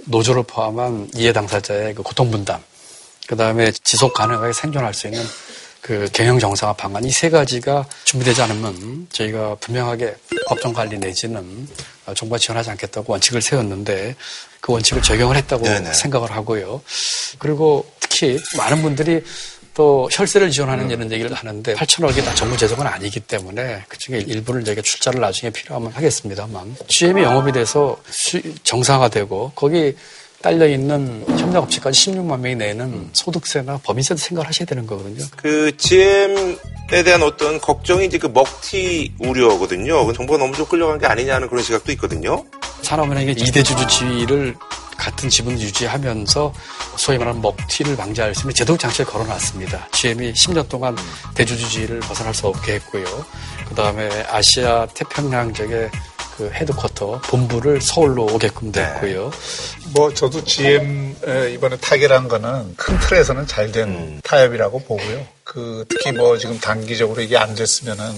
[0.05, 2.61] 노조를 포함한 이해 당사자의 그 고통 분담,
[3.27, 5.23] 그 다음에 지속 가능하게 생존할 수 있는
[5.80, 10.15] 그 경영 정상화 방안 이 세 가지가 준비되지 않으면 저희가 분명하게
[10.47, 11.68] 법정 관리 내지는
[12.14, 14.15] 정부가 지원하지 않겠다고 원칙을 세웠는데
[14.59, 16.81] 그 원칙을 적용을 했다고 생각을 하고요.
[17.39, 19.23] 그리고 특히 많은 분들이
[19.77, 24.63] 또 혈세를 지원하는 이런 얘기를 하는데 8천억이 다 정부 재정은 아니기 때문에 그 중에 일부를
[24.65, 29.95] 저희가 출자를 나중에 필요하면 하겠습니다만 GM이 영업이 돼서 수- 정상화되고 거기
[30.41, 35.23] 딸려 있는 협력업체까지 16만 명이 내는 소득세나 법인세도 생각을 하셔야 되는 거거든요.
[35.35, 40.07] 그 GM에 대한 어떤 걱정이 이제 그 먹튀 우려거든요.
[40.07, 42.43] 그 정부가 너무 좀 끌려간 게 아니냐는 그런 시각도 있거든요.
[42.81, 44.55] 산업은행의 이대 주주 지위를
[44.97, 46.53] 같은 지분 유지하면서
[46.97, 49.89] 소위 말하는 먹튀를 방지할 수 있는 제도적 장치를 걸어놨습니다.
[49.91, 50.95] GM이 10년 동안
[51.35, 53.05] 대주주 지위를 벗어날 수 없게 했고요.
[53.69, 55.91] 그 다음에 아시아 태평양 지역의
[56.37, 59.31] 그 헤드쿼터 본부를 서울로 오게끔 됐고요.
[59.93, 65.25] 뭐 저도 GM 에 이번에 타결한 거는 큰 틀에서는 잘된 타협이라고 보고요.
[65.43, 68.15] 그 특히 뭐 지금 단기적으로 이게 안 됐으면은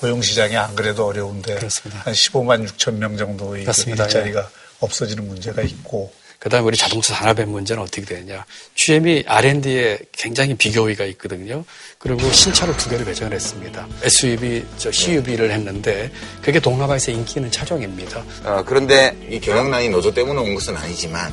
[0.00, 3.90] 고용 시장이 안 그래도 어려운데 한 15만 6천 명 정도의 그.
[3.90, 4.50] 일자리가
[4.80, 6.12] 없어지는 문제가 있고
[6.42, 8.44] 그 다음에 우리 자동차 산업의 문제는 어떻게 되느냐.
[8.74, 11.64] GM이 R&D에 굉장히 비교의가 있거든요.
[11.98, 13.86] 그리고 신차를 두 개를 배정을 했습니다.
[14.02, 16.10] SUV, 저 CUV를 했는데
[16.42, 18.24] 그게 동남아에서 인기 있는 차종입니다.
[18.42, 21.32] 어, 그런데 이 경영난이 노조 때문에 온 것은 아니지만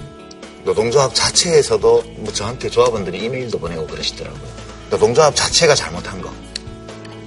[0.63, 4.47] 노동조합 자체에서도 뭐 저한테 조합원들이 이메일도 보내고 그러시더라고요.
[4.91, 6.31] 노동조합 자체가 잘못한 거.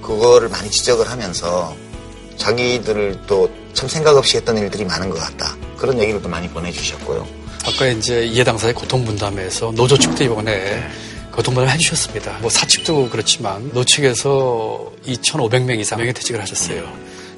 [0.01, 1.75] 그거를 많이 지적을 하면서
[2.37, 5.57] 자기들도 참 생각 없이 했던 일들이 많은 것 같다.
[5.77, 7.42] 그런 얘기를 또 많이 보내주셨고요.
[7.65, 10.83] 아까 이제 이해 당사의 고통 분담에서 노조 측도 이번에
[11.31, 12.39] 고통 분담 해주셨습니다.
[12.39, 16.91] 뭐 사측도 그렇지만 노 측에서 2,500명 이상 명예 퇴직을 하셨어요.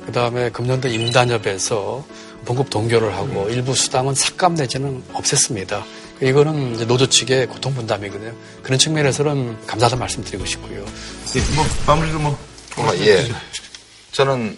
[0.06, 2.06] 그 다음에 금년도 임단협에서
[2.46, 5.84] 봉급 동결을 하고 일부 수당은 삭감 내지는 없앴습니다.
[6.22, 8.34] 이거는 이제 노조 측의 고통 분담이거든요.
[8.62, 10.86] 그런 측면에서는 감사하다는 말씀드리고 싶고요.
[11.56, 12.38] 뭐 마무리로 뭐
[12.78, 13.28] 어, 예.
[14.12, 14.58] 저는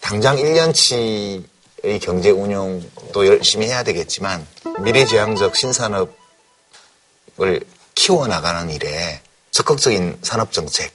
[0.00, 1.42] 당장 1년치
[1.82, 4.46] 의 경제 운용도 열심히 해야 되겠지만
[4.80, 6.10] 미래지향적 신산업을
[7.94, 9.20] 키워나가는 일에
[9.50, 10.92] 적극적인 산업 정책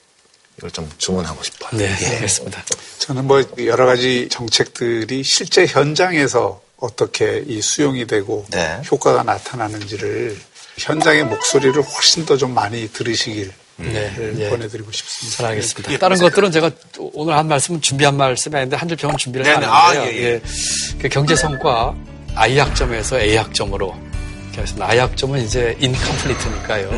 [0.58, 1.70] 이걸 좀 주문하고 싶어요.
[1.78, 2.06] 네, 예.
[2.16, 2.62] 알겠습니다.
[2.98, 8.82] 저는 뭐 여러 가지 정책들이 실제 현장에서 어떻게 이 수용이 되고 네.
[8.90, 10.36] 효과가 나타나는지를
[10.78, 13.52] 현장의 목소리를 훨씬 더 좀 많이 들으시길
[13.82, 14.48] 네, 예.
[14.50, 15.36] 보내드리고 싶습니다.
[15.38, 15.98] 잘 알겠습니다.
[15.98, 16.70] 다른 것들은 제가
[17.14, 19.46] 오늘 한 말씀은 준비한 말씀이 아닌데 한줄 평은 준비를.
[19.46, 19.72] 해놨는데요.
[19.72, 20.40] 아, 예, 예.
[21.00, 21.94] 그 경제 성과
[22.34, 23.94] I 학점에서 A 학점으로
[24.54, 26.90] 그래서 I 학점은 이제 인컴플리트니까요.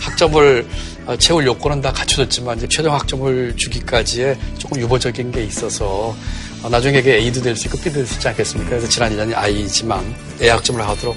[0.00, 0.66] 학점을
[1.06, 6.16] 어, 채울 요건은 다 갖춰졌지만 이제 최종 학점을 주기까지의 조금 유보적인 게 있어서
[6.62, 8.70] 어, 나중에 이게 A도 될 수 있고 B도 될 수 있지 않겠습니까?
[8.70, 11.16] 그래서 지난 2년이 I지만 A 학점을 하도록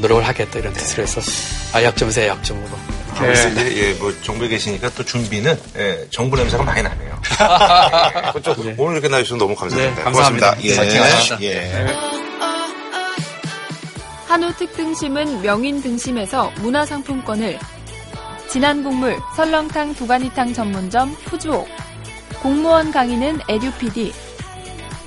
[0.00, 1.20] 노력을 하겠다 이런 뜻으로 해서
[1.72, 2.68] I 학점에서 A 학점으로
[3.16, 7.20] 그래서 이제 예, 뭐 정부에 계시니까 또 준비는 예, 정부 냄새가 많이 나네요.
[8.26, 9.96] 예, 그쪽 오늘 이렇게 나와주셔서 너무 감사합니다.
[9.96, 10.50] 네, 감사합니다.
[10.54, 10.62] 고맙습니다.
[10.62, 10.76] 예.
[10.76, 11.36] 파이팅 하십시오.
[11.42, 11.86] 예.
[14.28, 17.58] 한우 특등심은 명인 등심에서 문화상품권을
[18.50, 21.66] 진한 국물 설렁탕 도가니탕 전문점 푸주옥
[22.42, 24.12] 공무원 강의는 에듀피디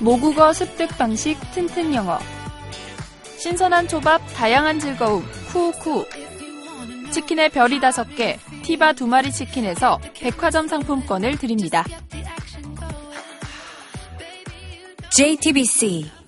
[0.00, 2.18] 모국어 습득 방식 튼튼 영어
[3.38, 6.04] 신선한 초밥 다양한 즐거움 쿠우쿠
[7.12, 11.84] 치킨의 별이 다섯 개 티바 두 마리 치킨에서 백화점 상품권을 드립니다.
[15.10, 16.21] JTBC